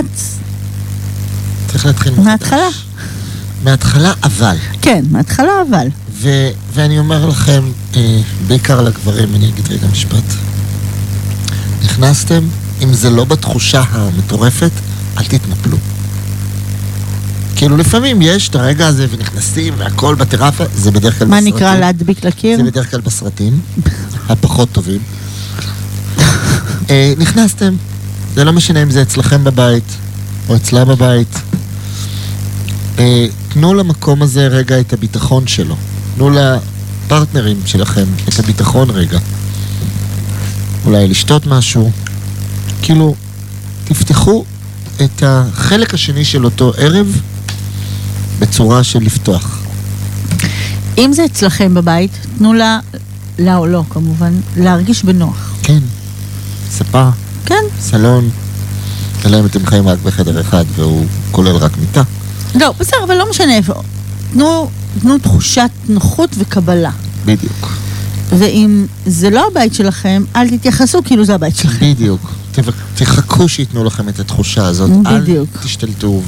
צריך 1.67 1.85
להתחיל 1.85 2.11
מחדש. 2.13 2.25
מההתחלה. 2.25 2.67
מההתחלה, 3.63 4.13
אבל. 4.23 4.55
כן, 4.81 5.05
מההתחלה 5.11 5.51
אבל. 5.69 5.87
ו- 6.13 6.49
ואני 6.73 6.99
אומר 6.99 7.25
לכם, 7.25 7.63
אה, 7.95 8.19
בעיקר 8.47 8.81
לגברים, 8.81 9.35
אני 9.35 9.49
אגיד 9.49 9.67
רגע 9.71 9.87
משפט. 9.91 10.23
נכנסתם, 11.83 12.43
אם 12.83 12.93
זה 12.93 13.09
לא 13.09 13.25
בתחושה 13.25 13.83
המטורפת, 13.91 14.71
אל 15.17 15.23
תתנפלו. 15.23 15.77
כאילו 17.55 17.77
לפעמים 17.77 18.21
יש 18.21 18.49
את 18.49 18.55
הרגע 18.55 18.87
הזה 18.87 19.07
ונכנסים 19.11 19.73
והכל 19.77 20.15
בטרפה, 20.15 20.63
זה 20.75 20.91
בדרך 20.91 21.19
כלל 21.19 21.27
מה 21.27 21.37
בסרטים. 21.37 21.55
נקרא 21.55 21.75
להדביק 21.75 22.25
לקיר? 22.25 22.57
זה 22.57 22.63
בדרך 22.63 22.91
כלל 22.91 23.01
בסרטים, 23.01 23.59
הפחות 24.29 24.69
טובים. 24.71 24.99
אה, 26.89 27.13
נכנסתם, 27.17 27.75
זה 28.35 28.43
לא 28.43 28.53
משנה 28.53 28.83
אם 28.83 28.91
זה 28.91 29.01
אצלכם 29.01 29.43
בבית 29.43 29.97
או 30.49 30.55
אצלה 30.55 30.85
בבית. 30.85 31.39
אה, 32.99 33.27
תנו 33.49 33.73
למקום 33.73 34.21
הזה 34.21 34.47
רגע 34.47 34.79
את 34.79 34.93
הביטחון 34.93 35.47
שלו. 35.47 35.75
תנו 36.15 36.29
לפרטנרים 36.29 37.57
שלכם 37.65 38.05
את 38.29 38.39
הביטחון 38.39 38.89
רגע. 38.89 39.19
אולי 40.85 41.07
לשתות 41.07 41.47
משהו. 41.47 41.91
כאילו, 42.81 43.15
תפתחו 43.85 44.45
את 45.03 45.23
החלק 45.25 45.93
השני 45.93 46.25
של 46.25 46.45
אותו 46.45 46.73
ערב 46.77 47.21
בצורה 48.39 48.83
של 48.83 48.99
לפתוח. 48.99 49.59
אם 50.97 51.13
זה 51.13 51.25
אצלכם 51.25 51.73
בבית, 51.73 52.11
תנו 52.37 52.53
לה, 52.53 52.79
לה 53.39 53.57
או 53.57 53.67
לא 53.67 53.83
כמובן, 53.89 54.33
להרגיש 54.57 55.03
בנוח. 55.03 55.53
כן, 55.63 55.79
ספה, 56.71 57.09
כן. 57.45 57.63
סלון, 57.79 58.29
אלא 59.25 59.39
אם 59.39 59.45
אתם 59.45 59.65
חיים 59.65 59.87
רק 59.87 59.99
בחדר 60.03 60.41
אחד 60.41 60.65
והוא 60.75 61.05
כולל 61.31 61.55
רק 61.55 61.77
מיטה. 61.77 62.03
לא, 62.55 62.73
בסדר, 62.79 62.97
אבל 63.05 63.15
לא 63.15 63.29
משנה 63.29 63.55
איפה. 63.55 63.73
תנו, 64.33 64.69
תנו 64.99 65.17
תחושת 65.17 65.69
נוחות 65.89 66.29
וקבלה. 66.37 66.91
בדיוק. 67.25 67.71
ואם 68.29 68.85
זה 69.05 69.29
לא 69.29 69.47
הבית 69.51 69.73
שלכם, 69.73 70.23
אל 70.35 70.57
תתייחסו 70.57 70.99
כאילו 71.03 71.25
זה 71.25 71.35
הבית 71.35 71.55
שלכם. 71.55 71.93
בדיוק. 71.93 72.31
תחכו 72.95 73.49
שייתנו 73.49 73.83
לכם 73.83 74.09
את 74.09 74.19
התחושה 74.19 74.65
הזאת. 74.65 74.89
בדיוק. 74.91 75.49
אל 75.55 75.63
תשתלטו 75.63 76.21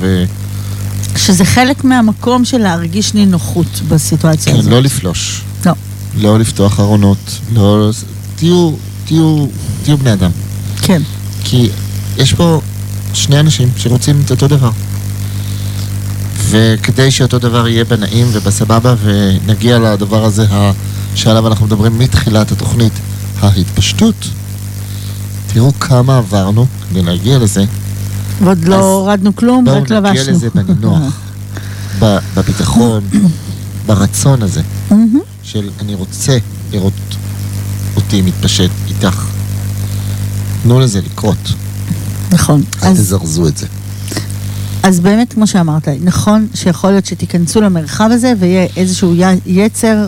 שזה 1.16 1.46
חלק 1.46 1.84
מהמקום 1.84 2.46
של 2.46 2.58
להרגיש 2.58 3.14
נינוחות 3.14 3.82
בסיטואציה 3.88 4.54
כן, 4.54 4.60
הזאת. 4.60 4.72
לא 4.72 4.82
לפלוש. 4.82 5.42
לא. 5.66 5.74
לא 6.18 6.40
לפתוח 6.40 6.80
ארונות. 6.80 7.18
לא... 7.54 7.90
תהיו, 8.36 8.72
תהיו, 9.06 9.46
תהיו 9.84 9.98
בני 9.98 10.14
אדם. 10.14 10.32
כן. 10.82 11.02
כי 11.44 11.70
יש 12.18 12.34
פה 12.34 12.62
שני 13.14 13.40
אנשים 13.40 13.70
שרוצים 13.78 14.22
את 14.26 14.32
אותו 14.32 14.48
דבר. 14.48 14.72
וכדי 16.50 17.12
שאותו 17.12 17.40
דבר 17.40 17.68
יהיה 17.68 17.86
בנעים 17.86 18.28
ובסבבה 18.32 18.96
ונגיע 19.04 19.80
לדבר 19.80 20.26
הזה 20.26 20.46
ה- 20.52 20.72
שעליו 21.16 21.48
אנחנו 21.48 21.66
מדברים 21.66 22.00
מתחילת 22.00 22.52
התוכנית, 22.52 22.94
ההתפשטות, 23.42 24.16
תראו 25.54 25.72
כמה 25.80 26.18
עברנו 26.18 26.66
כדי 26.90 27.02
להגיע 27.02 27.40
לזה. 27.40 27.66
ועוד 28.44 28.66
לא 28.66 28.76
הורדנו 28.76 29.36
כלום, 29.36 29.66
בואו 29.66 29.82
רק 29.82 29.90
לבשנו. 29.90 30.10
נגיע 30.10 30.32
לזה 30.32 30.50
בנינוח, 30.56 31.22
בביטחון, 32.36 33.04
ברצון 33.86 34.42
הזה. 34.42 34.62
של 35.44 35.70
אני 35.80 35.96
רוצה 35.96 36.38
לראות 36.72 36.94
אותי 37.96 38.22
מתפשט 38.22 38.70
איתך. 38.88 39.26
תנו 40.64 40.80
לזה 40.80 41.02
לקרות, 41.02 41.54
נכון. 42.32 42.64
אל 42.84 42.94
תזרזו 42.94 43.48
את 43.48 43.58
זה. 43.58 43.68
אז 44.84 45.00
באמת, 45.00 45.34
כמו 45.34 45.48
שאמרת, 45.48 45.88
נכון 46.02 46.48
שיכול 46.54 46.90
להיות 46.90 47.06
שתיכנסו 47.06 47.62
למרחב 47.62 48.10
הזה 48.12 48.34
ויהיה 48.40 48.68
איזשהו 48.78 49.14
יצר 49.46 50.08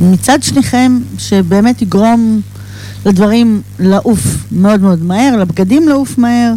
מצד 0.00 0.42
שניכם, 0.42 0.98
שבאמת 1.18 1.82
יגרום 1.82 2.40
לדברים 3.06 3.62
לעוף 3.78 4.36
מאוד 4.52 4.80
מאוד 4.80 5.02
מהר, 5.02 5.36
לבגדים 5.36 5.88
לעוף 5.88 6.18
מהר. 6.18 6.52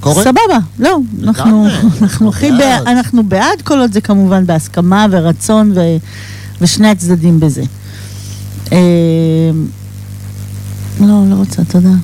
קורה? 0.00 0.24
סבבה, 0.24 0.58
לא, 0.78 0.98
אנחנו, 1.22 1.66
אנחנו 2.02 2.28
הכי. 2.28 2.50
בעד, 2.52 2.86
אנחנו 2.86 3.22
בעד 3.22 3.62
כל 3.64 3.80
עוד 3.80 3.92
זה 3.92 4.00
כמובן 4.00 4.46
בהסכמה 4.46 5.06
ורצון 5.10 5.72
ו, 5.74 5.80
ושני 6.60 6.88
הצדדים 6.88 7.40
בזה. 7.40 7.62
אה, 8.72 8.78
לא, 11.00 11.24
לא 11.30 11.34
רוצה, 11.34 11.64
תודה. 11.64 11.94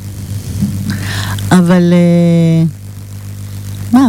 אבל... 1.51 1.93
אה, 1.93 2.65
מה? 3.93 4.09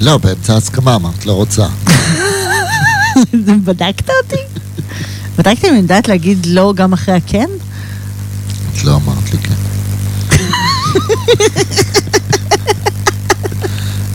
לא, 0.00 0.18
באמצע 0.18 0.54
ההסכמה 0.54 0.94
אמרת, 0.94 1.26
לא 1.26 1.32
רוצה. 1.32 1.66
בדקת 3.64 4.10
אותי? 4.22 4.42
בדקת 5.38 5.64
אם 5.64 5.70
אני 5.70 5.78
יודעת 5.78 6.08
להגיד 6.08 6.46
לא 6.46 6.72
גם 6.76 6.92
אחרי 6.92 7.14
הכן? 7.14 7.48
את 8.76 8.84
לא 8.84 8.94
אמרת 8.96 9.32
לי 9.32 9.38
כן. 9.38 9.54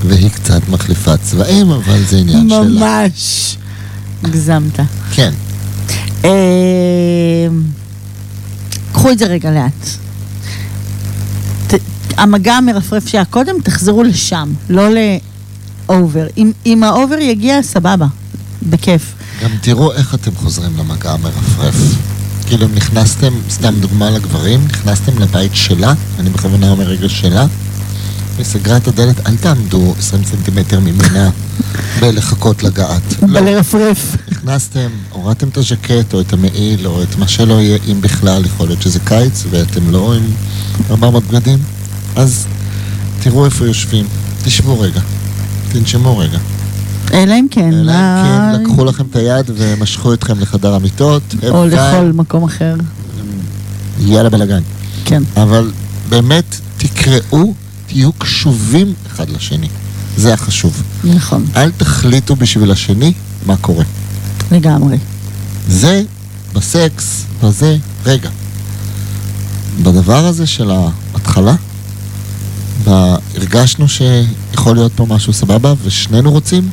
והיא 0.08 0.30
קצת 0.30 0.70
מחליפה 0.70 1.18
צבעים, 1.18 1.72
אבל 1.72 2.04
זה 2.10 2.18
עניין 2.18 2.50
שלה. 2.50 2.64
ממש. 2.64 3.56
הגזמת. 4.24 4.80
כן. 5.12 5.34
אה, 6.26 6.30
קחו 8.94 9.12
את 9.12 9.20
זה 9.20 9.26
רגע 9.26 9.52
לאט. 9.52 9.88
ת- 11.68 11.80
המגע 12.18 12.54
המרפרף 12.54 13.08
שהיה 13.08 13.26
קודם, 13.26 13.56
תחזרו 13.64 14.04
לשם, 14.04 14.54
לא 14.70 14.84
ל 15.90 15.96
over. 15.96 16.28
אם, 16.38 16.52
אם 16.66 16.84
ה 16.84 16.90
over 16.90 17.18
יגיע, 17.20 17.64
סבבה, 17.64 18.08
בכיף. 18.64 19.14
גם 19.44 19.50
תראו 19.62 19.92
איך 19.94 20.16
אתם 20.16 20.32
חוזרים 20.36 20.72
למגע 20.78 21.12
המרפרף. 21.12 21.76
כאילו, 22.50 22.66
אם 22.66 22.76
נכנסתם, 22.76 23.34
סתם 23.50 23.74
דוגמה 23.80 24.10
לגברים, 24.10 24.68
נכנסתם 24.68 25.20
לבית 25.20 25.52
שלה, 25.56 25.94
אני 26.20 26.30
בכוונה 26.30 26.72
אומר 26.72 26.84
רגע 26.84 27.10
שלה, 27.10 27.46
היא 28.38 28.46
סגרה 28.46 28.78
את 28.78 28.88
הדלת, 28.88 29.28
אל 29.28 29.38
תעמדו 29.38 29.94
20 30.00 30.24
סנטימטר 30.24 30.80
ממנה 30.80 31.30
בלחכות 32.00 32.64
לגעת. 32.64 33.02
לא. 33.22 33.40
בלרפרף. 33.40 34.16
נכנסתם, 34.32 34.90
הורדתם 35.10 35.48
את 35.48 35.58
הז'קט 35.58 36.14
או 36.14 36.22
את 36.22 36.34
המעיל 36.34 36.88
או 36.88 37.04
את 37.04 37.16
מה 37.16 37.28
שלא 37.28 37.54
יהיה, 37.54 37.78
אם 37.92 38.02
בכלל, 38.02 38.46
יכול 38.46 38.68
להיות 38.68 38.82
שזה 38.82 39.00
קיץ 39.00 39.44
ואתם 39.50 39.92
לא 39.92 40.14
עם 40.14 40.24
400 40.90 41.24
בגדים, 41.24 41.60
אז 42.16 42.48
תראו 43.20 43.46
איפה 43.46 43.66
יושבים, 43.66 44.08
תשבו 44.44 44.80
רגע, 44.80 45.02
תנשמו 45.72 46.18
רגע. 46.18 46.40
אלא 47.14 47.34
אם 47.40 47.48
כן. 47.52 47.74
אלא 47.74 47.92
אם 47.92 48.24
כן 48.24 48.62
לקחו 48.62 48.86
לכם 48.86 49.04
את 49.12 49.16
היד 49.16 49.52
ומשכו 49.56 50.14
אתכם 50.14 50.40
לחדר 50.40 50.74
המיטות, 50.74 51.36
או 51.50 51.66
לכל 51.66 52.12
מקום 52.14 52.44
אחר. 52.44 52.76
יאללה 54.00 54.30
בלאגן. 54.30 54.62
כן. 55.06 55.24
אבל 55.38 55.72
באמת, 56.10 56.56
תקראו, 56.78 57.54
תהיו 57.88 58.12
קשובים 58.12 58.94
אחד 59.08 59.30
לשני. 59.30 59.68
זה 60.18 60.34
החשוב. 60.34 60.84
נכון, 61.04 61.46
אל 61.56 61.72
תחליטו 61.72 62.36
בשביל 62.36 62.72
השני 62.72 63.14
מה 63.46 63.58
קורה. 63.58 63.84
לגמרי. 64.52 64.98
זה 65.68 66.04
בסקס, 66.54 67.26
בזה, 67.44 67.78
רגע. 68.06 68.30
בדבר 69.84 70.26
הזה 70.26 70.48
של 70.48 70.72
ההתחלה, 70.72 71.56
הרגשנו 72.86 73.88
שיכול 73.88 74.76
להיות 74.76 74.92
פה 74.96 75.06
משהו 75.10 75.34
סבבה 75.34 75.74
ושנינו 75.84 76.32
רוצים, 76.32 76.70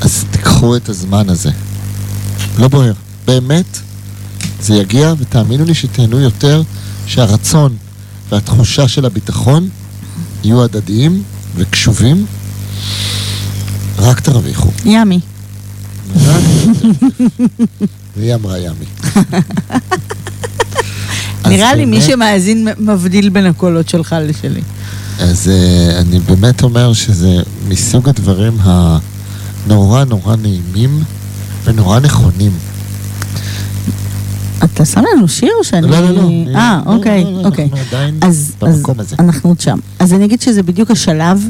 אז 0.00 0.24
תיקחו 0.30 0.76
את 0.76 0.88
הזמן 0.88 1.28
הזה. 1.28 1.50
לא 2.58 2.68
בוער. 2.68 2.92
באמת, 3.26 3.78
זה 4.60 4.74
יגיע, 4.74 5.14
ותאמינו 5.18 5.64
לי 5.64 5.74
שתהנו 5.74 6.20
יותר, 6.20 6.62
שהרצון 7.06 7.76
והתחושה 8.30 8.88
של 8.88 9.04
הביטחון 9.04 9.68
יהיו 10.44 10.64
הדדיים 10.64 11.22
וקשובים, 11.56 12.26
רק 13.98 14.20
תרוויחו. 14.20 14.70
ימי. 14.84 15.20
והיא 18.16 18.34
אמרה 18.34 18.58
ימי. 18.58 18.86
נראה 21.46 21.74
לי 21.74 21.84
מי 21.84 22.00
שמאזין 22.00 22.68
מבדיל 22.78 23.28
בין 23.28 23.46
הקולות 23.46 23.88
שלך 23.88 24.16
לשלי. 24.20 24.62
אז 25.18 25.48
אה, 25.48 26.00
אני 26.00 26.18
באמת 26.18 26.62
אומר 26.62 26.92
שזה 26.92 27.36
מסוג 27.68 28.08
הדברים 28.08 28.56
הנורא 28.60 29.13
נורא 29.66 30.04
נעימים 30.42 31.02
ונורא 31.64 32.00
נכונים. 32.00 32.52
אתה 34.64 34.84
שם 34.84 35.02
לנו 35.14 35.28
שיר 35.28 35.52
או 35.58 35.64
שאני... 35.64 35.88
לא, 35.88 36.00
לא, 36.00 36.10
לא. 36.10 36.30
אה, 36.54 36.80
לא, 36.86 36.92
אוקיי, 36.92 37.24
לא, 37.24 37.30
לא, 37.42 37.46
אוקיי. 37.46 37.64
אנחנו 37.64 37.78
עדיין 37.88 38.18
אז, 38.20 38.52
אז 38.60 38.76
במקום 38.76 39.00
הזה. 39.00 39.16
אנחנו 39.18 39.50
עוד 39.50 39.60
שם. 39.60 39.78
אז 39.98 40.12
אני 40.12 40.24
אגיד 40.24 40.40
שזה 40.40 40.62
בדיוק 40.62 40.90
השלב 40.90 41.48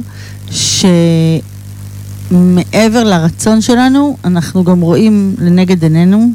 שמעבר 2.31 3.05
לרצון 3.05 3.61
שלנו, 3.61 4.17
אנחנו 4.25 4.65
גם 4.65 4.81
רואים 4.81 5.35
לנגד 5.39 5.83
עינינו 5.83 6.31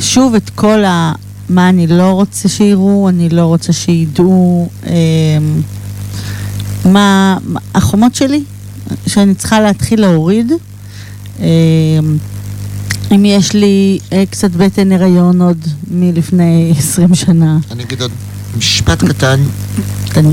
שוב 0.00 0.34
את 0.34 0.50
כל 0.50 0.84
ה... 0.84 1.12
מה 1.48 1.68
אני 1.68 1.86
לא 1.86 2.10
רוצה 2.10 2.48
שיראו, 2.48 3.08
אני 3.08 3.28
לא 3.28 3.44
רוצה 3.44 3.72
שידעו, 3.72 4.68
אה, 4.86 4.92
מה, 6.84 7.36
מה 7.44 7.60
החומות 7.74 8.14
שלי, 8.14 8.42
שאני 9.06 9.34
צריכה 9.34 9.60
להתחיל 9.60 10.00
להוריד. 10.00 10.52
אה, 11.40 11.46
אם 13.14 13.24
יש 13.24 13.52
לי 13.52 13.98
אה, 14.12 14.24
קצת 14.30 14.50
בטן 14.50 14.92
הריון 14.92 15.42
עוד 15.42 15.58
מלפני 15.90 16.74
20 16.78 17.14
שנה. 17.14 17.58
אני 17.70 17.82
אגיד 17.82 18.02
עוד 18.02 18.10
משפט 18.58 19.04
קטן 19.04 19.40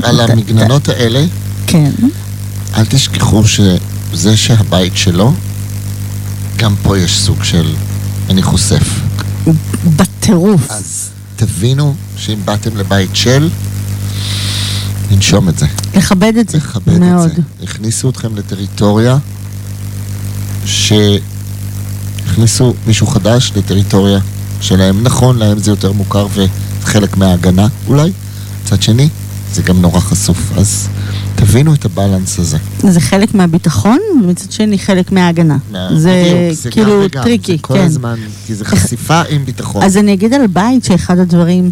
על 0.04 0.20
המגננות 0.20 0.90
האלה. 0.90 1.26
כן. 1.68 1.92
אל 2.78 2.86
תשכחו 2.86 3.44
שזה 3.48 4.38
שהבית 4.38 4.98
שלו, 4.98 5.34
גם 6.58 6.76
פה 6.84 6.98
יש 6.98 7.20
סוג 7.20 7.44
של 7.44 7.76
אני 8.30 8.44
חושף. 8.44 9.00
בטירוף. 9.96 10.72
אז 10.72 11.10
תבינו 11.36 11.96
שאם 12.18 12.40
באתם 12.46 12.78
לבית 12.78 13.16
של, 13.16 13.50
ננשום 15.16 15.50
את 15.50 15.58
זה. 15.58 15.66
לכבד 15.96 16.34
את 16.40 16.50
זה. 16.50 16.58
לכבד 16.58 17.00
מאוד. 17.00 17.30
את 17.30 17.36
זה. 17.36 17.42
הכניסו 17.64 18.10
אתכם 18.10 18.36
לטריטוריה 18.36 19.18
שהכניסו 20.66 21.24
מישהו 22.88 23.08
חדש 23.08 23.52
לטריטוריה 23.56 24.20
שלהם. 24.62 25.04
נכון, 25.04 25.38
להם 25.38 25.58
זה 25.60 25.72
יותר 25.72 25.92
מוכר 25.92 26.28
וחלק 26.82 27.18
מההגנה 27.18 27.68
אולי. 27.88 28.12
מצד 28.66 28.82
שני, 28.82 29.10
זה 29.54 29.62
גם 29.62 29.82
נורא 29.82 30.00
חשוף. 30.00 30.52
אז 30.58 30.88
תבינו 31.36 31.74
את 31.74 31.86
ה 31.86 31.93
balance 31.93 32.40
הזה. 32.40 32.58
זה 32.80 33.00
חלק 33.00 33.34
מהביטחון, 33.36 34.00
ומצד 34.24 34.52
שני 34.52 34.80
חלק 34.80 35.12
מההגנה. 35.12 35.58
מה- 35.72 35.90
זה 36.00 36.24
בדיוק, 36.26 36.60
זה 36.62 36.72
כאילו 36.72 37.02
וגם, 37.06 37.24
tricky, 37.24 37.52
זה 37.52 37.58
כל 37.62 37.74
כן. 37.74 37.86
הזמן, 37.86 38.16
כי 38.48 38.56
זה 38.56 38.66
חשיפה 38.66 39.22
עם 39.30 39.46
ביטחון. 39.46 39.84
אז 39.84 39.98
אני 39.98 40.14
אגיד 40.14 40.34
על 40.34 40.48
בית 40.48 40.84
שאחד 40.84 41.20
הדברים 41.20 41.72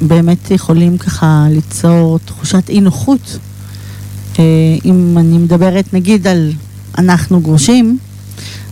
שבאמת 0.00 0.50
יכולים 0.50 0.98
ככה 0.98 1.46
ליצור 1.50 2.18
תחושת 2.24 2.68
אי 2.68 2.80
נוחות, 2.80 3.38
אה, 4.38 4.44
אם 4.84 5.18
אני 5.18 5.38
מדברת 5.38 5.94
נגיד 5.94 6.26
על 6.26 6.52
אנחנו 6.98 7.40
גרושים, 7.40 7.98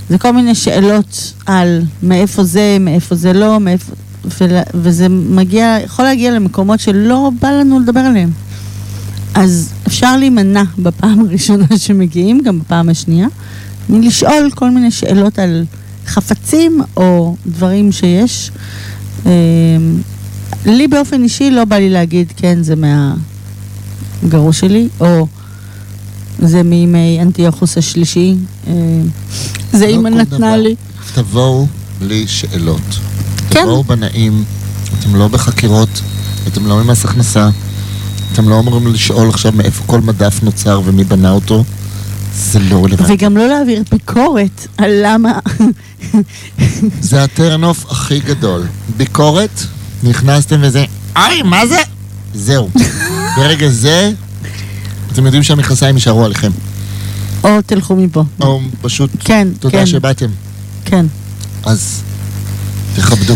זה 0.09 0.19
כל 0.19 0.32
מיני 0.32 0.55
שאלות 0.55 1.32
על 1.47 1.82
מאיפה 2.03 2.44
זה, 2.44 2.77
מאיפה 2.81 3.15
זה 3.15 3.32
לא, 3.32 3.61
מאיפה... 3.61 3.93
וזה 4.74 5.09
מגיע, 5.09 5.78
יכול 5.85 6.05
להגיע 6.05 6.31
למקומות 6.31 6.81
שלא 6.81 7.31
בא 7.40 7.51
לנו 7.51 7.81
לדבר 7.81 8.01
עליהם. 8.01 8.31
אז 9.35 9.73
אפשר 9.86 10.16
להימנע 10.16 10.62
בפעם 10.78 11.20
הראשונה 11.20 11.66
שמגיעים, 11.77 12.43
גם 12.43 12.61
בפעם 12.61 12.89
השנייה, 12.89 13.28
מלשאול 13.89 14.51
כל 14.55 14.70
מיני 14.70 14.90
שאלות 14.90 15.39
על 15.39 15.65
חפצים 16.07 16.81
או 16.97 17.36
דברים 17.47 17.93
שיש. 17.93 18.51
לי 20.66 20.88
באופן 20.88 21.22
אישי 21.22 21.51
לא 21.51 21.64
בא 21.64 21.76
לי 21.76 21.90
להגיד, 21.90 22.32
כן, 22.36 22.62
זה 22.62 22.74
מהגרוש 24.22 24.60
שלי, 24.60 24.88
או 25.01 25.26
זה 26.38 26.62
מימי 26.62 27.18
אנטיוכוס 27.22 27.78
השלישי, 27.78 28.34
אה, 28.66 28.72
זה 29.72 29.86
לא 29.86 29.90
אימא 29.90 30.10
כל 30.10 30.14
נתנה. 30.14 30.56
לי. 30.56 30.74
תבואו 31.14 31.66
בלי 31.98 32.26
שאלות. 32.26 32.98
כן. 33.51 33.62
תבואו 33.62 33.84
בנעים, 33.84 34.44
אתם 34.98 35.16
לא 35.16 35.28
בחקירות, 35.28 36.01
אתם 36.47 36.66
לא 36.66 36.84
ממס 36.84 37.05
הכנסה, 37.05 37.48
אתם 38.32 38.48
לא 38.48 38.60
אמורים 38.60 38.86
לשאול 38.86 39.28
עכשיו 39.28 39.52
מאיפה 39.52 39.84
כל 39.86 40.01
מדף 40.01 40.43
נוצר 40.43 40.80
ומי 40.84 41.05
בנה 41.05 41.30
אותו. 41.30 41.64
זה 42.34 42.59
לא 42.59 42.84
רלוונטי. 42.84 43.12
וגם 43.12 43.36
לא 43.36 43.47
להעביר 43.47 43.82
ביקורת 43.90 44.66
על 44.78 44.90
למה... 45.02 45.38
זה 47.01 47.24
הטרנוף 47.24 47.84
הכי 47.90 48.20
גדול. 48.20 48.62
ביקורת, 48.97 49.64
נכנסתם 50.02 50.59
וזה, 50.62 50.85
אוי, 51.16 51.43
מה 51.43 51.66
זה? 51.66 51.78
זהו. 52.35 52.70
ברגע 53.36 53.68
זה, 53.68 54.12
אתם 55.12 55.24
יודעים 55.24 55.43
שהמכנסיים 55.43 55.94
יישארו 55.94 56.24
עליכם. 56.24 56.51
או 57.44 57.62
תלכו 57.66 57.97
מפה. 57.97 58.24
או 58.40 58.60
פשוט, 58.82 59.10
כן, 59.18 59.48
תודה 59.60 59.78
כן. 59.78 59.86
שבאתם. 59.86 60.27
כן. 60.85 61.06
אז 61.64 62.02
תכבדו. 62.97 63.35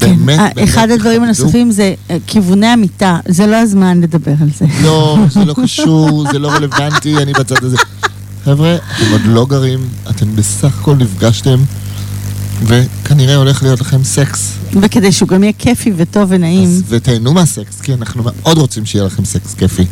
כן. 0.00 0.16
באמת, 0.16 0.38
אה, 0.38 0.48
באמת 0.56 0.68
אחד 0.68 0.90
הדברים 0.90 1.22
תכבדו. 1.22 1.42
הנוספים 1.42 1.70
זה 1.70 1.94
אה, 2.10 2.16
כיווני 2.26 2.66
המיטה, 2.66 3.18
זה 3.28 3.46
לא 3.46 3.56
הזמן 3.56 4.00
לדבר 4.00 4.34
על 4.40 4.48
זה. 4.58 4.66
לא, 4.84 5.18
זה 5.30 5.44
לא 5.44 5.54
קשור, 5.62 6.26
זה 6.32 6.38
לא 6.38 6.48
רלוונטי, 6.48 7.16
אני 7.16 7.32
בצד 7.32 7.64
הזה. 7.64 7.76
חבר'ה, 8.44 8.76
אתם 8.76 9.12
עוד 9.12 9.20
לא 9.24 9.46
גרים, 9.46 9.88
אתם 10.10 10.36
בסך 10.36 10.80
הכל 10.80 10.96
נפגשתם, 10.96 11.58
וכנראה 12.64 13.36
הולך 13.36 13.62
להיות 13.62 13.80
לכם 13.80 14.04
סקס. 14.04 14.52
וכדי 14.82 15.12
שהוא 15.12 15.28
גם 15.28 15.42
יהיה 15.42 15.52
כיפי 15.58 15.92
וטוב 15.96 16.24
ונעים. 16.28 16.68
אז, 16.68 16.82
ותהנו 16.88 17.32
מהסקס, 17.34 17.80
כי 17.80 17.94
אנחנו 17.94 18.22
מאוד 18.22 18.58
רוצים 18.58 18.86
שיהיה 18.86 19.04
לכם 19.04 19.24
סקס 19.24 19.54
כיפי. 19.54 19.84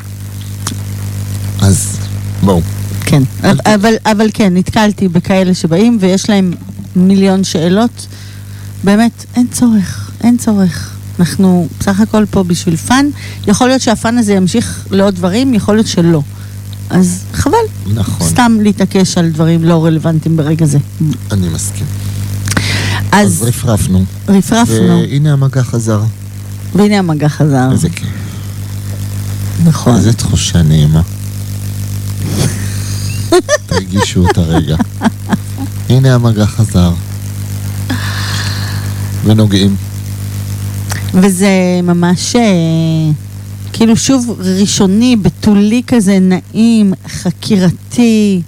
אז 1.63 1.97
בואו. 2.43 2.61
כן. 3.07 3.23
אל 3.45 3.57
ת- 3.59 3.67
אבל, 3.67 3.95
אבל 4.07 4.27
כן, 4.35 4.55
נתקלתי 4.57 5.09
בכאלה 5.09 5.55
שבאים 5.55 5.99
ויש 6.01 6.31
להם 6.31 6.53
מיליון 6.97 7.45
שאלות. 7.45 8.07
באמת, 8.85 9.25
אין 9.37 9.47
צורך, 9.53 10.11
אין 10.25 10.37
צורך. 10.39 10.91
אנחנו 11.21 11.69
בסך 11.81 12.01
הכל 12.01 12.25
פה 12.31 12.43
בשביל 12.43 12.77
fun. 12.77 13.07
יכול 13.47 13.69
להיות 13.69 13.81
שה 13.83 14.01
fun 14.01 14.19
הזה 14.19 14.33
ימשיך 14.33 14.87
לעוד 14.91 15.15
דברים, 15.15 15.55
יכול 15.55 15.75
להיות 15.75 15.87
שלא. 15.87 16.23
אז 16.91 17.21
חבל, 17.33 17.57
נכון, 17.95 18.29
סתם 18.29 18.57
להתעקש 18.63 19.19
על 19.19 19.31
דברים 19.31 19.65
לא 19.65 19.85
רלוונטיים 19.85 20.37
ברגע 20.37 20.67
זה. 20.67 20.79
אני 21.33 21.49
מסכים. 21.49 21.87
אז 23.15 23.27
אז 23.27 23.43
רפרפנו, 23.43 24.05
רפרפנו, 24.29 25.01
והנה 25.01 25.33
המגע 25.33 25.63
חזר. 25.63 26.03
והנה 26.75 26.99
המגע 26.99 27.29
חזר. 27.29 27.73
איזה 27.73 27.89
כיף. 27.91 28.09
נכון. 29.65 29.97
איזה 29.97 30.13
תחושה 30.13 30.63
נעימה. 30.63 31.03
תרגישו 33.67 34.31
את 34.31 34.39
הרגע. 34.39 34.77
הנה 35.89 36.15
המגע 36.15 36.47
חזר. 36.47 36.93
ונוגעים. 39.25 39.77
וזה 41.15 41.49
ממש 41.83 42.37
אה, 42.37 42.43
כאילו 43.73 43.97
שוב 43.97 44.37
ראשוני, 44.39 45.17
בתולי 45.17 45.83
כזה, 45.87 46.19
נעים, 46.21 46.95
חקירתי. 47.09 48.43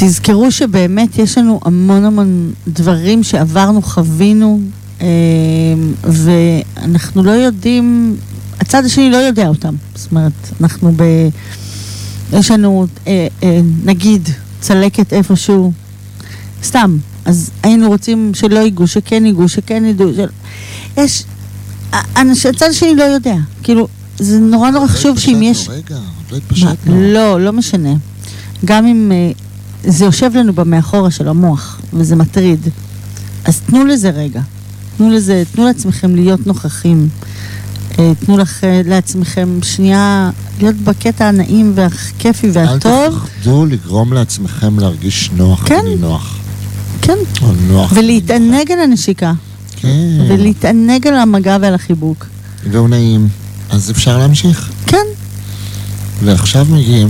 תזכרו 0.00 0.50
שבאמת 0.50 1.18
יש 1.18 1.38
לנו 1.38 1.60
המון 1.64 2.04
המון 2.04 2.52
דברים 2.68 3.22
שעברנו, 3.22 3.82
חווינו, 3.82 4.60
אה, 5.00 5.06
ואנחנו 6.02 7.22
לא 7.22 7.30
יודעים, 7.30 8.16
הצד 8.60 8.84
השני 8.84 9.10
לא 9.10 9.16
יודע 9.16 9.48
אותם. 9.48 9.74
זאת 9.94 10.10
אומרת, 10.10 10.32
אנחנו 10.60 10.92
ב... 10.96 11.02
יש 12.32 12.50
לנו, 12.50 12.86
אה, 13.06 13.26
אה, 13.42 13.60
נגיד, 13.84 14.28
צלקת 14.60 15.12
איפשהו, 15.12 15.72
סתם. 16.64 16.96
אז 17.24 17.50
היינו 17.62 17.88
רוצים 17.88 18.30
שלא 18.34 18.58
ייגעו, 18.58 18.86
שכן 18.86 19.26
ייגעו, 19.26 19.48
שכן 19.48 19.84
ידעו. 19.84 20.14
של... 20.16 20.26
יש... 20.96 21.24
האנש- 21.92 22.48
הצד 22.48 22.68
השני 22.70 22.94
לא 22.96 23.04
יודע. 23.04 23.36
כאילו, 23.62 23.88
זה 24.18 24.38
נורא 24.38 24.70
נורא 24.70 24.86
חשוב 24.86 25.18
שאם 25.18 25.42
יש... 25.42 25.68
רגע, 25.68 25.96
עוד 25.96 26.02
לא? 26.30 26.36
התפשטנו. 26.36 27.12
לא, 27.12 27.40
לא 27.40 27.52
משנה. 27.52 27.94
גם 28.64 28.86
אם 28.86 29.12
אה, 29.12 29.30
זה 29.88 30.04
יושב 30.04 30.30
לנו 30.34 30.52
במאחורה 30.52 31.10
של 31.10 31.28
המוח, 31.28 31.80
וזה 31.92 32.16
מטריד, 32.16 32.68
אז 33.44 33.60
תנו 33.60 33.84
לזה 33.84 34.10
רגע. 34.10 34.40
תנו 34.96 35.10
לזה, 35.10 35.42
תנו 35.52 35.64
לעצמכם 35.64 36.14
להיות 36.14 36.46
נוכחים. 36.46 37.08
אה, 37.98 38.12
תנו 38.26 38.38
לכ, 38.38 38.60
לעצמכם 38.84 39.58
שנייה 39.62 40.30
להיות 40.58 40.76
בקטע 40.76 41.28
הנעים 41.28 41.72
והכיפי 41.74 42.46
אל 42.46 42.52
והטוב. 42.54 43.18
תפחדו 43.18 43.66
לגרום 43.66 44.12
לעצמכם 44.12 44.78
להרגיש 44.78 45.30
נוח 45.36 45.68
כן. 45.68 45.80
ונינוח. 45.84 46.38
כן. 47.02 47.16
או 47.42 47.52
נוח. 47.68 47.92
ולהתענג 47.96 48.72
על 48.72 48.80
הנשיקה. 48.80 49.32
כן. 49.76 49.88
ולהתענג 50.28 51.06
על 51.06 51.14
המגע 51.14 51.56
ועל 51.60 51.74
החיבוק. 51.74 52.26
והוא 52.70 52.88
נעים. 52.88 53.28
אז 53.70 53.90
אפשר 53.90 54.18
להמשיך. 54.18 54.70
כן. 54.86 55.06
ועכשיו 56.24 56.66
מגיעים 56.70 57.08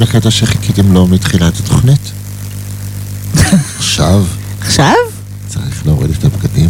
לקטע 0.00 0.30
שחיכיתם 0.30 0.92
לו 0.92 1.06
מתחילת 1.06 1.58
התוכנית. 1.58 2.12
עכשיו 3.78 4.24
עכשיו? 4.60 4.94
צריך 5.48 5.86
להוריד 5.86 6.10
את 6.10 6.24
הבגדים. 6.24 6.68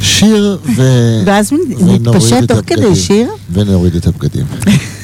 שיר 0.00 0.58
ו... 0.76 0.82
ואז 1.26 1.52
נתפשט 1.78 2.44
תוך 2.48 2.60
כדי. 2.66 2.96
שיר. 2.96 3.30
ונוריד 3.52 3.94
את 3.94 4.06
הבגדים. 4.06 4.46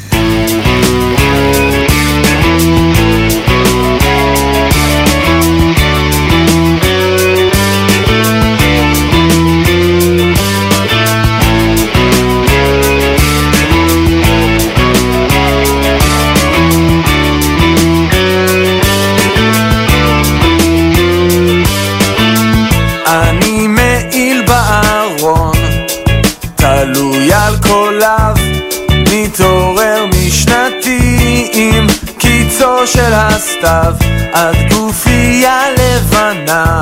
הסתיו, 33.64 33.94
עד 34.32 34.56
גופייה 34.72 35.60
לבנה, 35.78 36.80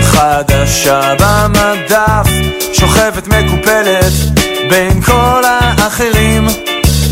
חדשה 0.00 1.14
במדף, 1.20 2.28
שוכבת 2.72 3.28
מקופלת 3.28 4.12
בין 4.70 5.00
כל 5.00 5.42
האחרים. 5.44 6.46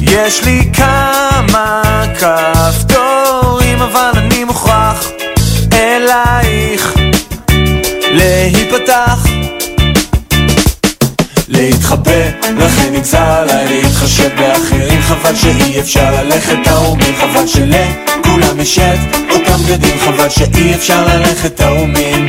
יש 0.01 0.45
לי 0.45 0.71
כמה 0.73 1.83
כפתורים, 2.19 3.83
אבל 3.83 4.11
אני 4.17 4.45
מוכרח 4.45 5.09
אלייך. 5.73 6.95
להיפתח 8.13 9.32
להתחבא, 11.53 12.21
לכן 12.59 12.93
נמצא 12.93 13.39
עליי 13.39 13.67
להתחשב 13.69 14.29
באחרים. 14.37 15.03
חבל 15.03 15.35
שאי 15.35 15.81
אפשר 15.81 16.23
ללכת 16.23 16.59
ערומים 16.67 17.15
חבל 17.17 17.47
שלכולם 17.47 18.61
יש 18.61 18.79
את 18.79 18.99
אותם 19.31 19.63
בגדים 19.63 19.99
חבל 19.99 20.29
שאי 20.29 20.75
אפשר 20.75 21.07
ללכת 21.07 21.61
ערומים 21.61 22.29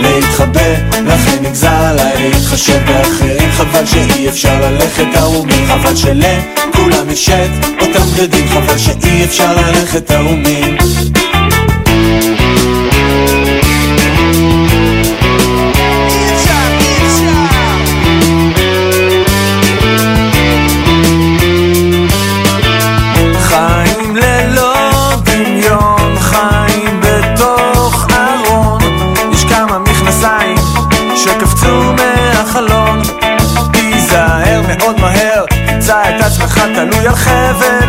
להתחבא, 0.00 0.74
לכן 1.06 1.36
נגזר 1.42 1.68
עליי 1.68 2.30
להתחשב 2.30 2.78
באחרים. 2.86 3.50
חבל 3.52 3.86
שאי 3.86 4.28
אפשר 4.28 4.60
ללכת 4.60 5.06
ערומים 5.14 5.66
חבל 5.66 5.96
שלכולם 5.96 7.10
יש 7.10 7.28
את 7.28 7.50
אותם 7.80 8.06
בגדים 8.16 8.48
חבל 8.48 8.78
שאי 8.78 9.24
אפשר 9.24 9.56
ללכת 9.56 10.10
ערומים 10.10 10.76
עצמך 36.32 36.60
תלוי 36.74 37.06
על 37.06 37.14
חבל. 37.14 37.88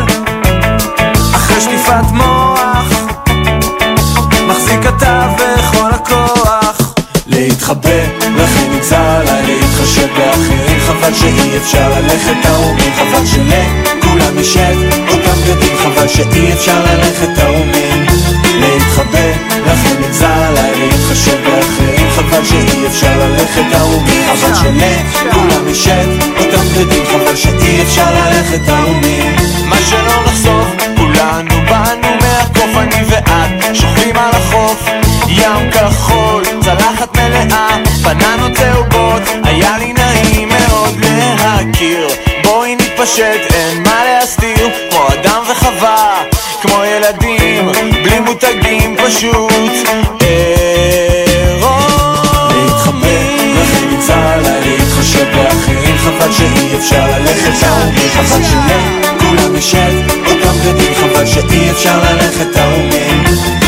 אחרי 1.35 1.61
שטיפת 1.61 2.11
מוח 2.11 2.89
מחזיק 4.47 4.79
אתה 4.87 5.27
בכל 5.35 5.91
הכוח. 5.91 6.93
להתחבא, 7.27 7.89
לכן 8.37 8.71
נגזר 8.75 8.95
עליי 8.95 9.45
להתחשב 9.45 10.07
באחרים. 10.17 10.79
חבל 10.87 11.13
שאי 11.13 11.57
אפשר 11.57 11.89
ללכת 11.89 12.45
ערומים 12.45 12.93
חבל 12.95 13.25
שלכולם 13.25 14.39
את 14.39 15.09
אותם 15.09 15.41
בגדים 15.41 15.77
חבל 15.77 16.07
שאי 16.07 16.53
אפשר 16.53 16.83
ללכת 16.83 17.37
ערומים 17.37 18.05
להתחבא, 18.59 19.29
לכן 19.65 19.95
נגזר 20.01 20.27
עליי 20.27 20.71
להתחשב 20.79 21.37
באחרים 21.43 21.92
חבל 22.15 22.45
שאי 22.45 22.87
אפשר 22.87 23.17
ללכת 23.17 23.63
ערומים 23.73 24.23
חבל 24.35 24.53
שלכולם 24.55 25.67
יש 25.67 25.87
את 25.87 26.37
אותם 26.39 26.67
בגדים 26.67 27.05
חבל 27.05 27.35
שאי 27.35 27.81
אפשר 27.81 28.05
ללכת 28.13 28.69
ערומים 28.69 29.35
מה 29.65 29.75
שלא 29.89 30.23
נחשוף, 30.25 30.67
כולנו 30.97 31.55
באנו 31.69 32.07
מהקוף 32.21 32.77
אני 32.77 33.03
ואת 33.07 33.75
שוכבים 33.75 34.17
על 34.17 34.31
החוף 34.31 34.85
ים 35.27 35.71
כחול, 35.71 36.43
צלחת 36.61 37.17
מלאה, 37.17 37.67
פננות 38.03 38.51
צהובות, 38.53 39.21
היה 39.43 39.77
לי 39.77 39.93
נעים 39.93 40.49
מאוד 40.49 40.99
להכיר. 40.99 42.07
בואי 42.43 42.75
נתפשט, 42.75 43.53
אין 43.53 43.83
מה 43.83 44.03
להסתיר, 44.05 44.69
כמו 44.89 45.07
אדם 45.07 45.41
וחווה, 45.51 46.21
כמו 46.61 46.83
ילדים, 46.85 47.71
בלי 48.03 48.19
מותגים 48.19 48.95
פשוט. 48.97 49.53
עירום. 50.19 50.62
חבל 56.19 56.31
שאי 56.31 56.77
אפשר 56.77 57.05
ללכת 57.07 57.63
ערומים, 57.63 58.09
חבל 58.13 58.43
שלכולם 58.43 59.55
יש 59.55 59.75
את 59.75 60.27
אותם 60.27 60.59
בגדים, 60.59 60.93
חבל 60.95 61.25
שאי 61.25 61.71
אפשר 61.71 61.99
ללכת 61.99 62.57
ערומים. 62.57 63.23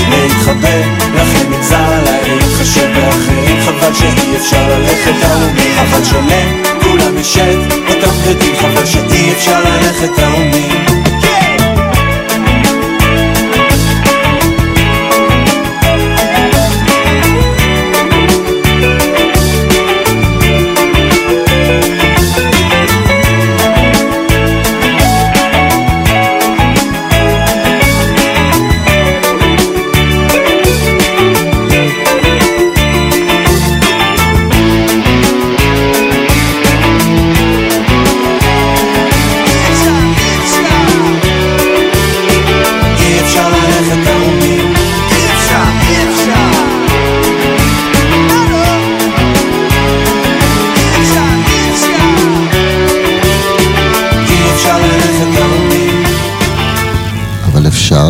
להתחבא, 0.09 0.77
לכן 1.15 1.51
נגזר 1.51 1.75
עליי 1.75 2.37
להתחשב 2.37 2.87
באחרים 2.95 3.61
חבל 3.65 3.93
שאי 3.93 4.37
אפשר 4.37 4.69
ללכת 4.69 5.23
ערומים 5.23 5.75
חבל 5.75 6.03
שלכולם 6.03 7.17
יש 7.17 7.37
את 7.37 7.73
אותם 7.89 8.17
בגדים 8.25 8.55
חבל 8.55 8.85
שאי 8.85 9.31
אפשר 9.33 9.59
ללכת 9.59 10.19
ערומים 10.19 11.04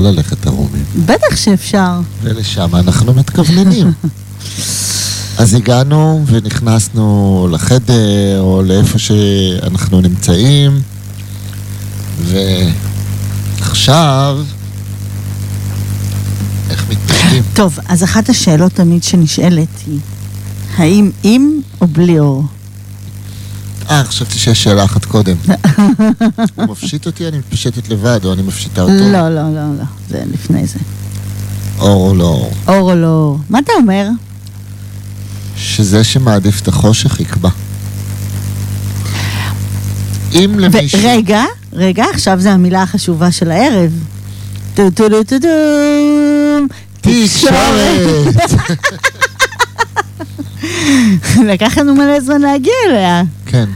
ללכת 0.06 0.48
ערומים. 0.48 0.86
בטח 1.06 1.36
שאפשר. 1.36 2.00
ולשם 2.22 2.76
אנחנו 2.76 3.14
מתכווננים. 3.14 3.92
אז 5.38 5.54
הגענו 5.54 6.24
ונכנסנו 6.28 7.48
לחדר, 7.52 8.40
או 8.40 8.62
לאיפה 8.66 9.00
שאנחנו 9.00 10.02
נמצאים, 10.02 10.82
ועכשיו, 13.60 14.40
איך 16.70 16.86
מתנהגים? 16.90 17.44
טוב, 17.54 17.80
אז 17.88 18.04
אחת 18.04 18.30
השאלות 18.30 18.72
תמיד 18.72 19.04
שנשאלת 19.04 19.68
היא, 19.88 20.00
האם 20.78 21.12
עם 21.24 21.60
או 21.82 21.88
בלי 21.88 22.20
אור? 22.20 22.44
אה, 23.90 24.04
חשבתי 24.04 24.40
שיש 24.40 24.64
שאלה 24.64 24.84
אחת 24.84 25.06
קודם. 25.06 25.36
הוא 26.56 26.66
מפשיט 26.66 27.06
אותי, 27.06 27.28
אני 27.28 27.38
מתפשטת 27.38 27.90
לבד, 27.90 28.20
או 28.26 28.34
אני 28.34 28.42
מפשיטה 28.42 28.82
אותו? 28.82 28.94
לא, 28.94 29.30
לא, 29.30 29.54
לא, 29.54 29.78
לא, 29.78 29.84
זה 30.10 30.24
לפני 30.34 30.68
זה. 30.68 30.80
אור 31.80 32.10
או 32.10 32.16
לא 32.16 32.24
אור. 32.24 32.52
אור 32.68 32.92
או 32.92 32.96
לא 32.96 33.08
אור? 33.08 33.40
מה 33.50 33.60
אתה 33.60 33.72
אומר? 33.78 34.08
שזה 35.58 36.04
שמעדיף 36.04 36.62
את 36.62 36.68
החושך 36.68 37.20
יקבע. 37.20 37.50
אם 40.34 40.56
למישהו... 40.60 41.00
רגע, 41.04 41.44
רגע, 41.74 42.06
עכשיו 42.14 42.40
זה 42.40 42.52
המילה 42.52 42.84
החשובה 42.84 43.32
של 43.32 43.52
הערב. 43.52 43.92
טו 44.76 44.90
טו 44.90 45.10
טו 45.10 45.24
טו 45.24 45.36
טו 45.40 45.48
תקשורת! 47.02 48.36
לקח 51.52 51.78
לנו 51.78 51.96
מלא 51.96 52.20
זמן 52.20 52.42
להגיע 52.42 52.74
אליה. 52.90 53.24
כן, 53.56 53.70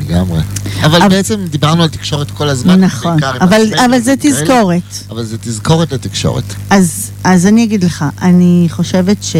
לגמרי. 0.00 0.40
אבל 0.82 1.02
אבל- 1.02 1.08
בעצם 1.08 1.40
דיברנו 1.50 1.82
על 1.82 1.88
תקשורת 1.88 2.30
כל 2.30 2.48
הזמן. 2.48 2.80
נכון, 2.80 3.16
אבל 3.40 3.62
אבל 3.84 4.00
זה 4.00 4.14
תזכורת. 4.20 4.82
אבל 5.10 5.24
זה 5.24 5.38
תזכורת 5.38 5.92
לתקשורת. 5.92 6.44
אז 6.70 7.10
אז 7.24 7.46
אני 7.46 7.64
אגיד 7.64 7.84
לך, 7.84 8.04
אני 8.22 8.66
חושבת 8.70 9.16
ש... 9.22 9.36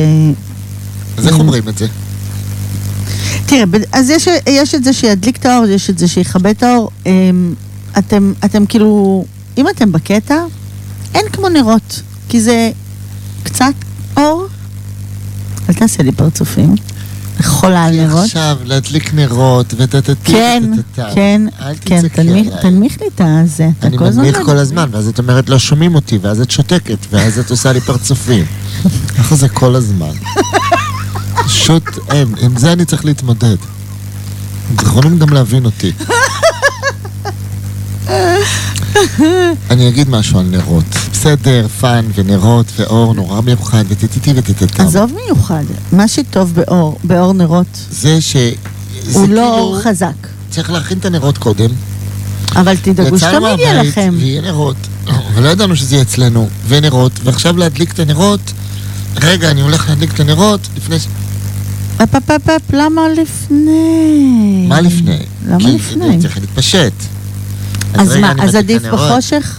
אז 1.18 1.26
איך. 1.26 1.38
אומרים 1.38 1.68
את 1.68 1.78
זה? 1.78 1.86
תראה, 3.46 3.64
אז 3.92 4.10
יש, 4.10 4.28
יש 4.48 4.74
את 4.74 4.84
זה 4.84 4.92
שידליק 4.92 5.36
את 5.36 5.46
האור, 5.46 5.66
יש 5.66 5.90
את 5.90 5.98
זה 5.98 6.08
שיכבה 6.08 6.50
את 6.50 6.62
האור. 6.62 6.90
אמ, 7.06 7.54
אתם, 7.98 8.32
אתם 8.44 8.66
כאילו, 8.66 9.24
אם 9.58 9.68
אתם 9.68 9.92
בקטע, 9.92 10.36
אין 11.14 11.24
כמו 11.32 11.48
נרות, 11.48 12.02
כי 12.28 12.40
זה 12.40 12.70
קצת 13.42 13.74
אור. 14.16 14.46
אל 15.68 15.74
תעשה 15.74 16.02
לי 16.02 16.12
פרצופים. 16.12 16.74
כי 17.42 17.96
נרות. 18.06 18.24
עכשיו 18.24 18.56
להדליק 18.64 19.14
נרות 19.14 19.74
וטטטי 19.76 20.32
כן. 20.32 20.62
כן, 21.14 21.42
כן, 21.80 22.08
תנמיך 22.62 23.00
לי 23.00 23.06
את 23.14 23.20
הזה. 23.24 23.68
אני 23.82 23.96
מנמיך 23.96 24.38
כל 24.44 24.56
הזמן, 24.56 24.88
ואז 24.92 25.08
את 25.08 25.18
אומרת 25.18 25.48
לא 25.48 25.58
שומעים 25.58 25.94
אותי, 25.94 26.18
ואז 26.22 26.40
את 26.40 26.50
שותקת, 26.50 26.98
ואז 27.10 27.38
את 27.38 27.50
עושה 27.50 27.72
לי 27.72 27.80
פרצופים. 27.80 28.44
ככה 29.18 29.34
זה 29.34 29.48
כל 29.48 29.74
הזמן. 29.76 30.12
פשוט 31.44 31.84
אין, 32.08 32.34
עם 32.42 32.56
זה 32.56 32.72
אני 32.72 32.84
צריך 32.84 33.04
להתמודד. 33.04 33.56
אתם 34.74 34.86
יכולים 34.86 35.18
גם 35.18 35.28
להבין 35.28 35.64
אותי. 35.64 35.92
אני 39.70 39.88
אגיד 39.88 40.08
משהו 40.10 40.38
על 40.38 40.46
נרות. 40.46 40.84
בסדר, 41.12 41.66
fun 41.80 42.04
ונרות 42.14 42.66
ואור 42.76 43.14
נורא 43.14 43.40
מיוחד 43.40 43.84
וטטטי 43.88 44.32
וטטטם. 44.36 44.84
עזוב 44.84 45.12
מיוחד, 45.24 45.64
מה 45.92 46.08
שטוב 46.08 46.54
באור, 46.54 46.98
באור 47.04 47.32
נרות, 47.32 47.66
זה 47.90 48.20
ש... 48.20 48.36
זה 48.36 49.18
הוא 49.18 49.26
כאילו... 49.26 49.34
לא 49.34 49.58
אור 49.58 49.80
חזק. 49.82 50.12
צריך 50.50 50.70
להכין 50.70 50.98
את 50.98 51.04
הנרות 51.04 51.38
קודם. 51.38 51.70
אבל 52.56 52.76
תדאגו 52.76 53.18
שתמיד 53.18 53.58
יהיה 53.58 53.82
לכם. 53.82 54.14
ויהיה 54.18 54.42
נרות. 54.42 54.76
ולא 55.34 55.48
ידענו 55.48 55.76
שזה 55.76 55.94
יהיה 55.94 56.02
אצלנו. 56.02 56.48
ונרות, 56.68 57.12
ועכשיו 57.24 57.56
להדליק 57.56 57.92
את 57.92 57.98
הנרות. 57.98 58.52
רגע, 59.16 59.50
אני 59.50 59.60
הולך 59.60 59.88
להדליק 59.88 60.14
את 60.14 60.20
הנרות 60.20 60.60
לפני... 60.76 60.98
ש- 60.98 61.06
אפ, 62.02 62.14
אפ, 62.14 62.30
אפ, 62.30 62.48
אפ, 62.48 62.62
למה 62.72 63.02
לפני? 63.08 64.66
מה 64.68 64.80
לפני? 64.80 65.18
למה 65.48 65.58
כי 65.58 65.74
לפני? 65.74 66.18
צריך 66.22 66.38
להתפשט. 66.38 66.92
אז 67.94 68.16
מה, 68.16 68.32
אז 68.42 68.54
עדיף 68.54 68.82
את 68.82 68.86
הנרות. 68.86 69.10
בחושך? 69.10 69.56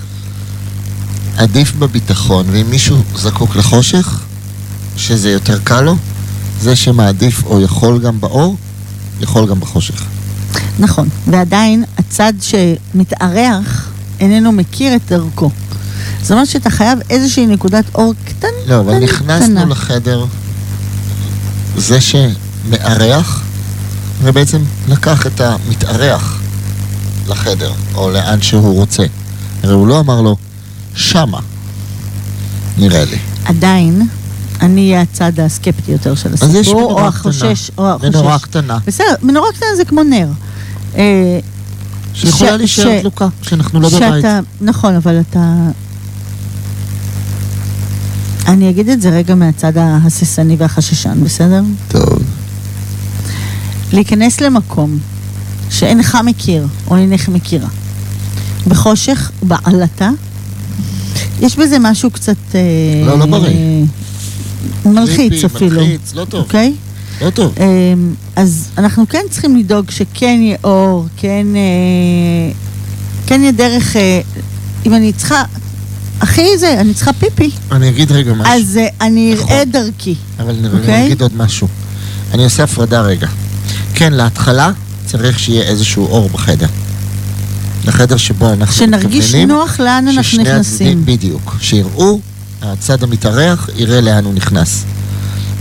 עדיף 1.37 1.73
בביטחון, 1.75 2.45
ואם 2.51 2.69
מישהו 2.69 2.97
זקוק 3.15 3.55
לחושך, 3.55 4.19
שזה 4.97 5.29
יותר 5.29 5.59
קל 5.63 5.81
לו, 5.81 5.95
זה 6.61 6.75
שמעדיף 6.75 7.45
או 7.45 7.61
יכול 7.61 7.99
גם 7.99 8.19
באור, 8.21 8.57
יכול 9.21 9.47
גם 9.47 9.59
בחושך. 9.59 10.03
נכון, 10.79 11.09
ועדיין 11.27 11.83
הצד 11.97 12.33
שמתארח 12.41 13.89
איננו 14.19 14.51
מכיר 14.51 14.95
את 14.95 15.01
דרכו. 15.07 15.51
זאת 16.21 16.31
אומרת 16.31 16.47
שאתה 16.47 16.69
חייב 16.69 16.99
איזושהי 17.09 17.45
נקודת 17.45 17.85
אור 17.95 18.13
קטן, 18.25 18.47
לא, 18.67 18.79
אבל 18.79 18.93
קטנה. 19.07 19.39
נכנסנו 19.39 19.65
לחדר, 19.65 20.25
זה 21.77 21.97
שמארח, 22.01 23.43
ובעצם 24.23 24.57
לקח 24.87 25.27
את 25.27 25.41
המתארח 25.41 26.41
לחדר, 27.31 27.71
או 27.95 28.09
לאן 28.09 28.41
שהוא 28.41 28.75
רוצה. 28.75 29.03
הרי 29.63 29.73
הוא 29.73 29.87
לא 29.87 29.99
אמר 29.99 30.21
לו, 30.21 30.35
שמה, 30.95 31.39
נראה 32.77 33.05
לי. 33.05 33.17
עדיין, 33.45 34.07
אני 34.61 34.91
אהיה 34.91 35.01
הצד 35.01 35.39
הסקפטי 35.39 35.91
יותר 35.91 36.15
של 36.15 36.29
אז 36.33 36.55
יש 36.55 36.67
הסיפור, 36.67 36.83
או 36.83 36.89
מנורה 36.89 37.07
החושש, 37.07 37.71
או 37.77 37.83
קטנה, 37.97 38.09
מנורה 38.09 38.35
החושש. 38.35 38.49
קטנה. 38.49 38.77
בסדר, 38.85 39.15
מנורה 39.21 39.47
קטנה 39.53 39.67
זה 39.77 39.85
כמו 39.85 40.03
נר. 40.03 40.27
אה, 40.97 41.39
שיכולה 42.13 42.57
להישאר 42.57 43.01
דלוקה, 43.01 43.27
כשאנחנו 43.41 43.79
לא 43.79 43.89
בבית. 43.89 44.01
שאתה, 44.01 44.39
נכון, 44.61 44.95
אבל 44.95 45.19
אתה... 45.29 45.55
אני 48.47 48.69
אגיד 48.69 48.89
את 48.89 49.01
זה 49.01 49.09
רגע 49.09 49.35
מהצד 49.35 49.77
ההססני 49.77 50.55
והחששן, 50.59 51.23
בסדר? 51.23 51.61
טוב. 51.87 52.23
להיכנס 53.93 54.41
למקום 54.41 54.99
שאינך 55.71 56.17
מכיר 56.25 56.67
או 56.87 56.97
אינך 56.97 57.29
מכירה, 57.29 57.69
בחושך, 58.67 59.31
בעלטה, 59.41 60.09
יש 61.41 61.55
בזה 61.55 61.77
משהו 61.79 62.11
קצת... 62.11 62.35
אה, 62.55 62.59
לא, 63.05 63.19
לא 63.19 63.25
בריא. 63.25 63.85
מלחיץ 64.85 65.31
קריפי, 65.31 65.45
אפילו. 65.45 65.81
מלחיץ, 65.81 66.13
לא 66.13 66.25
טוב. 66.25 66.41
אוקיי? 66.41 66.73
לא 67.21 67.29
טוב. 67.29 67.55
אמ, 67.59 68.13
אז 68.35 68.69
אנחנו 68.77 69.07
כן 69.09 69.23
צריכים 69.29 69.57
לדאוג 69.57 69.91
שכן 69.91 70.39
יהיה 70.41 70.57
אור, 70.63 71.07
כן, 71.17 71.47
אה, 71.55 72.53
כן 73.27 73.41
יהיה 73.41 73.51
דרך, 73.51 73.95
אה, 73.95 74.21
אם 74.85 74.93
אני 74.93 75.13
צריכה, 75.13 75.43
אחי 76.19 76.57
זה, 76.57 76.79
אני 76.81 76.93
צריכה 76.93 77.13
פיפי, 77.13 77.49
אני 77.71 77.89
אגיד 77.89 78.11
רגע 78.11 78.33
משהו. 78.33 78.53
אז 78.53 78.77
אה, 78.77 78.87
אני 79.07 79.33
נכון. 79.33 79.49
אראה 79.49 79.65
דרכי. 79.65 80.15
אבל 80.39 80.49
אני 80.49 80.67
אוקיי? 80.67 80.95
אני 80.95 81.05
אגיד 81.05 81.21
עוד 81.21 81.37
משהו. 81.37 81.67
אני 82.33 82.43
עושה 82.43 82.63
הפרדה 82.63 83.01
רגע. 83.01 83.27
כן, 83.95 84.13
להתחלה 84.13 84.71
צריך 85.11 85.39
שיהיה 85.39 85.63
איזשהו 85.63 86.05
אור 86.05 86.29
בחדר. 86.29 86.67
לחדר 87.85 88.17
שבו 88.17 88.53
אנחנו 88.53 88.75
שנרגיש 88.75 89.25
מתכווננים, 89.25 89.47
נוח 89.47 89.79
לאן 89.79 90.07
אנחנו 90.07 90.41
נכנסים. 90.41 90.59
הצדדים, 90.59 91.05
בדיוק. 91.05 91.55
שיראו, 91.59 92.19
הצד 92.61 93.03
המתארח 93.03 93.69
יראה 93.75 94.01
לאן 94.01 94.25
הוא 94.25 94.33
נכנס. 94.33 94.83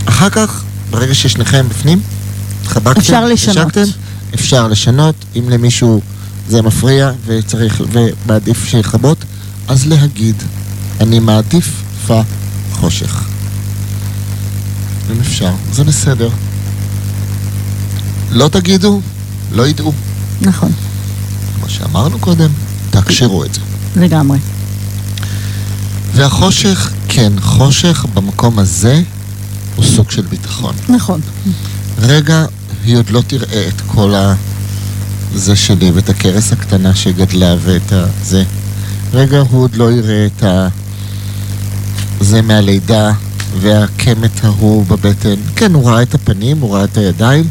אחר 0.05 0.29
כך, 0.29 0.63
ברגע 0.89 1.13
ששניכם 1.13 1.65
בפנים, 1.69 2.01
התחבקתם, 2.61 3.01
אפשר 3.01 3.25
לשנות. 3.25 3.77
נשקתם, 3.77 3.99
אפשר 4.33 4.67
לשנות. 4.67 5.15
אם 5.35 5.49
למישהו 5.49 6.01
זה 6.49 6.61
מפריע 6.61 7.11
וצריך, 7.25 7.81
ומעדיף 7.91 8.65
שיכבות, 8.65 9.17
אז 9.67 9.87
להגיד, 9.87 10.35
אני 10.99 11.19
מעדיף 11.19 11.81
פה 12.07 12.21
חושך. 12.73 13.23
אם 15.11 15.19
אפשר, 15.21 15.51
זה 15.73 15.83
בסדר. 15.83 16.29
לא 18.31 18.47
תגידו, 18.47 19.01
לא 19.51 19.67
ידעו. 19.67 19.93
נכון, 20.41 20.71
כמו 21.55 21.69
שאמרנו 21.69 22.19
קודם, 22.19 22.49
תקשירו 22.89 23.43
את 23.43 23.53
זה. 23.53 23.61
לגמרי. 23.95 24.39
והחושך, 26.15 26.91
כן, 27.07 27.33
חושך 27.41 28.05
במקום 28.13 28.59
הזה 28.59 29.01
הוא 29.75 29.85
סוג 29.85 30.11
של 30.11 30.21
ביטחון. 30.21 30.75
נכון. 30.89 31.21
רגע, 31.99 32.45
היא 32.85 32.97
עוד 32.97 33.09
לא 33.09 33.21
תראה 33.27 33.67
את 33.67 33.81
כל 33.87 34.15
ה... 34.15 34.35
זה 35.35 35.55
שלי, 35.55 35.91
ואת 35.91 36.09
הכרס 36.09 36.51
הקטנה 36.51 36.95
שגדלה, 36.95 37.55
ואת 37.63 37.93
ה... 37.93 38.05
זה. 38.23 38.43
רגע, 39.13 39.39
הוא 39.49 39.63
עוד 39.63 39.75
לא 39.75 39.91
יראה 39.91 40.25
את 40.25 40.43
ה... 40.43 40.67
זה 42.21 42.41
מהלידה, 42.41 43.11
והקמת 43.61 44.43
ההוא 44.43 44.85
בבטן. 44.85 45.35
כן, 45.55 45.73
הוא 45.73 45.89
ראה 45.89 46.01
את 46.01 46.15
הפנים, 46.15 46.59
הוא 46.59 46.75
ראה 46.75 46.83
את 46.83 46.97
הידיים, 46.97 47.47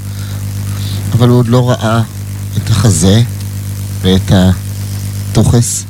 אבל 1.13 1.29
הוא 1.29 1.39
עוד 1.39 1.49
לא 1.49 1.71
ראה 1.71 2.03
את 2.57 2.71
החזה, 2.71 3.23
ואת 4.03 4.33
הטוחס, 5.31 5.85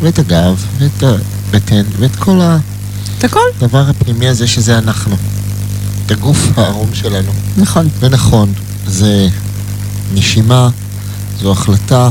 ואת 0.00 0.18
הגב, 0.18 0.64
ואת 0.78 1.02
הבטן, 1.02 1.82
ואת 1.98 2.16
כל 2.16 2.40
ה... 2.40 2.58
את 3.18 3.24
הכל? 3.24 3.40
הדבר 3.56 3.88
הפנימי 3.88 4.28
הזה 4.28 4.46
שזה 4.46 4.78
אנחנו. 4.78 5.16
את 6.06 6.10
הגוף 6.10 6.38
הערום 6.56 6.94
שלנו. 6.94 7.32
נכון. 7.56 7.88
ונכון, 8.00 8.52
זה 8.86 9.28
נשימה, 10.14 10.68
זו 11.40 11.52
החלטה, 11.52 12.10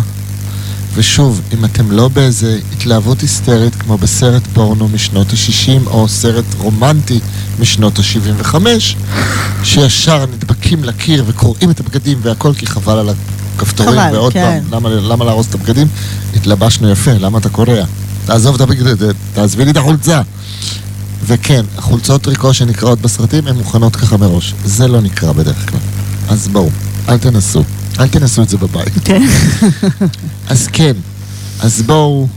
ושוב, 0.98 1.42
אם 1.54 1.66
אתם 1.66 1.92
לא 1.92 2.08
באיזה 2.08 2.60
התלהבות 2.74 3.22
היסטרית 3.22 3.76
כמו 3.76 3.98
בסרט 3.98 4.44
פורנו 4.54 4.88
משנות 4.88 5.28
ה-60 5.30 5.88
או 5.88 6.08
סרט 6.08 6.46
רומנטי 6.58 7.20
משנות 7.60 8.00
ה-75, 8.00 8.56
שישר 9.64 10.26
נדבקים 10.26 10.84
לקיר 10.84 11.24
וקורעים 11.28 11.72
את 11.72 11.80
הבגדים 11.80 12.18
והכל 12.22 12.54
כי 12.54 12.68
חבל 12.68 12.98
על 12.98 13.10
הכפתורים, 13.56 14.00
חבל, 14.00 14.16
ועוד 14.16 14.34
כן. 14.34 14.60
פעם, 14.70 14.74
למה, 14.74 14.90
למה 14.90 15.26
להרוס 15.26 15.48
את 15.50 15.56
הבגדים? 15.56 15.88
התלבשנו 16.36 16.90
יפה, 16.90 17.12
למה 17.12 17.38
אתה 17.38 17.50
קורע? 17.50 17.86
תעזוב 18.26 18.56
את 18.56 18.62
הבגד, 18.62 18.96
תעזבי 19.34 19.66
לי 19.66 19.72
את 19.72 19.78
החולצה. 19.78 20.22
וכן, 21.26 21.66
החולצות 21.78 22.28
ריקו 22.28 22.54
שנקראות 22.54 23.02
בסרטים 23.02 23.48
הן 23.48 23.56
מוכנות 23.56 23.96
ככה 23.96 24.18
מראש. 24.18 24.54
זה 24.66 24.88
לא 24.88 25.02
נקרא 25.02 25.32
בדרך 25.32 25.70
כלל. 25.70 25.80
אז 26.30 26.48
בואו, 26.48 26.70
אל 27.10 27.18
תנסו. 27.18 27.64
אל 28.00 28.08
תנסו 28.08 28.44
את 28.44 28.50
זה 28.50 28.58
בבית. 28.58 28.94
כן. 29.06 29.22
אז 30.50 30.68
כן, 30.74 30.94
אז 31.60 31.82
בואו, 31.82 32.28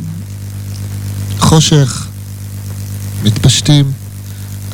חושך, 1.38 2.06
מתפשטים, 3.22 3.92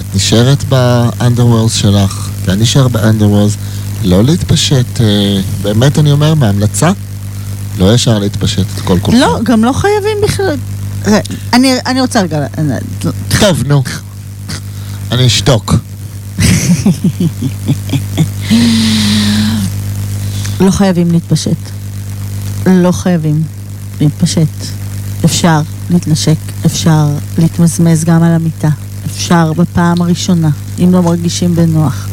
את 0.00 0.04
נשארת 0.14 0.64
באנדרוורס 0.64 1.74
שלך, 1.74 2.28
ואני 2.44 2.62
נשאר 2.62 2.88
באנדרוורס, 2.88 3.56
לא 4.04 4.24
להתפשט, 4.24 5.00
אה, 5.00 5.40
באמת 5.62 5.98
אני 5.98 6.12
אומר, 6.12 6.34
מהמלצה, 6.34 6.90
לא 7.78 7.94
ישר 7.94 8.18
להתפשט 8.18 8.66
את 8.74 8.80
כל 8.80 8.98
כולכם. 9.02 9.20
לא, 9.20 9.38
גם 9.42 9.64
לא 9.64 9.72
חייבים 9.72 10.16
בכלל. 10.22 10.56
אני, 11.52 11.74
אני 11.86 12.00
רוצה 12.00 12.22
רגע... 12.22 12.46
טוב, 13.40 13.62
נו. 13.66 13.82
אני 15.12 15.26
אשתוק. 15.26 15.74
לא 20.60 20.70
חייבים 20.70 21.10
להתפשט. 21.10 21.56
לא 22.66 22.92
חייבים 22.92 23.42
להתפשט. 24.00 24.48
אפשר 25.24 25.60
להתנשק, 25.90 26.36
אפשר 26.66 27.06
להתמזמז 27.38 28.04
גם 28.04 28.22
על 28.22 28.32
המיטה. 28.32 28.68
אפשר 29.06 29.52
בפעם 29.52 30.02
הראשונה, 30.02 30.50
אם 30.78 30.92
לא 30.92 31.02
מרגישים 31.02 31.54
בנוח. 31.54 32.08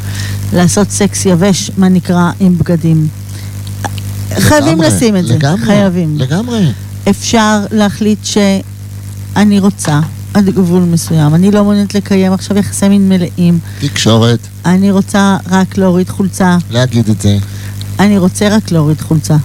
לעשות 0.54 0.92
סקס 0.92 1.26
יבש, 1.26 1.72
מה 1.78 1.90
נקרא, 1.90 2.32
עם 2.40 2.58
בגדים. 2.58 3.08
חייבים 4.40 4.82
לגמרי, 4.82 4.88
לשים 4.88 5.18
את 5.18 5.28
זה. 5.28 5.36
לגמרי, 5.36 5.66
חייבים. 5.66 6.18
לגמרי. 6.18 6.72
אפשר 7.10 7.60
להחליט 7.72 8.20
שאני 8.26 9.60
רוצה 9.60 10.00
עד 10.34 10.50
גבול 10.50 10.84
מסוים. 10.84 11.36
אני 11.36 11.52
לא 11.52 11.64
מעוניינת 11.64 11.96
לקיים 11.96 12.34
עכשיו 12.34 12.58
יחסי 12.58 12.90
מין 12.90 13.10
מלאים. 13.10 13.60
תקשורת, 13.80 14.40
אני 14.66 14.92
רוצה 14.92 15.38
רק 15.52 15.78
להוריד 15.78 16.10
חולצה. 16.10 16.58
להגיד 16.70 17.10
את 17.10 17.22
זה, 17.22 17.38
אני 18.00 18.18
רוצה 18.18 18.50
רק 18.50 18.72
להוריד 18.72 19.02
חולצה. 19.02 19.38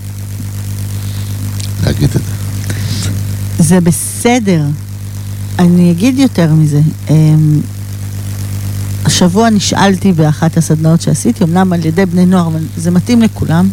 להגיד 1.87 2.05
את 2.05 2.13
זה. 2.13 2.19
זה 3.59 3.81
בסדר. 3.81 4.65
אני 5.59 5.91
אגיד 5.91 6.19
יותר 6.19 6.55
מזה. 6.55 6.81
אמ, 7.11 7.61
השבוע 9.05 9.51
נשאלתי 9.51 10.13
באחת 10.13 10.57
הסדנאות 10.57 11.03
שעשיתי, 11.03 11.45
אמנם 11.45 11.73
על 11.73 11.87
ידי 11.87 12.07
בני 12.07 12.27
נוער, 12.27 12.47
אבל 12.47 12.61
זה 12.77 12.91
מתאים 12.91 13.23
לכולם, 13.23 13.69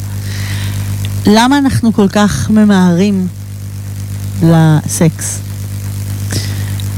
למה 1.27 1.57
אנחנו 1.57 1.93
כל 1.93 2.07
כך 2.09 2.49
ממהרים 2.49 3.27
לסקס? 4.43 5.39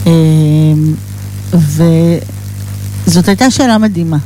אמ, 0.05 0.93
וזאת 1.53 3.27
הייתה 3.27 3.51
שאלה 3.51 3.77
מדהימה. 3.77 4.17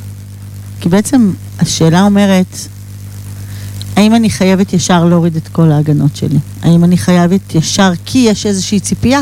כי 0.79 0.89
בעצם 0.89 1.31
השאלה 1.59 2.01
אומרת, 2.03 2.57
האם 3.95 4.15
אני 4.15 4.29
חייבת 4.29 4.73
ישר 4.73 5.05
להוריד 5.05 5.35
את 5.35 5.47
כל 5.47 5.71
ההגנות 5.71 6.15
שלי? 6.15 6.39
האם 6.63 6.83
אני 6.83 6.97
חייבת 6.97 7.55
ישר, 7.55 7.91
כי 8.05 8.17
יש 8.17 8.45
איזושהי 8.45 8.79
ציפייה, 8.79 9.21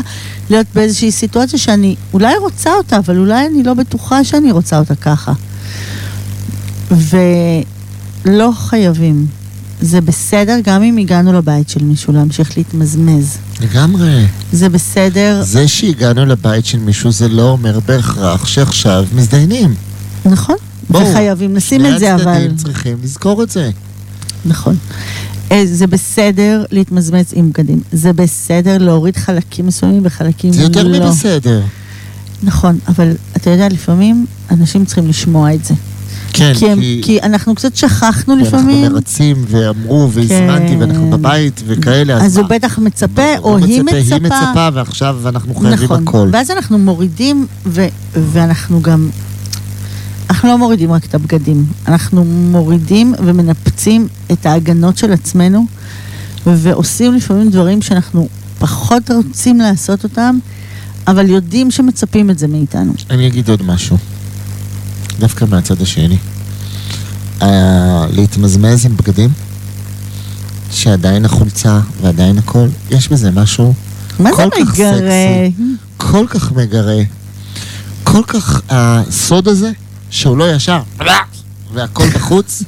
להיות 0.50 0.66
באיזושהי 0.74 1.12
סיטואציה 1.12 1.58
שאני 1.58 1.96
אולי 2.12 2.36
רוצה 2.36 2.74
אותה, 2.74 2.96
אבל 2.96 3.18
אולי 3.18 3.46
אני 3.46 3.62
לא 3.62 3.74
בטוחה 3.74 4.24
שאני 4.24 4.52
רוצה 4.52 4.78
אותה 4.78 4.94
ככה. 4.94 5.32
ולא 6.90 8.50
חייבים. 8.56 9.26
זה 9.80 10.00
בסדר 10.00 10.56
גם 10.64 10.82
אם 10.82 10.96
הגענו 10.96 11.32
לבית 11.32 11.68
של 11.68 11.84
מישהו 11.84 12.12
להמשיך 12.12 12.56
להתמזמז. 12.56 13.36
לגמרי. 13.60 14.26
זה 14.52 14.68
בסדר, 14.68 15.42
זה 15.42 15.68
שהגענו 15.68 16.26
לבית 16.26 16.66
של 16.66 16.78
מישהו 16.78 17.10
זה 17.10 17.28
לא 17.28 17.50
אומר 17.50 17.80
בהכרח 17.80 18.46
שעכשיו 18.46 19.04
מזדיינים. 19.14 19.74
נכון? 20.24 20.56
בואו, 20.90 21.10
וחייבים 21.10 21.56
לשים 21.56 21.80
שני 21.80 21.94
את 21.94 21.98
זה, 22.00 22.14
אבל... 22.14 22.28
הצדדים 22.28 22.56
צריכים 22.56 22.96
לזכור 23.02 23.42
את 23.42 23.50
זה. 23.50 23.70
נכון. 24.44 24.76
אה, 25.52 25.62
זה 25.66 25.86
בסדר 25.86 26.64
להתמזמז 26.70 27.24
עם 27.32 27.50
בגדים. 27.50 27.80
זה 27.92 28.12
בסדר 28.12 28.78
להוריד 28.78 29.16
חלקים 29.16 29.66
מסוימים 29.66 30.00
וחלקים 30.04 30.52
זה 30.52 30.62
יותר 30.62 30.88
לא. 30.88 31.06
מבסדר. 31.06 31.62
נכון, 32.42 32.78
אבל 32.88 33.12
אתה 33.36 33.50
יודע, 33.50 33.68
לפעמים 33.68 34.26
אנשים 34.50 34.84
צריכים 34.84 35.08
לשמוע 35.08 35.54
את 35.54 35.64
זה. 35.64 35.74
כן, 36.32 36.52
כי, 36.58 36.70
הם, 36.70 36.80
כי 36.80 37.00
כי 37.04 37.22
אנחנו 37.22 37.54
קצת 37.54 37.76
שכחנו 37.76 38.34
כי 38.34 38.40
אנחנו 38.40 38.58
לפעמים. 38.58 38.92
מרצים 38.92 39.44
ואמרו 39.48 40.10
והזמנתי 40.12 40.68
כן. 40.68 40.80
ואנחנו 40.80 41.10
בבית 41.10 41.62
וכאלה. 41.66 42.16
אז 42.24 42.36
מה? 42.36 42.42
הוא 42.42 42.50
בטח 42.50 42.78
מצפה, 42.78 43.36
הוא 43.38 43.52
או 43.52 43.56
היא 43.56 43.82
מצפה, 43.82 43.96
מצפה. 43.96 44.14
היא 44.14 44.22
מצפה 44.22 44.68
ועכשיו 44.74 45.18
אנחנו 45.26 45.54
חייבים 45.54 45.84
נכון. 45.84 46.02
הכל. 46.08 46.28
ואז 46.32 46.50
אנחנו 46.50 46.78
מורידים, 46.78 47.46
ו- 47.66 47.86
ואנחנו 48.32 48.82
גם... 48.82 49.10
אנחנו 50.30 50.48
לא 50.48 50.58
מורידים 50.58 50.92
רק 50.92 51.04
את 51.04 51.14
הבגדים, 51.14 51.66
אנחנו 51.86 52.24
מורידים 52.24 53.14
ומנפצים 53.24 54.08
את 54.32 54.46
ההגנות 54.46 54.98
של 54.98 55.12
עצמנו, 55.12 55.66
ועושים 56.46 57.14
לפעמים 57.14 57.50
דברים 57.50 57.82
שאנחנו 57.82 58.28
פחות 58.58 59.10
רוצים 59.10 59.58
לעשות 59.58 60.04
אותם, 60.04 60.38
אבל 61.06 61.28
יודעים 61.30 61.70
שמצפים 61.70 62.30
את 62.30 62.38
זה 62.38 62.48
מאיתנו. 62.48 62.92
אני 63.10 63.26
אגיד 63.26 63.48
עוד 63.48 63.62
משהו, 63.62 63.96
דווקא 65.18 65.44
מהצד 65.44 65.82
השני. 65.82 66.18
אה, 67.42 68.06
להתמזמז 68.12 68.86
עם 68.86 68.96
בגדים, 68.96 69.30
שעדיין 70.70 71.24
החולצה 71.24 71.80
ועדיין 72.02 72.38
הכל, 72.38 72.66
יש 72.90 73.08
בזה 73.08 73.30
משהו 73.30 73.74
מה 74.18 74.30
זה 74.30 74.36
כל 74.36 74.50
כך 74.50 74.78
מגרה? 74.78 74.94
סקסי. 74.94 75.52
כל 75.96 76.26
כך 76.28 76.52
מגרה, 76.52 77.02
כל 78.04 78.22
כך 78.26 78.62
הסוד 78.68 79.48
הזה, 79.48 79.70
שהוא 80.10 80.36
לא 80.36 80.54
ישר, 80.54 80.80
והכל 81.74 82.08
בחוץ, 82.10 82.62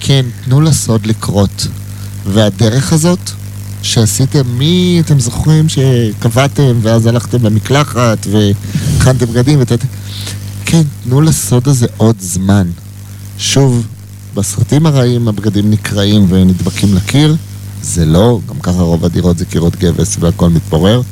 כן, 0.00 0.26
תנו 0.44 0.60
לסוד 0.60 1.06
לקרות. 1.06 1.66
והדרך 2.26 2.92
הזאת, 2.92 3.30
שעשיתם, 3.82 4.42
מי 4.58 5.02
אתם 5.04 5.20
זוכרים 5.20 5.66
שקבעתם, 5.68 6.78
ואז 6.82 7.06
הלכתם 7.06 7.46
למקלחת, 7.46 8.26
והכנתם 8.30 9.26
בגדים, 9.26 9.58
ות... 9.62 9.72
כן, 10.64 10.82
תנו 11.04 11.20
לסוד 11.20 11.68
הזה 11.68 11.86
עוד 11.96 12.16
זמן. 12.20 12.70
שוב, 13.38 13.86
בסרטים 14.34 14.86
הרעים 14.86 15.28
הבגדים 15.28 15.70
נקרעים 15.70 16.26
ונדבקים 16.28 16.94
לקיר, 16.94 17.36
זה 17.82 18.06
לא, 18.06 18.40
גם 18.48 18.60
ככה 18.60 18.82
רוב 18.82 19.04
הדירות 19.04 19.38
זה 19.38 19.44
קירות 19.44 19.76
גבס 19.76 20.16
והכל 20.20 20.48
מתפורר. 20.48 21.02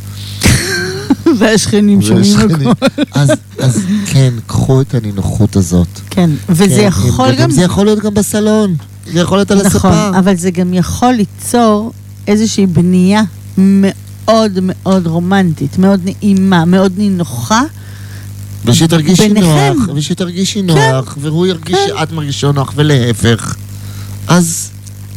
והשכנים 1.38 2.02
שומעים 2.02 2.38
הכל. 2.38 2.84
אז, 3.20 3.30
אז 3.58 3.84
כן, 4.06 4.34
קחו 4.46 4.80
את 4.80 4.94
הנינוחות 4.94 5.56
הזאת. 5.56 5.88
כן, 6.10 6.30
וזה 6.48 6.76
כן, 6.76 7.08
יכול. 7.08 7.34
גם... 7.34 7.50
זה 7.50 7.62
יכול 7.62 7.84
להיות 7.84 7.98
גם 7.98 8.14
בסלון, 8.14 8.76
זה 9.12 9.20
יכול 9.20 9.38
להיות 9.38 9.50
על 9.50 9.66
נכון, 9.66 9.92
הספה. 9.92 10.18
אבל 10.18 10.36
זה 10.36 10.50
גם 10.50 10.74
יכול 10.74 11.12
ליצור 11.12 11.92
איזושהי 12.26 12.66
בנייה 12.66 13.22
מאוד 13.58 14.58
מאוד 14.62 15.06
רומנטית, 15.06 15.78
מאוד 15.78 16.00
נעימה, 16.04 16.64
מאוד 16.64 16.92
נינוחה. 16.96 17.62
ושתרגישי. 18.64 19.28
נוח, 19.28 19.76
ושתרגישי 19.94 20.62
נוח, 20.62 21.18
והוא 21.20 21.46
ירגיש 21.46 21.76
כן. 21.76 21.98
שאת 21.98 22.12
מרגישה 22.12 22.52
נוח, 22.52 22.72
ולהפך. 22.76 23.56
אז 24.28 24.70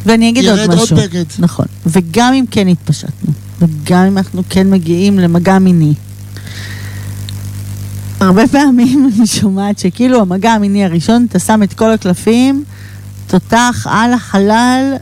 ואני 0.06 0.28
אגיד 0.28 0.48
עוד 0.48 0.58
ירד 0.58 0.70
עוד 0.70 0.82
משהו. 0.82 0.96
בגד. 0.96 1.24
נכון. 1.38 1.66
וגם 1.86 2.34
אם 2.34 2.44
כן 2.50 2.68
התפשטנו, 2.68 3.32
וגם 3.62 4.04
אם 4.04 4.18
אנחנו 4.18 4.42
כן 4.48 4.70
מגיעים 4.70 5.18
למגע 5.18 5.58
מיני, 5.58 5.94
הרבה 8.20 8.48
פעמים 8.48 9.04
אני 9.16 9.26
שומעת 9.26 9.78
שכאילו 9.78 10.20
המגע 10.20 10.52
המיני 10.52 10.84
הראשון, 10.84 11.26
אתה 11.28 11.38
שם 11.38 11.62
את 11.62 11.74
כל 11.74 11.90
הקלפים, 11.90 12.64
תותח 13.26 13.86
על 13.90 14.12
החלל, 14.12 14.94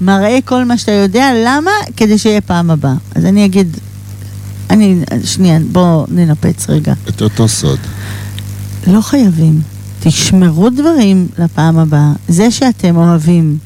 מראה 0.00 0.38
כל 0.44 0.64
מה 0.64 0.78
שאתה 0.78 0.92
יודע, 0.92 1.30
למה? 1.46 1.70
כדי 1.96 2.18
שיהיה 2.18 2.40
פעם 2.40 2.70
הבאה. 2.70 2.94
אז 3.14 3.24
אני 3.24 3.44
אגיד, 3.44 3.76
אני, 4.70 5.00
שנייה, 5.24 5.58
בואו 5.72 6.06
ננפץ 6.08 6.70
רגע. 6.70 6.92
את 7.08 7.22
אותו 7.22 7.48
סוד. 7.48 7.78
לא 8.86 9.00
חייבים. 9.00 9.60
תשמרו 10.00 10.70
דברים 10.70 11.28
לפעם 11.38 11.78
הבאה. 11.78 12.12
זה 12.28 12.50
שאתם 12.50 12.96
אוהבים 12.96 13.58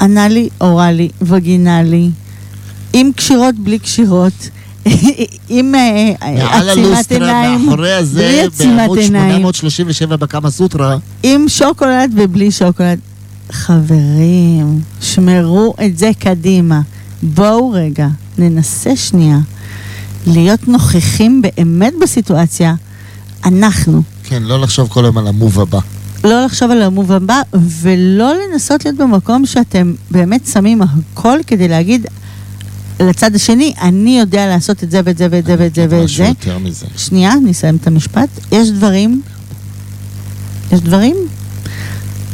אנאלי, 0.00 0.48
אוראלי, 0.60 1.08
וגינלי, 1.22 2.10
עם 2.92 3.12
קשירות, 3.12 3.54
בלי 3.54 3.78
קשירות, 3.78 4.48
עם 5.48 5.74
אה, 5.74 6.12
עצימת 6.20 7.12
עיניים, 7.12 7.64
מאחורי 7.64 7.76
בלי 7.76 7.92
הזה, 7.92 8.42
עצימת 8.46 8.76
בעמוד 8.76 8.98
עיניים, 8.98 9.42
837 9.42 10.16
בקמה 10.16 10.50
סוטרה. 10.50 10.96
עם 11.22 11.48
שוקולד 11.48 12.12
ובלי 12.16 12.50
שוקולד. 12.50 12.98
חברים, 13.52 14.80
שמרו 15.00 15.74
את 15.84 15.98
זה 15.98 16.10
קדימה. 16.18 16.80
בואו 17.22 17.70
רגע, 17.70 18.08
ננסה 18.38 18.96
שנייה 18.96 19.38
להיות 20.26 20.68
נוכחים 20.68 21.42
באמת 21.42 21.92
בסיטואציה. 22.02 22.74
אנחנו, 23.44 24.02
כן, 24.24 24.42
לא 24.42 24.60
לחשוב 24.60 24.88
כל 24.88 25.04
היום 25.04 25.18
על 25.18 25.26
המוב 25.26 25.60
הבא. 25.60 25.78
לא 26.24 26.44
לחשוב 26.44 26.70
על 26.70 26.82
המוב 26.82 27.12
הבא, 27.12 27.42
ולא 27.54 28.32
לנסות 28.34 28.84
להיות 28.84 28.96
במקום 28.98 29.46
שאתם 29.46 29.94
באמת 30.10 30.46
שמים 30.46 30.82
הכל 30.82 31.38
כדי 31.46 31.68
להגיד 31.68 32.06
לצד 33.00 33.34
השני, 33.34 33.74
אני 33.80 34.18
יודע 34.18 34.46
לעשות 34.46 34.84
את 34.84 34.90
זה 34.90 35.00
ואת 35.04 35.18
זה 35.18 35.26
ואת 35.30 35.46
זה 35.46 35.54
ואת 35.58 35.74
זה 35.74 35.86
ואת 35.90 36.04
משהו 36.04 36.16
זה. 36.16 36.24
יותר 36.24 36.58
מזה. 36.58 36.86
שנייה, 36.96 37.32
אני 37.32 37.50
אסיים 37.50 37.76
את 37.76 37.86
המשפט. 37.86 38.28
יש 38.52 38.70
דברים, 38.70 39.22
יש 40.72 40.80
דברים 40.80 41.16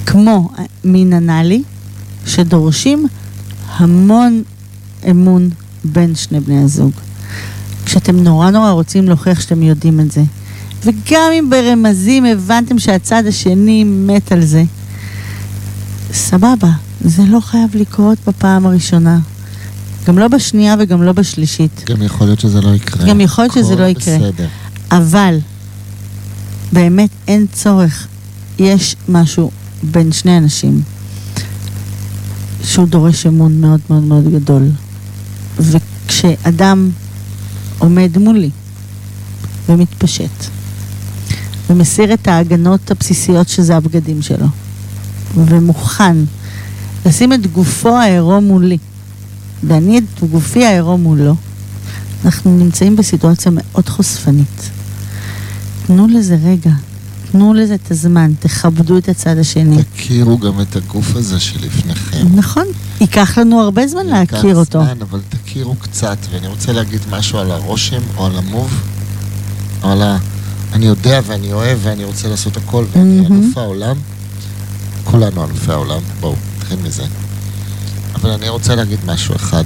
כמו 0.06 0.50
מין 0.84 1.12
אנאלי, 1.12 1.62
שדורשים 2.26 3.06
המון 3.76 4.42
אמון 5.10 5.50
בין 5.84 6.14
שני 6.14 6.40
בני 6.40 6.64
הזוג. 6.64 6.92
כשאתם 7.84 8.16
נורא 8.16 8.50
נורא 8.50 8.70
רוצים 8.70 9.08
להוכיח 9.08 9.40
שאתם 9.40 9.62
יודעים 9.62 10.00
את 10.00 10.12
זה. 10.12 10.22
וגם 10.84 11.30
אם 11.38 11.50
ברמזים 11.50 12.24
הבנתם 12.24 12.78
שהצד 12.78 13.22
השני 13.26 13.84
מת 13.84 14.32
על 14.32 14.44
זה, 14.44 14.64
סבבה, 16.12 16.70
זה 17.00 17.22
לא 17.22 17.40
חייב 17.40 17.70
לקרות 17.74 18.18
בפעם 18.26 18.66
הראשונה. 18.66 19.18
גם 20.06 20.18
לא 20.18 20.28
בשנייה 20.28 20.74
וגם 20.78 21.02
לא 21.02 21.12
בשלישית. 21.12 21.84
גם 21.86 22.02
יכול 22.02 22.26
להיות 22.26 22.40
שזה 22.40 22.60
לא 22.60 22.74
יקרה. 22.74 23.06
גם 23.06 23.20
יכול 23.20 23.44
להיות 23.44 23.54
שזה 23.54 23.76
לא 23.76 23.84
יקרה. 23.84 24.18
בסדר. 24.18 24.46
אבל 24.90 25.38
באמת 26.72 27.10
אין 27.28 27.46
צורך. 27.52 28.06
יש 28.58 28.96
משהו 29.08 29.50
בין 29.82 30.12
שני 30.12 30.38
אנשים 30.38 30.82
שהוא 32.64 32.88
דורש 32.88 33.26
אמון 33.26 33.60
מאוד 33.60 33.80
מאוד 33.90 34.02
מאוד 34.02 34.32
גדול. 34.32 34.62
וכשאדם 35.58 36.90
עומד 37.78 38.18
מולי 38.18 38.50
ומתפשט 39.68 40.44
ומסיר 41.70 42.14
את 42.14 42.28
ההגנות 42.28 42.90
הבסיסיות 42.90 43.48
שזה 43.48 43.76
הבגדים 43.76 44.22
שלו 44.22 44.46
ומוכן 45.34 46.16
לשים 47.06 47.32
את 47.32 47.46
גופו 47.46 47.96
העירום 47.96 48.44
מולי 48.44 48.78
ואני 49.62 49.98
את 49.98 50.30
גופי 50.30 50.64
העירום 50.64 51.02
מולו 51.02 51.34
אנחנו 52.24 52.58
נמצאים 52.58 52.96
בסיטואציה 52.96 53.52
מאוד 53.54 53.88
חושפנית. 53.88 54.70
תנו 55.86 56.06
לזה 56.08 56.38
רגע, 56.44 56.70
תנו 57.32 57.54
לזה 57.54 57.74
את 57.74 57.90
הזמן, 57.90 58.32
תכבדו 58.40 58.98
את 58.98 59.08
הצד 59.08 59.38
השני. 59.38 59.76
תכירו 59.82 60.38
גם 60.38 60.60
את 60.60 60.76
הגוף 60.76 61.16
הזה 61.16 61.40
שלפניכם. 61.40 62.26
נכון, 62.34 62.64
ייקח 63.00 63.38
לנו 63.38 63.60
הרבה 63.60 63.86
זמן 63.86 64.06
להכיר 64.06 64.46
ייקח 64.46 64.58
אותו. 64.58 64.84
זמן, 64.84 65.02
אבל 65.02 65.20
תכירו 65.28 65.74
קצת, 65.74 66.18
ואני 66.30 66.46
רוצה 66.46 66.72
להגיד 66.72 67.00
משהו 67.10 67.38
על 67.38 67.50
הרושם 67.50 68.00
או 68.16 68.26
על 68.26 68.36
המוב, 68.36 68.70
או 69.82 69.92
על 69.92 70.02
ה... 70.02 70.18
אני 70.72 70.86
יודע 70.86 71.20
ואני 71.26 71.52
אוהב 71.52 71.78
ואני 71.82 72.04
רוצה 72.04 72.28
לעשות 72.28 72.56
הכל 72.56 72.84
ואני. 72.92 73.26
אלוף 73.26 73.58
העולם. 73.58 73.96
כולנו 75.04 75.44
אלופי 75.44 75.72
העולם, 75.72 76.00
בואו, 76.20 76.34
נתחיל 76.56 76.78
מזה. 76.84 77.04
אבל 78.16 78.30
אני 78.30 78.48
רוצה 78.48 78.74
להגיד 78.74 78.98
משהו 79.06 79.36
אחד, 79.36 79.64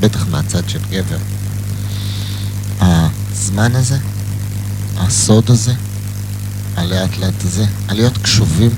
בטח 0.00 0.26
מהצד 0.30 0.68
של 0.68 0.78
גבר. 0.90 1.18
הזמן 2.80 3.76
הזה, 3.76 3.98
הסוד 4.96 5.50
הזה, 5.50 5.72
הלאט 6.76 7.18
לאט 7.18 7.44
הזה, 7.44 7.66
על 7.88 7.96
להיות 7.96 8.18
קשובים, 8.18 8.70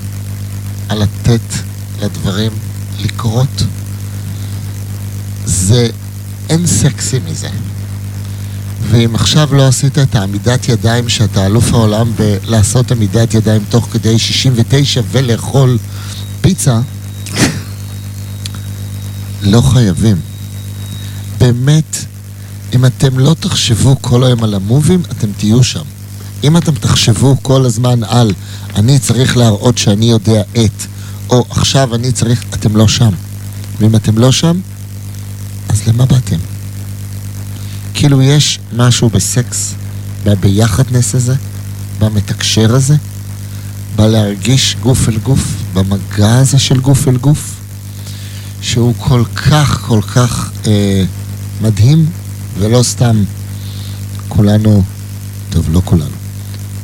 על 0.89 1.03
לתת 1.03 1.53
לדברים 2.01 2.51
לקרות, 2.99 3.63
זה, 5.45 5.89
אין 6.49 6.67
סקסי 6.67 7.19
מזה. 7.29 7.49
ואם 8.89 9.15
עכשיו 9.15 9.55
לא 9.55 9.67
עשית 9.67 9.97
את 9.97 10.15
העמידת 10.15 10.69
ידיים 10.69 11.09
שאתה 11.09 11.45
אלוף 11.45 11.73
העולם 11.73 12.11
בלעשות 12.15 12.91
עמידת 12.91 13.33
ידיים 13.33 13.63
תוך 13.69 13.87
כדי 13.91 14.19
69 14.19 15.01
ולאכול 15.11 15.77
פיצה, 16.41 16.79
לא 19.43 19.61
חייבים. 19.61 20.17
באמת, 21.39 22.05
אם 22.73 22.85
אתם 22.85 23.19
לא 23.19 23.35
תחשבו 23.39 23.95
כל 24.01 24.23
היום 24.23 24.43
על 24.43 24.53
המובים, 24.53 25.01
אתם 25.11 25.27
תהיו 25.37 25.63
שם. 25.63 25.83
אם 26.43 26.57
אתם 26.57 26.75
תחשבו 26.75 27.37
כל 27.41 27.65
הזמן 27.65 28.03
על 28.03 28.33
אני 28.75 28.99
צריך 28.99 29.37
להראות 29.37 29.77
שאני 29.77 30.05
יודע 30.05 30.41
את, 30.51 30.85
או 31.29 31.45
עכשיו 31.49 31.95
אני 31.95 32.11
צריך, 32.11 32.43
אתם 32.53 32.75
לא 32.75 32.87
שם. 32.87 33.11
ואם 33.79 33.95
אתם 33.95 34.17
לא 34.17 34.31
שם, 34.31 34.59
אז 35.69 35.87
למה 35.87 36.05
באתם? 36.05 36.37
כאילו 37.93 38.21
יש 38.21 38.59
משהו 38.75 39.09
בסקס, 39.09 39.73
בביחדנס 40.23 41.15
הזה, 41.15 41.35
במתקשר 41.99 42.75
הזה, 42.75 42.95
בלהרגיש 43.95 44.75
גוף 44.81 45.09
אל 45.09 45.17
גוף, 45.17 45.47
במגע 45.73 46.35
הזה 46.35 46.59
של 46.59 46.79
גוף 46.79 47.07
אל 47.07 47.17
גוף, 47.17 47.55
שהוא 48.63 48.93
כל 48.97 49.23
כך 49.35 49.81
כל 49.87 50.01
כך 50.01 50.51
אה, 50.67 51.03
מדהים, 51.61 52.05
ולא 52.59 52.83
סתם 52.83 53.23
כולנו, 54.27 54.83
טוב, 55.49 55.69
לא 55.71 55.81
כולנו, 55.85 56.15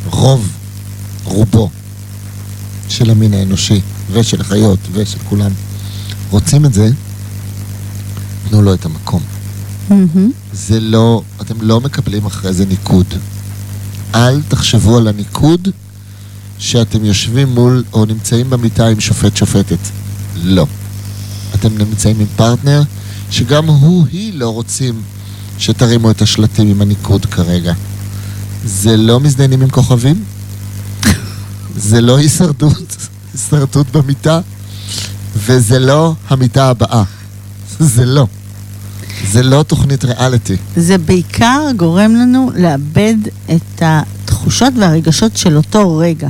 רוב, 0.06 0.49
רובו 1.23 1.69
של 2.89 3.10
המין 3.10 3.34
האנושי, 3.34 3.81
ושל 4.11 4.41
החיות, 4.41 4.80
ושל 4.91 5.18
כולם, 5.30 5.51
רוצים 6.30 6.65
את 6.65 6.73
זה, 6.73 6.89
תנו 8.49 8.61
לו 8.61 8.73
את 8.73 8.85
המקום. 8.85 9.22
מהמם. 9.89 10.31
זה 10.53 10.80
לא, 10.80 11.22
אתם 11.41 11.61
לא 11.61 11.81
מקבלים 11.81 12.26
אחרי 12.26 12.53
זה 12.53 12.65
ניקוד. 12.65 13.06
אל 14.15 14.41
תחשבו 14.47 14.97
על 14.97 15.07
הניקוד 15.07 15.68
שאתם 16.57 17.06
יושבים 17.06 17.49
מול 17.49 17.84
או 17.93 18.06
נמצאים 18.06 18.49
במיטה 18.49 18.88
עם 18.88 18.99
שופט 18.99 19.38
שופטת. 19.38 19.80
לא. 20.43 20.65
אתם 21.55 21.77
נמצאים 21.77 22.19
עם 22.19 22.27
פרטנר 22.35 22.81
שגם 23.31 23.67
הוא, 23.67 24.05
היא 24.11 24.34
לא 24.34 24.49
רוצים 24.49 25.01
שתרימו 25.57 26.11
את 26.11 26.21
השלטים 26.21 26.67
עם 26.67 26.81
הניקוד 26.81 27.26
כרגע. 27.26 27.73
זה 28.65 28.97
לא 28.97 29.19
מזדיינים 29.19 29.61
עם 29.61 29.69
כוכבים, 29.69 30.23
זה 31.76 32.01
לא 32.01 32.17
הישרדות, 32.17 33.07
הישרדות 33.34 33.91
במיטה, 33.91 34.39
וזה 35.35 35.80
לא 35.80 36.13
המיטה 36.30 36.69
הבאה. 36.69 37.03
זה 37.80 38.05
לא. 38.05 38.27
זה 39.31 39.43
לא 39.43 39.63
תוכנית 39.63 40.05
ריאליטי. 40.05 40.55
זה 40.76 40.97
בעיקר 40.97 41.61
גורם 41.77 42.15
לנו 42.15 42.51
לאבד 42.55 43.15
את 43.45 43.81
התחושות 43.81 44.73
והרגשות 44.80 45.38
של 45.38 45.57
אותו 45.57 45.97
רגע. 45.97 46.27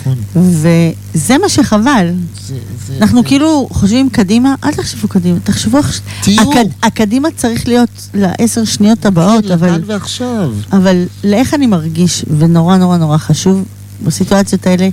נכון. 0.00 0.18
וזה 0.34 1.38
מה 1.38 1.48
שחבל. 1.48 2.10
זה, 2.46 2.54
זה, 2.86 2.96
אנחנו 3.00 3.22
זה... 3.22 3.28
כאילו 3.28 3.68
חושבים 3.70 4.10
קדימה, 4.10 4.54
אל 4.64 4.74
תחשבו 4.74 5.08
קדימה, 5.08 5.40
תחשבו 5.40 5.78
עכשיו. 5.78 6.04
תהיו. 6.22 6.50
הקד, 6.50 6.64
הקדימה 6.82 7.28
צריך 7.36 7.68
להיות 7.68 8.08
לעשר 8.14 8.64
שניות 8.64 9.06
הבאות, 9.06 9.44
כן, 9.46 9.52
אבל, 9.52 9.68
לכאן 9.68 9.82
ועכשיו. 9.86 10.52
אבל 10.72 11.04
לאיך 11.24 11.54
אני 11.54 11.66
מרגיש, 11.66 12.24
ונורא 12.38 12.76
נורא 12.76 12.96
נורא 12.96 13.18
חשוב 13.18 13.64
בסיטואציות 14.04 14.66
האלה, 14.66 14.88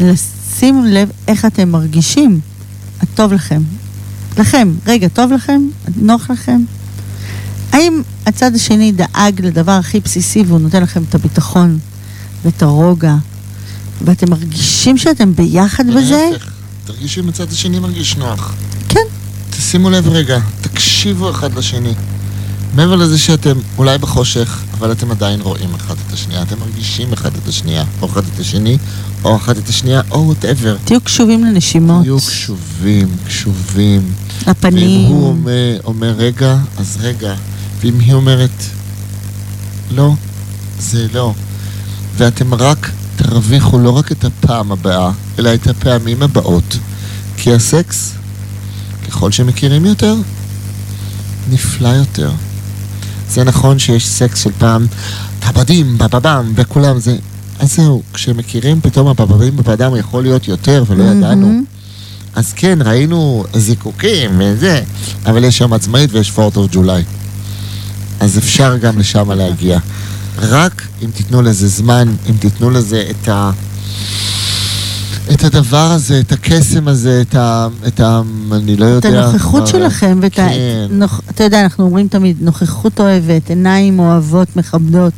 לשים 0.00 0.84
לב 0.84 1.10
איך 1.28 1.44
אתם 1.44 1.68
מרגישים. 1.68 2.40
הטוב 3.00 3.32
לכם. 3.32 3.62
לכם, 4.38 4.72
רגע, 4.86 5.08
טוב 5.08 5.32
לכם? 5.32 5.62
נוח 5.96 6.30
לכם? 6.30 6.60
האם 7.72 8.02
הצד 8.26 8.54
השני 8.54 8.92
דאג 8.92 9.40
לדבר 9.46 9.72
הכי 9.72 10.00
בסיסי 10.00 10.42
והוא 10.46 10.60
נותן 10.60 10.82
לכם 10.82 11.02
את 11.08 11.14
הביטחון 11.14 11.78
ואת 12.44 12.62
הרוגע, 12.62 13.14
ואתם 14.04 14.30
מרגישים 14.30 14.98
שאתם 14.98 15.34
ביחד 15.34 15.84
בזה? 15.86 16.28
להפך, 16.32 16.46
תרגישו 16.84 17.20
אם 17.20 17.28
הצד 17.28 17.52
השני 17.52 17.78
מרגיש 17.78 18.16
נוח. 18.16 18.54
כן. 18.88 19.00
תשימו 19.50 19.90
לב 19.90 20.08
רגע, 20.08 20.38
תקשיבו 20.60 21.30
אחד 21.30 21.58
לשני. 21.58 21.94
מעבר 22.74 22.96
לזה 22.96 23.18
שאתם 23.18 23.56
אולי 23.78 23.98
בחושך, 23.98 24.62
אבל 24.78 24.92
אתם 24.92 25.10
עדיין 25.10 25.40
רואים 25.40 25.74
אחד 25.74 25.94
את 26.06 26.12
השנייה, 26.12 26.42
אתם 26.42 26.58
מרגישים 26.58 27.12
אחד 27.12 27.30
את 27.42 27.48
השנייה, 27.48 27.84
או 28.02 28.06
אחד 28.06 28.22
את 28.34 28.40
השני, 28.40 28.78
או 29.24 29.36
אחת 29.36 29.58
את 29.58 29.68
השנייה, 29.68 30.00
או 30.10 30.26
whatever. 30.26 30.76
תהיו 30.84 31.00
קשובים 31.00 31.44
לנשימות, 31.44 32.02
תהיו 32.02 32.18
קשובים, 32.18 33.08
קשובים. 33.26 34.02
ואם 34.44 34.50
לפנים. 34.50 35.06
הוא 35.10 35.28
אומר, 35.28 35.78
אומר 35.84 36.10
רגע, 36.10 36.56
אז 36.78 36.98
רגע. 37.00 37.34
ואם 37.80 38.00
היא 38.00 38.14
אומרת 38.14 38.64
לא, 39.90 40.14
זה 40.78 41.06
לא. 41.14 41.34
ואתם 42.16 42.54
רק 42.54 42.90
תרוויחו 43.22 43.78
לא 43.78 43.90
רק 43.90 44.12
את 44.12 44.24
הפעם 44.24 44.72
הבאה, 44.72 45.10
אלא 45.38 45.54
את 45.54 45.66
הפעמים 45.66 46.22
הבאות. 46.22 46.78
כי 47.36 47.52
הסקס, 47.54 48.12
ככל 49.08 49.32
שמכירים 49.32 49.86
יותר, 49.86 50.14
נפלא 51.50 51.88
יותר. 51.88 52.30
זה 53.28 53.44
נכון 53.44 53.78
שיש 53.78 54.08
סקס 54.08 54.42
של 54.42 54.50
פעם, 54.58 54.86
טבדים, 55.40 55.98
בבבם, 55.98 56.52
וכולם 56.54 56.98
זה... 56.98 57.16
אז 57.58 57.74
זהו, 57.76 58.02
כשמכירים 58.14 58.80
פתאום 58.80 59.08
הבבבים 59.08 59.56
בבדם 59.56 59.96
יכול 59.96 60.22
להיות 60.22 60.48
יותר 60.48 60.84
ולא 60.86 61.04
ידענו. 61.04 61.46
מהמם. 61.46 61.64
אז 62.34 62.52
כן, 62.56 62.78
ראינו 62.84 63.44
זיקוקים 63.54 64.30
וזה, 64.38 64.82
אבל 65.26 65.44
יש 65.44 65.58
שם 65.58 65.72
עצמאית 65.72 66.12
ויש 66.12 66.32
4th 66.36 66.56
of 66.56 66.74
July. 66.74 67.04
אז 68.20 68.38
אפשר 68.38 68.76
גם 68.76 68.98
לשם 68.98 69.30
להגיע. 69.30 69.78
רק 70.38 70.82
אם 71.02 71.10
תיתנו 71.14 71.42
לזה 71.42 71.68
זמן, 71.68 72.08
אם 72.30 72.34
תיתנו 72.36 72.70
לזה 72.70 73.04
את 73.10 73.28
ה... 73.28 73.50
את 75.34 75.44
הדבר 75.44 75.90
הזה, 75.90 76.20
את 76.20 76.32
הקסם 76.32 76.88
הזה, 76.88 77.20
את 77.28 77.34
ה... 77.34 77.68
את 77.86 78.00
ה... 78.00 78.20
אני 78.52 78.76
לא 78.76 78.98
את 78.98 79.04
יודע. 79.04 79.24
הנוכחות 79.28 79.68
כבר- 79.68 79.78
שלכם, 79.78 80.18
ואת 80.22 80.38
ה... 80.38 80.48
כן. 80.48 80.86
נוכ... 80.90 81.20
אתה 81.30 81.44
יודע, 81.44 81.62
אנחנו 81.62 81.84
אומרים 81.84 82.08
תמיד, 82.08 82.36
נוכחות 82.40 83.00
אוהבת, 83.00 83.48
עיניים 83.50 83.98
אוהבות, 83.98 84.56
מכבדות, 84.56 85.12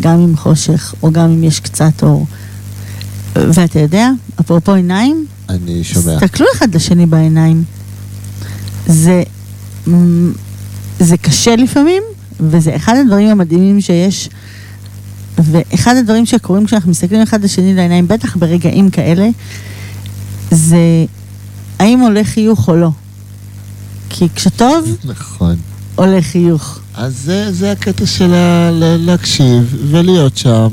גם 0.00 0.20
עם 0.20 0.36
חושך, 0.36 0.94
או 1.02 1.12
גם 1.12 1.24
אם 1.30 1.44
יש 1.44 1.60
קצת 1.60 2.02
אור. 2.02 2.26
ואתה 3.36 3.78
יודע, 3.80 4.10
אפרופו 4.40 4.74
עיניים, 4.74 5.26
אני 5.48 5.84
שומע. 5.84 6.14
תסתכלו 6.16 6.46
אחד 6.56 6.74
לשני 6.74 7.06
בעיניים. 7.06 7.64
זה, 8.86 9.22
זה 11.00 11.16
קשה 11.16 11.56
לפעמים, 11.56 12.02
וזה 12.50 12.76
אחד 12.76 12.94
הדברים 13.00 13.28
המדהימים 13.28 13.80
שיש. 13.80 14.28
ואחד 15.38 15.94
הדברים 15.96 16.26
שקורים 16.26 16.66
כשאנחנו 16.66 16.90
מסתכלים 16.90 17.22
אחד 17.22 17.44
לשני 17.44 17.74
לעיניים, 17.74 18.08
בטח 18.08 18.36
ברגעים 18.36 18.90
כאלה, 18.90 19.28
זה 20.50 20.76
האם 21.78 22.00
עולה 22.00 22.24
חיוך 22.24 22.68
או 22.68 22.76
לא. 22.76 22.90
כי 24.08 24.28
כשטוב, 24.34 24.96
נכון. 25.04 25.56
עולה 25.94 26.22
חיוך. 26.22 26.78
אז 26.94 27.14
זה, 27.24 27.52
זה 27.52 27.72
הקטע 27.72 28.06
של 28.06 28.34
ה- 28.34 28.70
להקשיב 28.98 29.76
ולהיות 29.90 30.36
שם, 30.36 30.68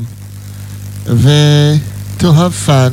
ו- 1.06 1.74
to 2.20 2.22
have 2.22 2.66
fun, 2.68 2.92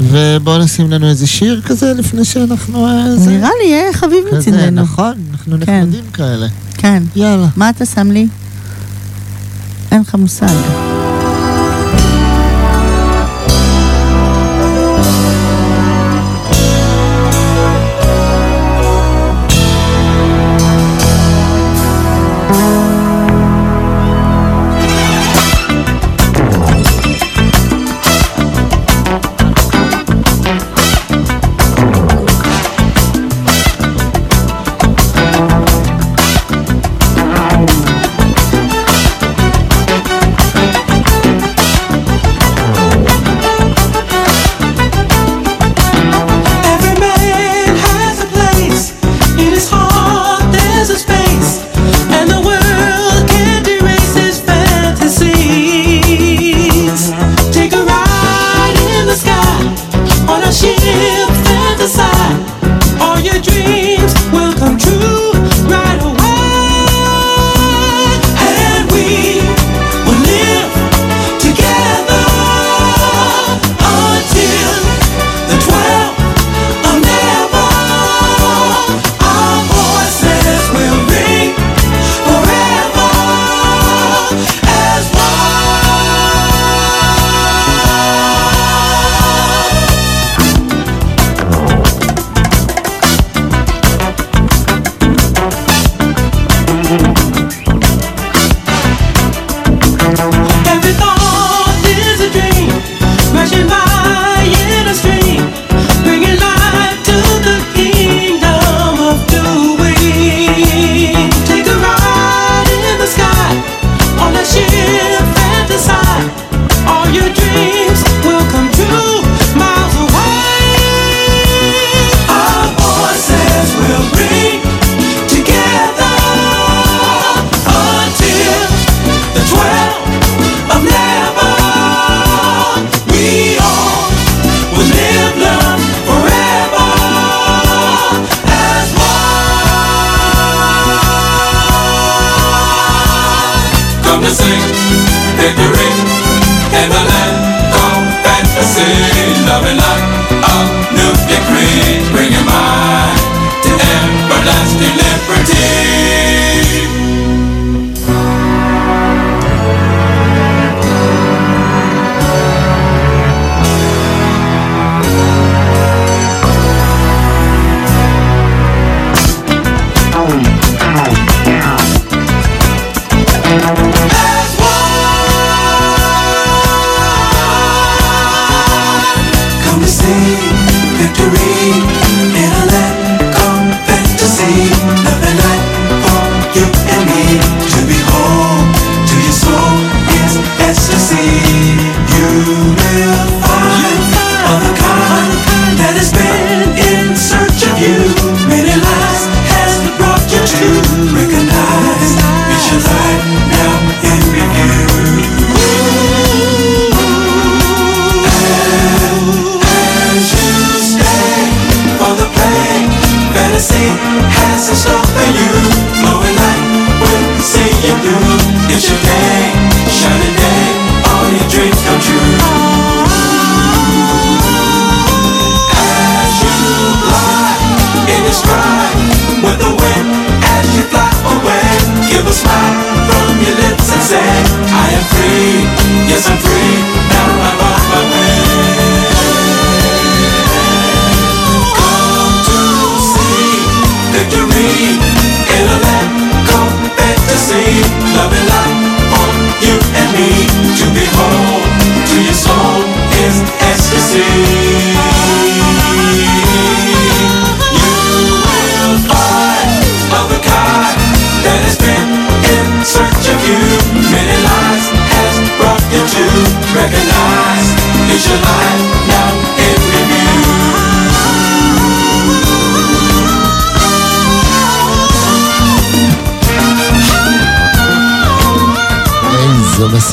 ובואו 0.00 0.58
נשים 0.58 0.90
לנו 0.90 1.08
איזה 1.08 1.26
שיר 1.26 1.60
כזה 1.64 1.92
לפני 1.94 2.24
שאנחנו... 2.24 2.86
אה, 2.86 3.16
זה- 3.16 3.30
נראה 3.30 3.48
לי 3.62 3.68
יהיה 3.68 3.92
חביב 3.92 4.18
כזה, 4.30 4.38
מצידנו. 4.38 4.82
נכון, 4.82 5.12
אנחנו 5.32 5.56
כן. 5.66 5.80
נחמדים 5.80 6.04
כאלה. 6.12 6.46
כן. 6.80 7.02
יאללה. 7.16 7.46
מה 7.56 7.70
אתה 7.70 7.86
שם 7.86 8.10
לי? 8.10 8.28
אין 9.92 10.00
לך 10.00 10.14
מושג. 10.14 10.89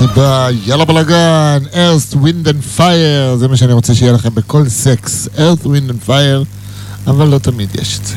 איזו 0.09 0.19
מסיבה, 0.21 0.47
יאללה 0.65 0.85
בלאגן, 0.85 1.59
earth, 1.73 2.13
wind 2.15 2.47
and 2.47 2.79
fire, 2.79 3.37
זה 3.39 3.47
מה 3.47 3.57
שאני 3.57 3.73
רוצה 3.73 3.95
שיהיה 3.95 4.11
לכם 4.11 4.29
בכל 4.35 4.69
סקס, 4.69 5.27
earth, 5.35 5.65
wind 5.65 5.89
and 5.91 6.09
fire, 6.09 6.45
אבל 7.07 7.27
לא 7.27 7.37
תמיד 7.37 7.69
יש 7.81 7.99
את 7.99 8.05
זה. 8.05 8.15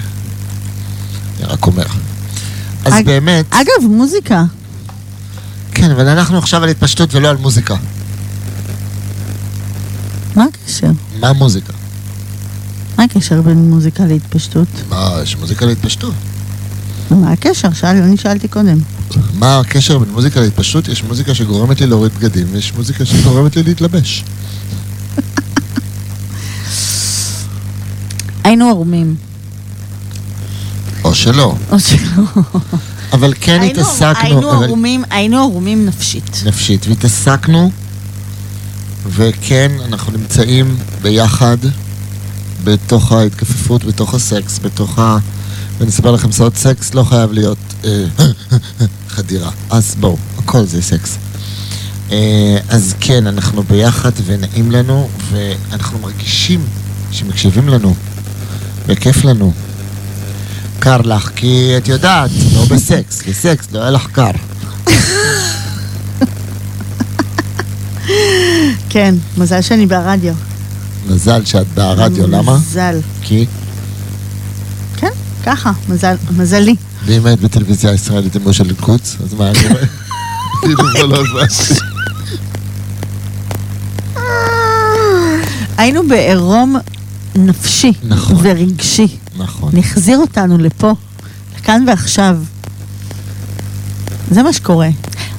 אני 1.38 1.46
רק 1.46 1.66
אומר. 1.66 1.84
אז 2.84 2.92
אג- 2.92 3.04
באמת, 3.06 3.44
אגב, 3.50 3.90
מוזיקה. 3.90 4.44
כן, 5.72 5.90
אבל 5.90 6.08
אנחנו 6.08 6.38
עכשיו 6.38 6.62
על 6.62 6.68
התפשטות 6.68 7.14
ולא 7.14 7.28
על 7.28 7.36
מוזיקה. 7.36 7.76
מה 10.36 10.44
הקשר? 10.44 10.90
מה 11.20 11.32
מוזיקה? 11.32 11.72
מה 12.98 13.04
הקשר 13.04 13.42
בין 13.42 13.70
מוזיקה 13.70 14.04
להתפשטות? 14.04 14.68
מה, 14.88 15.10
יש 15.22 15.36
מוזיקה 15.36 15.66
להתפשטות. 15.66 16.14
מה 17.10 17.32
הקשר? 17.32 17.72
שאל, 17.72 17.96
אני 18.02 18.16
שאלתי 18.16 18.48
קודם. 18.48 18.78
מה 19.34 19.58
הקשר 19.58 19.98
בין 19.98 20.08
מוזיקה 20.12 20.40
להתפשטות? 20.40 20.88
יש 20.88 21.04
מוזיקה 21.04 21.34
שגורמת 21.34 21.80
לי 21.80 21.86
להוריד 21.86 22.12
בגדים, 22.18 22.46
ויש 22.52 22.72
מוזיקה 22.74 23.04
שגורמת 23.04 23.56
לי 23.56 23.62
להתלבש. 23.62 24.24
היינו 28.44 28.68
ערומים. 28.68 29.14
או 31.04 31.14
שלא. 31.14 31.54
או 31.70 31.80
שלא. 31.80 32.22
אבל 33.12 33.34
כן 33.40 33.60
היינו- 33.60 33.80
התעסקנו... 33.80 34.20
היינו 34.22 34.50
אבל- 34.56 34.64
ערומים, 34.64 35.04
היינו 35.10 35.38
ערומים 35.38 35.86
נפשית. 35.86 36.42
נפשית, 36.46 36.86
והתעסקנו, 36.88 37.70
וכן, 39.06 39.70
אנחנו 39.86 40.12
נמצאים 40.12 40.76
ביחד 41.02 41.56
בתוך 42.64 43.12
ההתכופפות, 43.12 43.84
בתוך 43.84 44.14
הסקס, 44.14 44.58
בתוך 44.62 44.98
ה... 44.98 45.18
ואני 45.78 45.90
אספר 45.90 46.10
לכם 46.10 46.32
סוד, 46.32 46.56
סקס 46.56 46.94
לא 46.94 47.04
חייב 47.04 47.32
להיות 47.32 47.58
אה, 47.84 48.04
חדירה. 49.10 49.50
אז 49.70 49.96
בואו, 50.00 50.16
הכל 50.38 50.64
זה 50.64 50.82
סקס. 50.82 51.18
אה, 52.12 52.58
אז 52.68 52.94
כן, 53.00 53.26
אנחנו 53.26 53.62
ביחד 53.62 54.10
ונעים 54.24 54.70
לנו, 54.70 55.08
ואנחנו 55.30 55.98
מרגישים 55.98 56.60
שמקשיבים 57.12 57.68
לנו, 57.68 57.94
וכיף 58.86 59.24
לנו. 59.24 59.52
קר 60.78 61.00
לך, 61.00 61.30
כי 61.36 61.74
את 61.76 61.88
יודעת, 61.88 62.30
לא 62.54 62.64
בסקס, 62.70 63.22
בסקס 63.28 63.68
לא 63.72 63.80
היה 63.80 63.90
לך 63.90 64.06
קר. 64.12 64.30
כן, 68.88 69.14
מזל 69.36 69.60
שאני 69.60 69.86
ברדיו. 69.86 70.34
מזל 71.08 71.44
שאת 71.44 71.66
ברדיו, 71.74 72.26
למה? 72.26 72.58
מזל. 72.58 73.00
כי 73.22 73.46
כן, 74.96 75.10
ככה, 75.46 75.72
מזל, 75.88 76.14
מזלי. 76.36 76.76
ואם 77.04 77.26
היית 77.26 77.40
בטלוויזיה 77.40 77.90
הישראלית 77.90 78.36
עם 78.36 78.48
משה 78.48 78.64
לנקוץ, 78.64 79.16
אז 79.24 79.34
מה 79.34 79.44
היה 79.44 79.54
קורה? 79.54 79.80
כאילו 80.62 81.08
לא. 81.08 81.24
היינו 85.76 86.08
בעירום 86.08 86.76
נפשי 87.36 87.92
נכון. 88.08 88.36
ורגשי. 88.42 89.08
נכון. 89.36 89.70
נחזיר 89.76 90.18
אותנו 90.18 90.58
לפה, 90.58 90.92
לכאן 91.58 91.84
ועכשיו. 91.86 92.38
זה 94.30 94.42
מה 94.42 94.52
שקורה. 94.52 94.88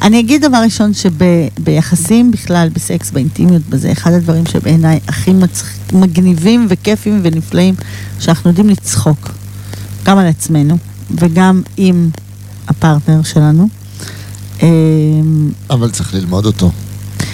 אני 0.02 0.20
אגיד 0.20 0.46
דבר 0.46 0.58
ראשון 0.58 0.92
שביחסים 0.94 2.32
בכלל, 2.32 2.70
בסקס, 2.74 3.12
באינטימיות, 3.12 3.62
בזה, 3.70 3.92
אחד 3.92 4.12
הדברים 4.12 4.46
שבעיניי 4.46 5.00
הכי 5.08 5.34
מצח... 5.34 5.66
מגניבים 5.94 6.66
וכיפים 6.70 7.20
ונפלאים, 7.24 7.76
שאנחנו 8.20 8.50
יודעים 8.50 8.70
לצחוק, 8.70 9.32
גם 10.04 10.18
על 10.18 10.28
עצמנו 10.28 10.78
וגם 11.20 11.62
עם 11.78 12.10
הפרטנר 12.68 13.24
שלנו. 13.24 13.68
אמ, 14.64 15.52
אבל 15.70 15.90
צריך 15.92 16.14
ללמוד 16.14 16.46
אותו. 16.46 16.72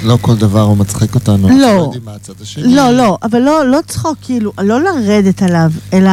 לא 0.03 0.17
כל 0.21 0.35
דבר 0.35 0.61
הוא 0.61 0.77
מצחיק 0.77 1.15
אותנו. 1.15 1.49
לא. 1.49 1.91
לא, 2.57 2.91
לא, 2.91 3.17
אבל 3.23 3.39
לא, 3.39 3.65
לא 3.71 3.79
צחוק, 3.87 4.17
כאילו, 4.21 4.51
לא 4.63 4.81
לרדת 4.83 5.41
עליו, 5.41 5.71
אלא 5.93 6.11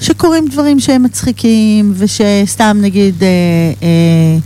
שקורים 0.00 0.48
דברים 0.48 0.80
שהם 0.80 1.02
מצחיקים, 1.02 1.92
ושסתם 1.96 2.76
נגיד, 2.80 3.22
אה, 3.22 3.28
אה, 3.82 4.38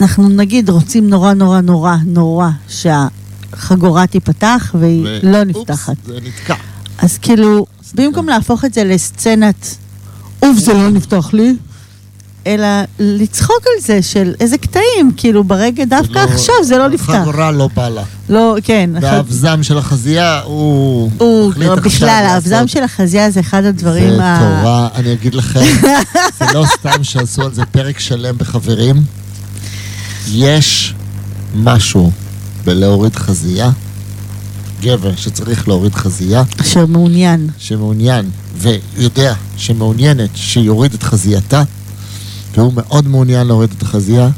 אנחנו 0.00 0.28
נגיד 0.28 0.70
רוצים 0.70 1.08
נורא 1.08 1.32
נורא 1.32 1.60
נורא 1.60 1.96
נורא 2.06 2.48
שהחגורה 2.68 4.06
תיפתח 4.06 4.74
והיא 4.78 5.04
ו- 5.04 5.18
לא 5.22 5.38
אופס, 5.38 5.56
נפתחת. 5.56 5.96
זה 6.06 6.18
נתקע. 6.24 6.54
אז 6.98 7.18
כאילו, 7.18 7.66
במקום 7.94 8.28
להפוך 8.28 8.64
את 8.64 8.74
זה 8.74 8.84
לסצנת, 8.84 9.76
אוף 10.42 10.58
זה 10.58 10.72
לא 10.72 10.90
נפתח 10.90 11.30
לי, 11.32 11.54
אלא 12.46 12.66
לצחוק 12.98 13.60
על 13.66 13.82
זה 13.82 14.02
של 14.02 14.34
איזה 14.40 14.58
קטעים, 14.58 15.12
כאילו 15.16 15.44
ברגע 15.44 15.84
דווקא 15.84 16.18
לא- 16.18 16.24
עכשיו 16.24 16.54
זה 16.62 16.78
לא 16.78 16.88
נפתח. 16.88 17.10
החגורה 17.14 17.50
לא 17.50 17.68
פעלה. 17.74 18.02
לא, 18.28 18.56
כן. 18.62 18.90
והאבזם 19.00 19.62
של 19.62 19.78
החזייה 19.78 20.40
הוא... 20.44 21.10
הוא, 21.18 21.50
עכשיו 21.50 21.76
בכלל, 21.76 22.24
האבזם 22.28 22.68
של 22.68 22.82
החזייה 22.82 23.30
זה 23.30 23.40
אחד 23.40 23.64
הדברים 23.64 24.16
זה 24.16 24.24
ה... 24.24 24.38
תורה, 24.38 24.88
אני 24.94 25.12
אגיד 25.12 25.34
לכם, 25.34 25.60
זה 26.38 26.44
לא 26.54 26.64
סתם 26.66 27.04
שעשו 27.04 27.42
על 27.42 27.54
זה 27.54 27.64
פרק 27.64 27.98
שלם 27.98 28.38
בחברים. 28.38 28.96
יש 30.32 30.94
משהו 31.54 32.10
בלהוריד 32.64 33.16
חזייה, 33.16 33.70
גבר 34.80 35.16
שצריך 35.16 35.68
להוריד 35.68 35.94
חזייה, 35.94 36.42
אשר 36.60 36.86
מעוניין. 36.86 37.48
שמעוניין 37.58 38.30
ויודע 38.56 39.34
שמעוניינת 39.56 40.30
שיוריד 40.34 40.94
את 40.94 41.02
חזייתה, 41.02 41.62
והוא 42.54 42.72
מאוד 42.76 43.08
מעוניין 43.08 43.46
להוריד 43.46 43.70
את 43.76 43.82
החזייה, 43.82 44.28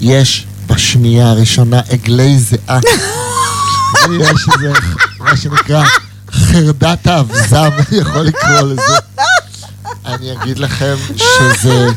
יש 0.00 0.46
בשנייה 0.66 1.30
הראשונה 1.30 1.80
עגלי 1.88 2.38
זיעה. 2.38 2.80
יש 4.20 4.48
איזה, 4.54 4.72
מה 5.18 5.36
שנקרא, 5.36 5.84
חרדת 6.32 7.06
האבזם, 7.06 7.70
יכול 7.92 8.22
לקרוא 8.22 8.60
לזה. 8.60 8.96
אני 10.06 10.32
אגיד 10.32 10.58
לכם 10.58 10.94
שזה, 11.16 11.88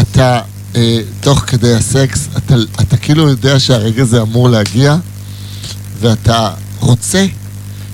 אתה, 0.00 0.40
אה, 0.76 0.98
תוך 1.20 1.38
כדי 1.38 1.74
הסקס, 1.74 2.28
אתה, 2.36 2.54
אתה 2.80 2.96
כאילו 2.96 3.28
יודע 3.28 3.60
שהרגע 3.60 4.02
הזה 4.02 4.22
אמור 4.22 4.48
להגיע, 4.48 4.96
ואתה 6.00 6.50
רוצה 6.80 7.26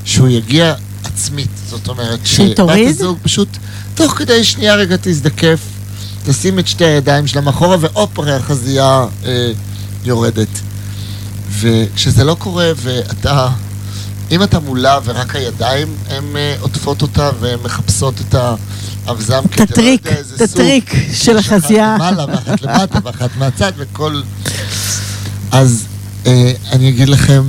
שהוא 0.05 0.29
יגיע 0.29 0.75
עצמית. 1.05 1.51
זאת 1.69 1.89
אומרת, 1.89 2.21
תוריד? 2.57 2.89
הזוג 2.89 3.19
פשוט, 3.23 3.49
תוך 3.95 4.13
כדי 4.13 4.45
שנייה 4.45 4.75
רגע 4.75 4.97
תזדקף, 5.01 5.61
תשים 6.25 6.59
את 6.59 6.67
שתי 6.67 6.85
הידיים 6.85 7.27
שלה 7.27 7.41
מאחורה, 7.41 7.77
והופ, 7.81 8.19
הרי 8.19 8.33
החזייה 8.33 9.07
אה, 9.25 9.53
יורדת. 10.05 10.49
וכשזה 11.51 12.25
לא 12.25 12.37
קורה, 12.39 12.73
ואתה, 12.77 13.49
אם 14.31 14.43
אתה 14.43 14.61
מולה 14.61 14.99
ורק 15.05 15.37
הידיים 15.37 15.89
הן 16.09 16.37
אה, 16.37 16.57
עוטפות 16.61 17.03
אותה 17.03 17.31
והן 17.41 17.59
מחפשות 17.65 18.15
את 18.21 18.35
האבזם, 19.07 19.43
את 19.55 19.61
הטריק, 19.61 20.07
לא 20.07 20.11
איזה 20.11 20.35
את 20.35 20.51
סוג. 20.51 20.61
הטריק 20.61 20.95
של 21.13 21.39
החזייה. 21.39 21.97
אחת 21.97 22.13
למעלה 22.13 22.25
ואחת 22.35 22.63
למטה 22.63 22.99
ואחת 23.05 23.31
מהצד 23.39 23.73
וכל... 23.77 24.21
אז 25.53 25.85
אה, 26.27 26.53
אני 26.73 26.89
אגיד 26.89 27.09
לכם, 27.09 27.43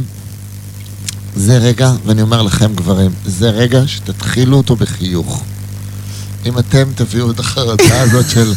זה 1.37 1.57
רגע, 1.57 1.91
ואני 2.05 2.21
אומר 2.21 2.41
לכם 2.41 2.73
גברים, 2.75 3.11
זה 3.25 3.49
רגע 3.49 3.87
שתתחילו 3.87 4.57
אותו 4.57 4.75
בחיוך. 4.75 5.43
אם 6.45 6.59
אתם 6.59 6.83
תביאו 6.95 7.31
את 7.31 7.39
החרדה 7.39 8.01
הזאת 8.03 8.29
של 8.29 8.53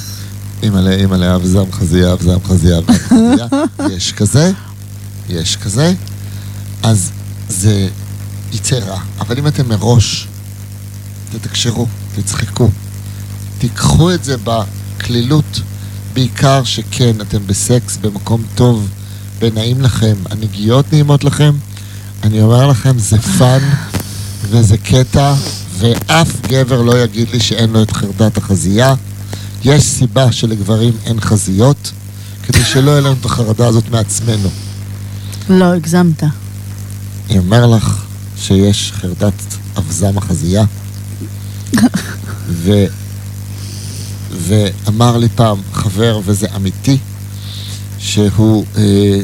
אימא'לה, 0.62 0.94
אימא'לה, 0.94 1.36
אבזם 1.36 1.72
חזייה, 1.72 2.12
אבזם 2.12 2.38
חזייה, 2.44 2.78
אבזם 2.78 2.92
חזייה, 3.08 3.46
יש 3.96 4.12
כזה, 4.12 4.52
יש 5.28 5.56
כזה, 5.56 5.94
אז 6.82 7.10
זה 7.48 7.88
יצא 8.52 8.76
רע. 8.76 9.00
אבל 9.20 9.38
אם 9.38 9.46
אתם 9.46 9.68
מראש, 9.68 10.28
תתקשרו, 11.32 11.86
תצחקו, 12.14 12.68
תיקחו 13.58 14.10
את 14.14 14.24
זה 14.24 14.36
בקלילות, 14.44 15.60
בעיקר 16.14 16.64
שכן, 16.64 17.20
אתם 17.20 17.46
בסקס 17.46 17.96
במקום 17.96 18.42
טוב 18.54 18.88
ונעים 19.38 19.80
לכם, 19.80 20.14
הנגיעות 20.30 20.92
נעימות 20.92 21.24
לכם, 21.24 21.52
אני 22.22 22.40
אומר 22.40 22.66
לכם, 22.66 22.98
זה 22.98 23.18
fun 23.18 23.60
וזה 24.42 24.78
קטע, 24.78 25.34
ואף 25.78 26.46
גבר 26.46 26.82
לא 26.82 26.98
יגיד 27.02 27.28
לי 27.32 27.40
שאין 27.40 27.70
לו 27.70 27.82
את 27.82 27.90
חרדת 27.90 28.36
החזייה. 28.36 28.94
יש 29.64 29.82
סיבה 29.82 30.32
שלגברים 30.32 30.92
אין 31.06 31.20
חזיות, 31.20 31.92
כדי 32.42 32.64
שלא 32.64 32.90
יהיה 32.90 33.00
לנו 33.00 33.14
את 33.20 33.24
החרדה 33.24 33.66
הזאת 33.66 33.88
מעצמנו. 33.90 34.48
לא, 35.50 35.64
הגזמת. 35.64 36.22
אני 37.30 37.38
אומר 37.38 37.66
לך 37.66 38.04
שיש 38.38 38.92
חרדת 38.94 39.56
אבזם 39.78 40.18
החזייה, 40.18 40.64
ו... 42.48 42.84
ואמר 44.32 45.16
לי 45.16 45.28
פעם 45.28 45.58
חבר, 45.72 46.20
וזה 46.24 46.46
אמיתי, 46.56 46.98
שהוא 47.98 48.64
אה, 48.76 49.20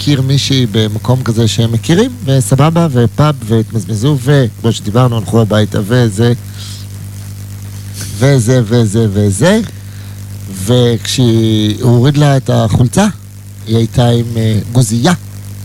הכיר 0.00 0.22
מישהי 0.22 0.66
במקום 0.72 1.22
כזה 1.22 1.48
שהם 1.48 1.72
מכירים, 1.72 2.10
וסבבה, 2.24 2.86
ופאב, 2.90 3.34
והתמזמזו, 3.44 4.18
וכמו 4.22 4.72
שדיברנו, 4.72 5.16
הלכו 5.16 5.40
הביתה, 5.40 5.80
וזה, 5.84 6.32
וזה, 8.18 8.60
וזה, 8.64 9.06
וזה, 9.12 9.60
וכשהוא 10.64 11.26
הוריד 11.80 12.16
לה 12.16 12.36
את 12.36 12.50
החולצה, 12.50 13.06
היא 13.66 13.76
הייתה 13.76 14.08
עם 14.08 14.24
אה, 14.36 14.58
גוזייה, 14.72 15.12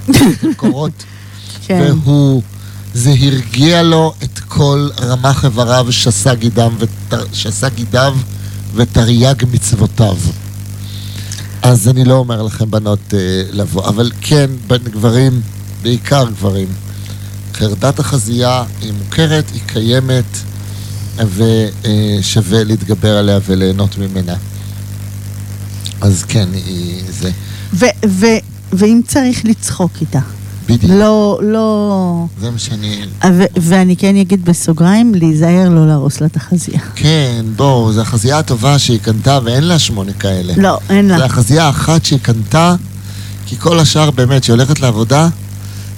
עם 0.07 0.53
קורות. 0.57 1.03
כן. 1.67 1.93
והוא, 2.03 2.41
זה 2.93 3.09
הרגיע 3.09 3.83
לו 3.83 4.13
את 4.23 4.39
כל 4.39 4.89
רמ"ח 4.99 5.45
איבריו, 5.45 5.87
שסה 5.91 7.69
גידיו 7.69 8.13
ותרי"ג 8.75 9.43
מצוותיו. 9.51 10.17
אז 11.67 11.87
אני 11.87 12.05
לא 12.05 12.13
אומר 12.13 12.41
לכם, 12.41 12.71
בנות, 12.71 13.13
אה, 13.13 13.43
לבוא, 13.51 13.89
אבל 13.89 14.11
כן, 14.21 14.49
בין 14.67 14.83
גברים, 14.83 15.41
בעיקר 15.81 16.29
גברים, 16.29 16.67
חרדת 17.53 17.99
החזייה 17.99 18.63
היא 18.81 18.93
מוכרת, 19.03 19.45
היא 19.53 19.61
קיימת, 19.65 20.37
ושווה 21.17 22.63
להתגבר 22.63 23.17
עליה 23.17 23.39
וליהנות 23.45 23.97
ממנה. 23.97 24.35
אז 26.01 26.23
כן, 26.23 26.49
היא 26.53 27.03
זה. 27.09 27.31
ו- 27.73 28.07
ו- 28.07 28.43
ואם 28.73 29.01
צריך 29.07 29.45
לצחוק 29.45 29.91
איתה. 30.01 30.19
בדיוק. 30.67 30.91
לא, 30.95 31.39
לא... 31.43 32.25
זה 32.41 32.51
מה 32.51 32.59
שאני... 32.59 33.01
ו- 33.33 33.43
ואני 33.61 33.97
כן 33.97 34.15
אגיד 34.15 34.45
בסוגריים, 34.45 35.15
להיזהר 35.15 35.69
לא 35.69 35.87
להרוס 35.87 36.21
לה 36.21 36.27
את 36.27 36.35
החזייה. 36.35 36.79
כן, 36.95 37.45
בואו, 37.55 37.93
זו 37.93 38.01
החזייה 38.01 38.39
הטובה 38.39 38.79
שהיא 38.79 38.99
קנתה 38.99 39.39
ואין 39.43 39.63
לה 39.63 39.79
שמונה 39.79 40.13
כאלה. 40.13 40.53
לא, 40.57 40.77
אין 40.89 41.07
לה. 41.07 41.17
זו 41.17 41.23
החזייה 41.23 41.63
האחת 41.63 42.05
שהיא 42.05 42.19
קנתה, 42.19 42.75
כי 43.45 43.55
כל 43.59 43.79
השאר 43.79 44.11
באמת, 44.11 44.43
שהיא 44.43 44.53
הולכת 44.53 44.79
לעבודה, 44.79 45.27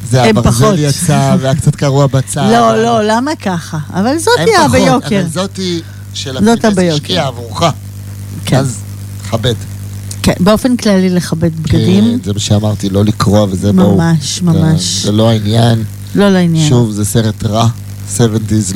זה 0.09 0.23
הברזל 0.23 0.51
פחות. 0.51 0.75
יצא 0.77 1.35
והיה 1.39 1.55
קצת 1.55 1.75
קרוע 1.75 2.07
בצד. 2.07 2.49
לא, 2.51 2.83
לא, 2.83 2.99
למה 3.03 3.35
ככה? 3.35 3.77
אבל 3.93 4.17
זאת 4.17 4.33
הם 4.39 4.45
תהיה 4.45 4.59
פחות, 4.59 4.71
ביוקר. 4.71 5.19
אבל 5.19 5.29
זאתי 5.29 5.81
של 6.13 6.37
הביוקר. 6.37 6.93
השקיעה 6.93 7.27
עבורך. 7.27 7.63
כן. 8.45 8.57
אז 8.57 8.77
כבד. 9.29 9.55
כן, 10.27 10.33
באופן 10.39 10.77
כללי 10.77 11.09
לכבד 11.09 11.59
בגדים. 11.63 12.03
כן, 12.03 12.23
זה 12.23 12.33
מה 12.33 12.39
שאמרתי, 12.39 12.89
לא 12.89 13.05
לקרוע 13.05 13.45
וזה 13.49 13.73
בואו. 13.73 13.97
ממש, 13.97 14.39
זה- 14.39 14.45
ממש. 14.45 15.03
זה 15.05 15.11
לא 15.11 15.29
העניין. 15.29 15.83
לא 16.15 16.29
לעניין. 16.29 16.69
שוב, 16.69 16.91
זה 16.91 17.05
סרט 17.05 17.43
רע. 17.45 17.67
70's 18.17 18.21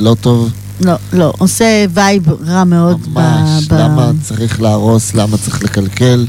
לא 0.00 0.16
טוב. 0.20 0.50
לא, 0.80 0.92
לא, 1.12 1.32
עושה 1.38 1.64
וייב 1.94 2.22
רע 2.46 2.64
מאוד. 2.64 3.00
ב- 3.12 3.18
ממש. 3.18 3.64
ב- 3.68 3.74
למה 3.74 4.10
צריך 4.22 4.60
להרוס? 4.62 5.14
למה 5.14 5.36
צריך 5.36 5.62
לקלקל? 5.64 6.26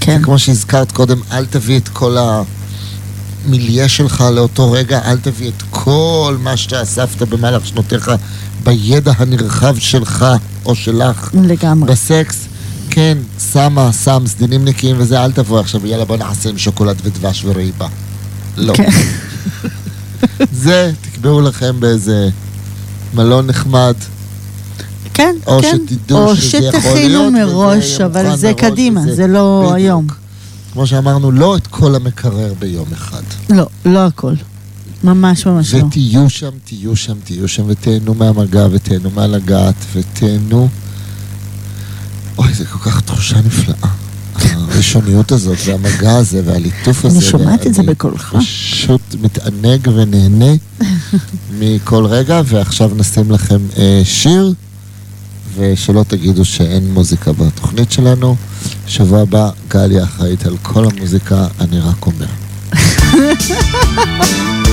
כן. 0.00 0.18
זה 0.18 0.24
כמו 0.24 0.38
שהזכרת 0.38 0.92
קודם, 0.92 1.18
אל 1.32 1.46
תביא 1.46 1.76
את 1.78 1.88
כל 1.88 2.16
המיליה 3.46 3.88
שלך 3.88 4.24
לאותו 4.32 4.72
רגע, 4.72 5.00
אל 5.04 5.18
תביא 5.18 5.48
את 5.48 5.62
כל 5.70 6.36
מה 6.42 6.56
שאתה 6.56 6.82
אספת 6.82 7.22
במהלך 7.22 7.66
שנותיך 7.66 8.10
בידע 8.64 9.12
הנרחב 9.18 9.76
שלך 9.78 10.26
או 10.66 10.74
שלך 10.74 11.30
לגמרי. 11.42 11.92
בסקס. 11.92 12.36
כן, 12.96 13.18
שמה, 13.52 13.92
שם, 13.92 14.22
סדינים 14.26 14.64
נקיים 14.64 14.96
וזה, 14.98 15.24
אל 15.24 15.32
תבוא 15.32 15.60
עכשיו, 15.60 15.86
יאללה 15.86 16.04
בוא 16.04 16.16
נעשה 16.16 16.48
עם 16.48 16.58
שוקולד 16.58 16.96
ודבש 17.04 17.44
וריבה. 17.44 17.88
לא. 18.56 18.74
כן. 18.74 18.90
זה, 20.52 20.92
תקבעו 21.00 21.40
לכם 21.40 21.80
באיזה 21.80 22.28
מלון 23.14 23.46
נחמד, 23.46 23.94
כן, 25.14 25.34
או 25.46 25.58
כן. 25.62 25.78
שתדעו 25.88 26.28
או 26.28 26.36
שזה 26.36 26.56
יכול 26.58 26.80
שתכינו 26.80 27.08
להיות, 27.08 27.32
מראש, 27.32 28.00
אבל 28.00 28.36
זה 28.36 28.52
קדימה, 28.56 29.00
וזה- 29.00 29.14
זה 29.14 29.26
לא 29.26 29.60
בדיוק. 29.62 29.76
היום. 29.76 30.06
כמו 30.72 30.86
שאמרנו, 30.86 31.30
לא 31.30 31.56
את 31.56 31.66
כל 31.66 31.94
המקרר 31.94 32.54
ביום 32.58 32.88
אחד. 32.92 33.22
לא, 33.50 33.66
לא 33.84 34.06
הכל. 34.06 34.34
ממש 35.04 35.46
ממש 35.46 35.74
לא. 35.74 35.84
ותהיו 35.84 36.30
שם, 36.30 36.50
תהיו 36.64 36.96
שם, 36.96 37.14
תהיו 37.24 37.48
שם, 37.48 37.62
ותהנו 37.66 38.14
מהמגע, 38.14 38.66
ותהנו 38.70 39.10
מהלגעת, 39.14 39.74
ותהנו... 39.92 40.68
אוי, 42.38 42.54
זה 42.54 42.64
כל 42.64 42.78
כך 42.78 43.00
תחושה 43.00 43.36
נפלאה. 43.40 43.88
הראשוניות 44.36 45.32
הזאת, 45.32 45.58
והמגע 45.64 46.16
הזה, 46.16 46.42
והליטוף 46.44 47.04
הזה. 47.04 47.18
אני 47.18 47.26
שומעת 47.26 47.66
את 47.66 47.74
זה 47.74 47.82
בקולך. 47.82 48.36
פשוט 48.38 49.14
מתענג 49.20 49.88
ונהנה 49.94 50.52
מכל 51.58 52.06
רגע, 52.06 52.42
ועכשיו 52.46 52.90
נשים 52.96 53.30
לכם 53.30 53.58
אה, 53.78 54.00
שיר, 54.04 54.54
ושלא 55.56 56.04
תגידו 56.08 56.44
שאין 56.44 56.92
מוזיקה 56.94 57.32
בתוכנית 57.32 57.92
שלנו. 57.92 58.36
שבוע 58.86 59.20
הבא 59.20 59.50
גליה 59.68 60.04
אחראית 60.04 60.46
על 60.46 60.56
כל 60.62 60.84
המוזיקה, 60.84 61.46
אני 61.60 61.78
רק 61.78 62.06
אומר. 62.06 62.26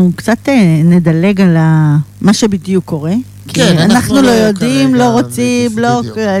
אנחנו 0.00 0.16
קצת 0.16 0.38
אה, 0.48 0.80
נדלג 0.84 1.40
על 1.40 1.56
ה- 1.56 1.96
מה 2.20 2.34
שבדיוק 2.34 2.84
קורה. 2.84 3.12
כן, 3.48 3.78
אנחנו 3.78 3.94
אנחנו 3.94 4.14
לא 4.14 4.22
לא 4.22 4.30
יודעים, 4.30 4.94
לא 4.94 5.04
רוצים, 5.10 5.78
לא... 5.78 5.88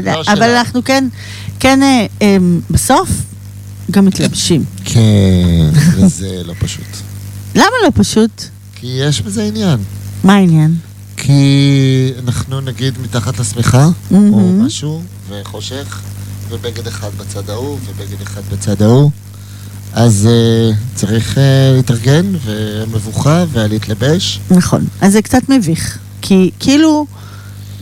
לא 0.04 0.20
אבל 0.20 0.24
שלנו. 0.24 0.44
אנחנו 0.44 0.84
כן, 0.84 1.08
כן, 1.60 1.82
אה, 1.82 2.06
אה, 2.22 2.36
בסוף 2.70 3.10
גם 3.90 4.04
מתלבשים. 4.04 4.64
כן, 4.84 5.00
וזה 5.96 6.42
לא 6.44 6.54
פשוט. 6.58 6.86
למה 7.54 7.64
לא 7.84 7.92
פשוט? 7.94 8.44
כי 8.74 8.86
יש 8.86 9.20
בזה 9.22 9.42
עניין. 9.44 9.78
מה 10.24 10.34
העניין? 10.34 10.74
כי 11.16 11.40
אנחנו 12.24 12.60
נגיד 12.60 12.94
מתחת 13.02 13.38
לשמיכה, 13.38 13.88
או. 14.12 14.52
משהו, 14.66 15.02
וחושך, 15.28 16.00
ובגד 16.50 16.86
אחד 16.86 17.10
בצד 17.16 17.50
ההוא, 17.50 17.78
ובגד 17.86 18.20
אחד 18.22 18.40
בצד 18.52 18.82
ההוא. 18.82 19.10
אז 19.92 20.28
uh, 20.30 20.76
צריך 20.94 21.34
uh, 21.34 21.40
להתארגן, 21.76 22.26
ומבוכה, 22.44 23.44
ולהתלבש. 23.52 24.40
נכון. 24.50 24.86
אז 25.00 25.12
זה 25.12 25.22
קצת 25.22 25.48
מביך. 25.48 25.98
כי 26.22 26.50
כאילו, 26.58 27.06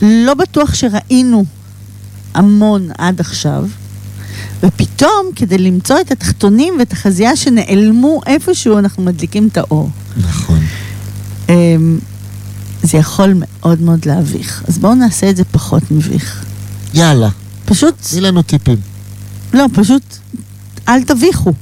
לא 0.01 0.33
בטוח 0.33 0.73
שראינו 0.73 1.45
המון 2.33 2.89
עד 2.97 3.19
עכשיו, 3.19 3.65
ופתאום, 4.63 5.25
כדי 5.35 5.57
למצוא 5.57 6.01
את 6.01 6.11
התחתונים 6.11 6.73
ואת 6.79 6.93
החזייה 6.93 7.35
שנעלמו 7.35 8.21
איפשהו, 8.25 8.77
אנחנו 8.77 9.03
מדליקים 9.03 9.47
את 9.47 9.57
האור. 9.57 9.89
נכון. 10.17 10.59
אמ, 11.49 11.99
זה 12.83 12.97
יכול 12.97 13.33
מאוד 13.35 13.81
מאוד 13.81 14.05
להביך. 14.05 14.63
אז 14.67 14.77
בואו 14.77 14.95
נעשה 14.95 15.29
את 15.29 15.37
זה 15.37 15.43
פחות 15.51 15.91
מביך. 15.91 16.45
יאללה, 16.93 17.29
פשוט, 17.65 17.95
תני 18.09 18.21
לנו 18.21 18.41
טיפים. 18.41 18.77
לא, 19.53 19.65
פשוט 19.73 20.03
אל 20.87 21.03
תביכו. 21.03 21.53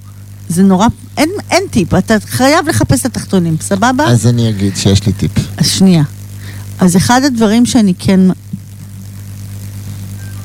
זה 0.50 0.64
נורא, 0.64 0.88
אין, 1.18 1.30
אין 1.52 1.64
טיפ, 1.72 1.94
אתה 1.94 2.16
חייב 2.26 2.68
לחפש 2.68 3.02
את 3.02 3.06
התחתונים, 3.06 3.58
סבבה? 3.62 4.06
אז 4.08 4.28
אני 4.28 4.50
אגיד 4.50 4.78
שיש 4.78 5.06
לי 5.06 5.14
טיפ. 5.14 5.32
אז 5.58 5.68
שנייה. 5.68 6.04
אז 6.80 6.98
אחד 6.98 7.22
הדברים 7.26 7.66
שאני 7.66 7.94
כן... 8.00 8.20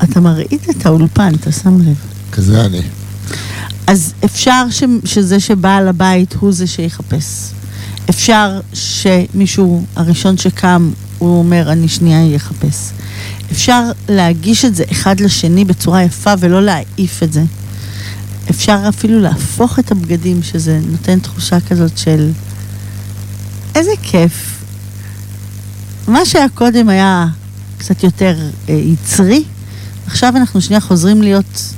אתה 0.02 0.20
מרעיד 0.20 0.60
את 0.70 0.86
האולפן, 0.86 1.34
אתה 1.34 1.52
שם 1.52 1.80
לב. 1.80 1.96
כזה 2.32 2.64
אני. 2.64 2.82
אז 3.86 4.12
אפשר 4.24 4.66
ש... 4.70 4.82
שזה 5.04 5.40
שבעל 5.40 5.88
הבית 5.88 6.34
הוא 6.34 6.52
זה 6.52 6.66
שיחפש. 6.66 7.24
אפשר 8.10 8.60
שמישהו, 8.74 9.84
הראשון 9.96 10.36
שקם, 10.36 10.90
הוא 11.18 11.38
אומר, 11.38 11.72
אני 11.72 11.88
שנייה 11.88 12.34
יחפש. 12.34 12.90
אפשר 13.52 13.82
להגיש 14.08 14.64
את 14.64 14.74
זה 14.74 14.84
אחד 14.92 15.20
לשני 15.20 15.64
בצורה 15.64 16.02
יפה 16.02 16.34
ולא 16.38 16.62
להעיף 16.62 17.22
את 17.22 17.32
זה. 17.32 17.42
אפשר 18.50 18.78
אפילו 18.88 19.20
להפוך 19.20 19.78
את 19.78 19.92
הבגדים, 19.92 20.42
שזה 20.42 20.80
נותן 20.90 21.18
תחושה 21.18 21.60
כזאת 21.60 21.98
של 21.98 22.30
איזה 23.74 23.90
כיף. 24.02 24.64
מה 26.08 26.24
שהיה 26.24 26.48
קודם 26.48 26.88
היה 26.88 27.26
קצת 27.78 28.02
יותר 28.02 28.36
אה, 28.68 28.74
יצרי, 28.74 29.44
עכשיו 30.06 30.36
אנחנו 30.36 30.60
שנייה 30.60 30.80
חוזרים 30.80 31.22
להיות 31.22 31.74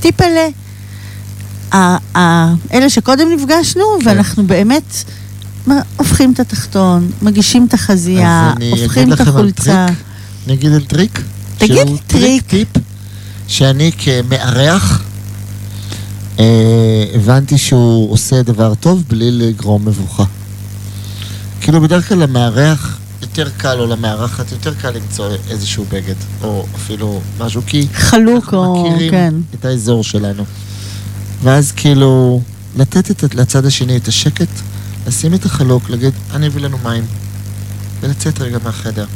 טיפלה. 0.00 0.48
אלה 2.72 2.90
שקודם 2.90 3.28
נפגשנו, 3.32 3.84
כן. 4.00 4.08
ואנחנו 4.08 4.46
באמת 4.46 5.04
הופכים 5.96 6.32
את 6.32 6.40
התחתון, 6.40 7.10
מגישים 7.22 7.66
את 7.68 7.74
החזייה, 7.74 8.50
אז 8.50 8.56
אני 8.56 8.70
הופכים 8.70 9.02
אגיד 9.02 9.12
את 9.12 9.20
לכם 9.20 9.30
על 9.30 9.36
החולצה. 9.36 9.86
טריק. 9.86 9.98
אני 10.46 10.54
אגיד 10.54 10.72
על 10.72 10.84
טריק. 10.84 11.20
תגיד 11.58 11.86
שהוא 11.86 11.98
טריק. 12.06 12.44
טיפ 12.46 12.68
שאני 13.48 13.90
כמארח 13.98 15.02
הבנתי 17.14 17.58
שהוא 17.58 18.12
עושה 18.12 18.42
דבר 18.42 18.74
טוב 18.74 19.04
בלי 19.08 19.30
לגרום 19.30 19.84
מבוכה. 19.84 20.24
כאילו 21.60 21.80
בדרך 21.80 22.08
כלל 22.08 22.18
למארח 22.18 22.98
יותר 23.22 23.48
קל, 23.56 23.80
או 23.80 23.86
למארחת 23.86 24.52
יותר 24.52 24.74
קל 24.74 24.90
למצוא 24.90 25.28
איזשהו 25.50 25.84
בגד, 25.88 26.14
או 26.42 26.66
אפילו 26.74 27.20
משהו, 27.38 27.62
כי 27.66 27.86
חלוק 27.92 28.44
אנחנו 28.44 28.64
או... 28.64 28.84
מכירים 28.84 29.10
כן. 29.10 29.34
את 29.54 29.64
האזור 29.64 30.04
שלנו. 30.04 30.44
ואז 31.42 31.72
כאילו, 31.72 32.40
לתת 32.76 33.10
את, 33.10 33.34
לצד 33.34 33.66
השני 33.66 33.96
את 33.96 34.08
השקט, 34.08 34.48
לשים 35.06 35.34
את 35.34 35.44
החלוק, 35.44 35.90
להגיד, 35.90 36.12
אני 36.34 36.46
אביא 36.46 36.62
לנו 36.62 36.78
מים, 36.84 37.04
ולצאת 38.00 38.40
רגע 38.40 38.58
מהחדר. 38.64 39.06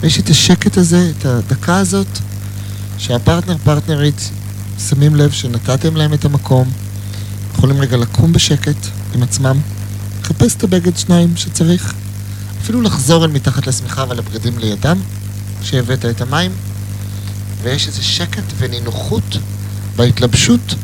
ויש 0.00 0.20
את 0.20 0.30
השקט 0.30 0.76
הזה, 0.76 1.10
את 1.18 1.26
הדקה 1.26 1.76
הזאת, 1.76 2.18
שהפרטנר, 2.98 3.56
פרטנרית, 3.64 4.30
שמים 4.88 5.14
לב 5.14 5.30
שנתתם 5.30 5.96
להם 5.96 6.14
את 6.14 6.24
המקום, 6.24 6.70
יכולים 7.54 7.80
רגע 7.80 7.96
לקום 7.96 8.32
בשקט 8.32 8.86
עם 9.14 9.22
עצמם, 9.22 9.60
לחפש 10.20 10.56
את 10.56 10.64
הבגד 10.64 10.96
שניים 10.96 11.36
שצריך, 11.36 11.94
אפילו 12.62 12.82
לחזור 12.82 13.24
אל 13.24 13.30
מתחת 13.30 13.66
לשמיכה 13.66 14.04
ולבגדים 14.08 14.58
לידם, 14.58 14.96
שהבאת 15.62 16.04
את 16.04 16.20
המים, 16.20 16.50
ויש 17.62 17.86
איזה 17.86 18.02
שקט 18.02 18.44
ונינוחות 18.58 19.36
בהתלבשות, 19.96 20.74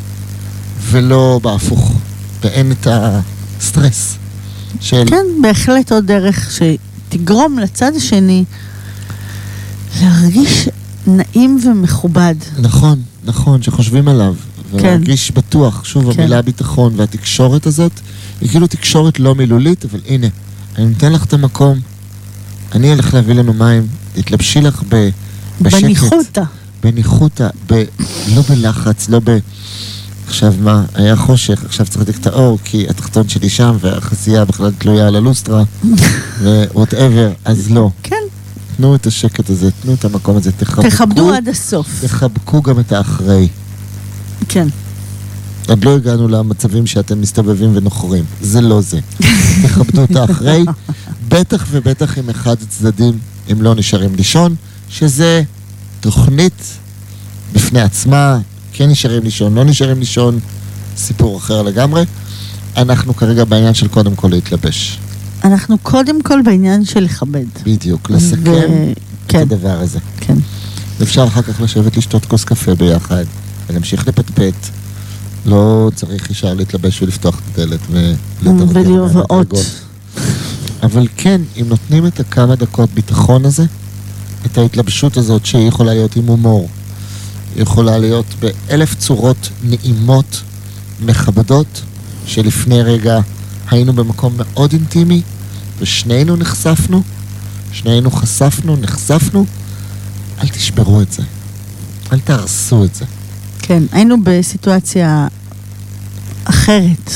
ולא 0.80 1.40
בהפוך, 1.42 1.92
ואין 2.42 2.72
את 2.72 2.86
הסטרס 2.90 4.16
של... 4.80 5.04
כן, 5.06 5.26
בהחלט 5.42 5.92
עוד 5.92 6.06
דרך 6.06 6.50
שתגרום 6.50 7.58
לצד 7.58 7.92
השני 7.96 8.44
להרגיש 10.00 10.68
נעים 11.06 11.58
ומכובד. 11.64 12.34
נכון, 12.58 13.02
נכון, 13.26 13.62
שחושבים 13.62 14.08
עליו. 14.08 14.34
כן. 14.70 14.76
ולהרגיש 14.76 15.30
בטוח. 15.30 15.84
שוב, 15.84 16.12
כן. 16.12 16.20
המילה 16.20 16.42
ביטחון 16.42 16.92
והתקשורת 16.96 17.66
הזאת, 17.66 17.92
היא 18.40 18.48
כאילו 18.48 18.66
תקשורת 18.66 19.20
לא 19.20 19.34
מילולית, 19.34 19.84
אבל 19.84 20.00
הנה, 20.08 20.26
אני 20.76 20.86
נותן 20.86 21.12
לך 21.12 21.24
את 21.24 21.32
המקום, 21.32 21.80
אני 22.74 22.92
אלך 22.92 23.14
להביא 23.14 23.34
לנו 23.34 23.52
מים, 23.52 23.86
תתלבשי 24.14 24.60
לך 24.60 24.82
ב... 24.88 25.08
בשקט. 25.60 25.82
בניחותא. 25.82 26.42
בניחותא, 26.82 27.48
ב... 27.70 27.84
לא 28.34 28.42
בלחץ, 28.42 29.08
לא 29.08 29.20
ב... 29.24 29.38
עכשיו 30.26 30.54
מה, 30.60 30.84
היה 30.94 31.16
חושך, 31.16 31.64
עכשיו 31.64 31.86
צריך 31.86 31.98
להדליק 31.98 32.16
את 32.16 32.26
האור, 32.26 32.58
כי 32.64 32.86
התחתון 32.88 33.28
שלי 33.28 33.48
שם, 33.48 33.76
והחזייה 33.80 34.44
בכלל 34.44 34.72
תלויה 34.78 35.06
על 35.06 35.16
הלוסטרה, 35.16 35.62
ו 36.42 36.51
whatever, 36.51 37.32
אז 37.44 37.70
לא. 37.70 37.90
כן, 38.02 38.16
תנו 38.76 38.94
את 38.94 39.06
השקט 39.06 39.50
הזה, 39.50 39.70
תנו 39.82 39.94
את 39.94 40.04
המקום 40.04 40.36
הזה, 40.36 40.52
תחבקו. 40.52 40.88
תכבדו 40.88 41.34
עד 41.34 41.48
הסוף. 41.48 42.00
תחבקו 42.00 42.62
גם 42.62 42.80
את 42.80 42.92
האחרי. 42.92 43.48
כן. 44.48 44.68
עוד 45.68 45.84
לא 45.84 45.96
הגענו 45.96 46.28
למצבים 46.28 46.86
שאתם 46.86 47.20
מסתובבים 47.20 47.76
ונוחרים. 47.76 48.24
זה 48.40 48.60
לא 48.60 48.80
זה. 48.80 49.00
תכבדו 49.62 50.04
את 50.04 50.16
האחרי, 50.16 50.64
בטח 51.28 51.66
ובטח 51.70 52.18
אם 52.18 52.30
אחד 52.30 52.56
הצדדים, 52.62 53.18
אם 53.52 53.62
לא 53.62 53.74
נשארים 53.74 54.14
לישון, 54.14 54.54
שזה 54.88 55.42
תוכנית 56.00 56.78
בפני 57.52 57.80
עצמה, 57.80 58.38
כן 58.72 58.90
נשארים 58.90 59.22
לישון, 59.22 59.54
לא 59.54 59.64
נשארים 59.64 59.98
לישון, 59.98 60.38
סיפור 60.96 61.38
אחר 61.38 61.62
לגמרי. 61.62 62.04
אנחנו 62.76 63.16
כרגע 63.16 63.44
בעניין 63.44 63.74
של 63.74 63.88
קודם 63.88 64.14
כל 64.14 64.28
להתלבש. 64.28 64.98
אנחנו 65.44 65.78
קודם 65.78 66.22
כל 66.22 66.40
בעניין 66.44 66.84
של 66.84 67.00
לכבד. 67.00 67.44
בדיוק, 67.64 68.10
לסכם 68.10 68.40
ו- 68.44 68.92
את 68.92 68.98
כן, 69.28 69.40
הדבר 69.40 69.80
הזה. 69.80 69.98
כן. 70.20 70.34
אפשר 71.02 71.24
אחר 71.24 71.42
כך 71.42 71.60
לשבת 71.60 71.96
לשתות 71.96 72.26
כוס 72.26 72.44
קפה 72.44 72.74
ביחד, 72.74 73.24
ולהמשיך 73.68 74.08
לפטפט. 74.08 74.68
לא 75.46 75.90
צריך 75.94 76.30
ישר 76.30 76.54
להתלבש 76.54 77.02
ולפתוח 77.02 77.38
את 77.38 77.58
הדלת 77.58 77.80
ולדרדר. 78.42 79.06
אבל 80.82 81.06
כן, 81.16 81.40
אם 81.60 81.68
נותנים 81.68 82.06
את 82.06 82.20
הכמה 82.20 82.56
דקות 82.56 82.90
ביטחון 82.94 83.44
הזה, 83.44 83.64
את 84.46 84.58
ההתלבשות 84.58 85.16
הזאת 85.16 85.46
שהיא 85.46 85.68
יכולה 85.68 85.94
להיות 85.94 86.16
עם 86.16 86.26
הומור, 86.26 86.68
היא 87.54 87.62
יכולה 87.62 87.98
להיות 87.98 88.26
באלף 88.40 88.94
צורות 88.94 89.48
נעימות, 89.64 90.42
מכבדות, 91.04 91.82
שלפני 92.26 92.82
רגע 92.82 93.20
היינו 93.70 93.92
במקום 93.92 94.34
מאוד 94.36 94.72
אינטימי, 94.72 95.22
ושנינו 95.78 96.36
נחשפנו, 96.36 97.02
שנינו 97.72 98.10
חשפנו, 98.10 98.76
נחשפנו, 98.76 99.46
אל 100.42 100.48
תשברו 100.48 101.00
את 101.02 101.12
זה. 101.12 101.22
אל 102.12 102.18
תהרסו 102.18 102.84
את 102.84 102.94
זה. 102.94 103.04
כן, 103.62 103.82
היינו 103.92 104.16
בסיטואציה 104.24 105.26
אחרת, 106.44 107.10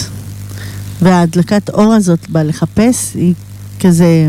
וההדלקת 1.03 1.71
אור 1.71 1.93
הזאת 1.95 2.31
באה 2.31 2.43
לחפש, 2.43 3.15
היא 3.15 3.35
כזה, 3.81 4.29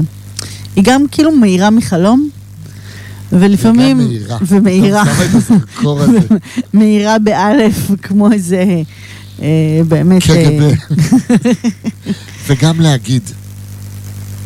היא 0.76 0.84
גם 0.88 1.06
כאילו 1.12 1.32
מהירה 1.32 1.70
מחלום, 1.70 2.30
ולפעמים... 3.32 4.00
וגם 4.00 4.08
מהירה. 4.08 4.38
ומהירה. 4.48 5.04
מהירה 6.74 7.20
באלף, 7.20 7.92
כמו 8.02 8.32
איזה, 8.32 8.66
באמת... 9.88 10.30
אה, 10.30 10.36
קג"ב. 10.36 10.74
וגם 12.48 12.82
להגיד, 12.82 13.22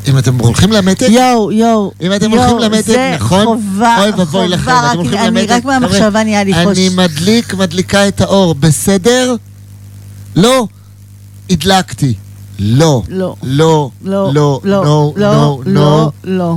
אם 0.07 0.17
אתם 0.17 0.37
הולכים 0.39 0.71
למתג, 0.71 1.09
יואו, 1.09 1.51
יואו. 1.51 1.91
אם 2.01 2.13
אתם 2.15 2.31
יואו, 2.31 2.49
הולכים 2.49 2.71
למתג, 2.71 3.13
נכון? 3.15 3.45
חובה, 3.45 3.97
אוי 4.01 4.11
ואבוי 4.11 4.47
לכם, 4.47 4.71
אתם 4.71 4.97
הולכים 4.97 5.19
אני 5.19 5.27
למתג. 5.27 5.51
רק 5.51 5.65
מהמחשבה 5.65 6.23
נהיה 6.23 6.43
לי 6.43 6.53
חוש. 6.53 6.77
אני 6.77 6.89
מדליק, 6.89 7.53
מדליקה 7.53 8.07
את 8.07 8.21
האור, 8.21 8.55
בסדר? 8.55 9.35
לא. 10.35 10.67
הדלקתי. 11.49 12.13
לא. 12.59 13.03
לא. 13.09 13.35
לא. 13.43 13.89
לא, 14.03 14.31
לא. 14.33 14.61
לא, 14.63 15.13
לא. 15.13 15.13
לא, 15.15 15.61
לא. 15.65 15.71
לא, 15.73 16.11
לא. 16.23 16.55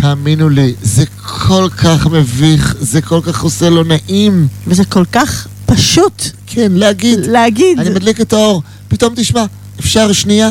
תאמינו 0.00 0.48
לי, 0.48 0.74
זה 0.82 1.04
כל 1.46 1.68
כך 1.76 2.06
מביך, 2.06 2.76
זה 2.80 3.00
כל 3.02 3.20
כך 3.22 3.42
עושה 3.42 3.70
לא 3.70 3.84
נעים. 3.84 4.48
וזה 4.66 4.84
כל 4.84 5.04
כך 5.12 5.46
פשוט 5.66 6.22
כן, 6.46 6.72
להגיד. 6.74 7.18
להגיד. 7.26 7.78
אני 7.80 7.90
מדליק 7.90 8.20
את 8.20 8.32
האור, 8.32 8.62
פתאום 8.88 9.14
תשמע, 9.16 9.44
אפשר 9.80 10.12
שנייה? 10.12 10.50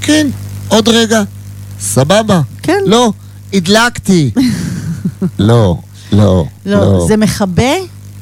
כן, 0.00 0.26
עוד 0.68 0.88
רגע. 0.88 1.22
סבבה. 1.80 2.40
כן. 2.62 2.78
לא, 2.86 3.12
הדלקתי. 3.52 4.30
לא, 5.38 5.78
לא, 6.12 6.44
לא, 6.66 7.04
זה 7.08 7.16
מכבה 7.16 7.72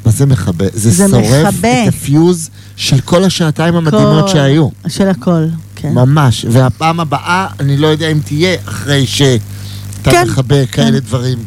מה 0.06 0.12
זה 0.12 0.26
מכבה? 0.26 0.64
זה, 0.72 0.90
זה 0.90 1.06
שורף. 1.10 1.54
את 1.60 1.88
הפיוז 1.88 2.50
של 2.76 3.00
כל 3.00 3.24
השעתיים 3.24 3.74
המדהימות 3.76 4.24
כל- 4.24 4.28
שהיו. 4.32 4.68
של 4.88 5.08
הכל, 5.08 5.44
כן. 5.76 5.92
ממש. 5.94 6.46
והפעם 6.50 7.00
הבאה, 7.00 7.46
אני 7.60 7.76
לא 7.76 7.86
יודע 7.86 8.08
אם 8.08 8.20
תהיה 8.24 8.56
אחרי 8.64 9.06
שאתה 9.06 9.30
כן, 10.10 10.26
מכבה 10.28 10.66
כאלה 10.66 10.90
כן. 10.90 10.98
דברים. 10.98 11.38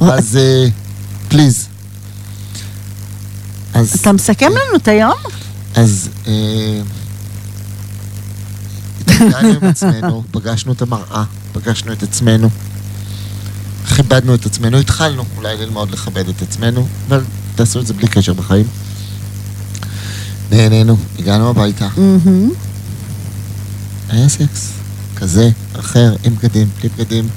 אז 0.00 0.38
פליז. 1.28 1.68
אז... 3.74 3.94
אתה 4.00 4.12
מסכם 4.12 4.50
לנו 4.50 4.76
את 4.76 4.88
היום? 4.88 5.18
אז 5.74 6.08
אה, 6.26 6.80
התרגלנו 9.00 9.48
עם 9.48 9.68
עצמנו, 9.68 10.24
פגשנו 10.30 10.72
את 10.72 10.82
המראה, 10.82 11.24
פגשנו 11.52 11.92
את 11.92 12.02
עצמנו, 12.02 12.48
כיבדנו 13.96 14.34
את 14.34 14.46
עצמנו, 14.46 14.78
התחלנו 14.78 15.24
אולי 15.36 15.56
ללמוד 15.56 15.90
לכבד 15.90 16.28
את 16.28 16.42
עצמנו, 16.42 16.86
אבל 17.08 17.24
תעשו 17.54 17.80
את 17.80 17.86
זה 17.86 17.94
בלי 17.94 18.08
קשר 18.08 18.32
בחיים. 18.32 18.66
נהנינו, 20.50 20.96
הגענו 21.18 21.50
הביתה. 21.50 21.88
היה 24.08 24.28
סקס, 24.28 24.72
כזה, 25.16 25.50
אחר, 25.80 26.14
עם 26.24 26.34
בגדים, 26.36 26.68
בלי 26.80 26.88
בגדים. 26.88 27.28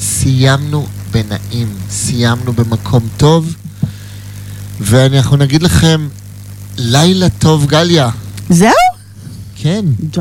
סיימנו 0.00 0.86
בנעים, 1.10 1.68
סיימנו 1.90 2.52
במקום 2.52 3.08
טוב, 3.16 3.54
ואנחנו 4.80 5.36
נגיד 5.36 5.62
לכם, 5.62 6.08
לילה 6.78 7.28
טוב, 7.28 7.66
גליה. 7.66 8.10
זהו? 8.48 8.70
כן, 9.56 9.84
די. 10.00 10.20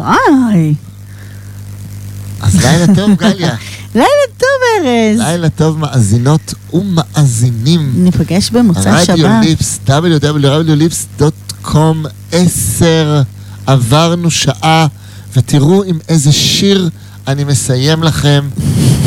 אז 2.41 2.55
לילה 2.65 2.95
טוב, 2.95 3.11
גליה. 3.17 3.55
לילה 3.95 4.07
טוב, 4.37 4.47
ארז. 4.77 5.19
לילה 5.19 5.49
טוב, 5.49 5.77
מאזינות 5.79 6.53
ומאזינים. 6.73 7.91
ניפגש 7.95 8.49
במוצאי 8.49 8.91
רדיו 8.91 9.17
שבת. 9.17 9.43
ליפס, 9.43 9.79
www.radiolips.com, 9.87 11.95
עשר, 12.31 13.21
עברנו 13.65 14.31
שעה, 14.31 14.87
ותראו 15.35 15.83
עם 15.83 15.99
איזה 16.09 16.31
שיר 16.31 16.89
אני 17.27 17.43
מסיים 17.43 18.03
לכם 18.03 18.49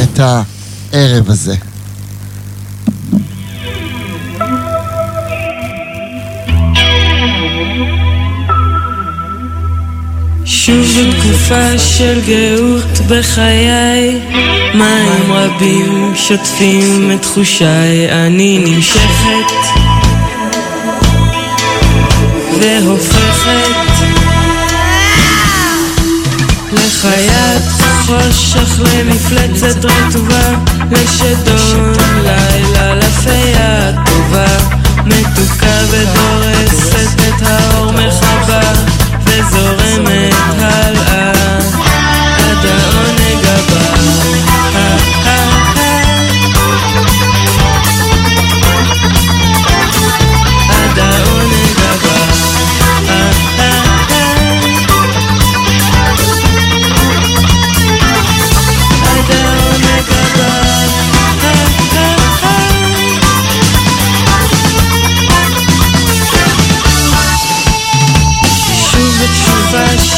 את 0.02 0.20
הערב 0.20 1.30
הזה. 1.30 1.54
שוב 10.48 10.86
תקופה 11.10 11.78
של 11.78 12.20
גאות 12.26 12.98
בחיי, 13.08 14.20
מים 14.74 15.32
רבים 15.32 16.12
שוטפים 16.14 17.10
את 17.10 17.22
תחושיי, 17.22 18.26
אני 18.26 18.58
נמשכת 18.58 19.52
והופכת 22.60 24.06
לחיית 26.72 27.62
חושך, 28.06 28.80
למפלצת 28.80 29.84
רטובה, 29.84 30.54
לשדון 30.90 31.92
לילה, 32.22 32.94
לפיה 32.94 33.92
טובה, 34.06 34.46
מתוקה 35.04 35.78
ודורסת 35.90 37.20
את 37.28 37.42
האור 37.42 37.92
מחבה, 37.92 38.72
וזורמת 39.38 40.34
הלאה 40.60 41.15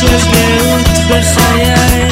של 0.09 0.31
גאות 0.31 0.89
בחיי, 1.09 2.09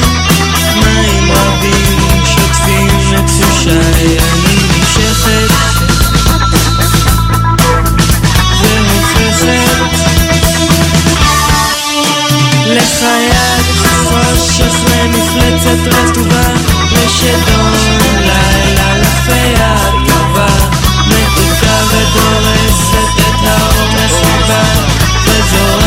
מים 0.75 1.31
רבים 1.31 1.99
שוטפים 2.25 2.87
את 3.15 3.25
תחושיי, 3.27 4.17
אני 4.19 4.55
נמשכת 4.77 5.51
והופכת 8.61 9.97
לחיית 12.65 13.65
חושך, 14.03 14.75
למפלצת 14.89 15.93
רטובה, 15.93 16.47
לשדון 16.91 17.73
לילה, 18.19 18.97
לפיה 18.97 19.75
טובה, 20.07 20.47
מתוקה 21.07 21.77
ודורסת 21.91 23.19
את 23.19 23.47
האור 23.47 23.87
מחובה, 23.87 24.63
וזורמת 25.25 25.86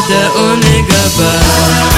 עד 0.00 0.12
העונג 0.12 0.90
הבא. 0.90 1.89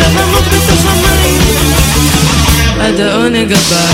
אפשר 0.00 0.20
למות 0.20 0.44
בסוף 0.44 0.86
המים. 0.86 1.38
עד 2.80 3.00
העונג 3.00 3.52
הבא. 3.52 3.84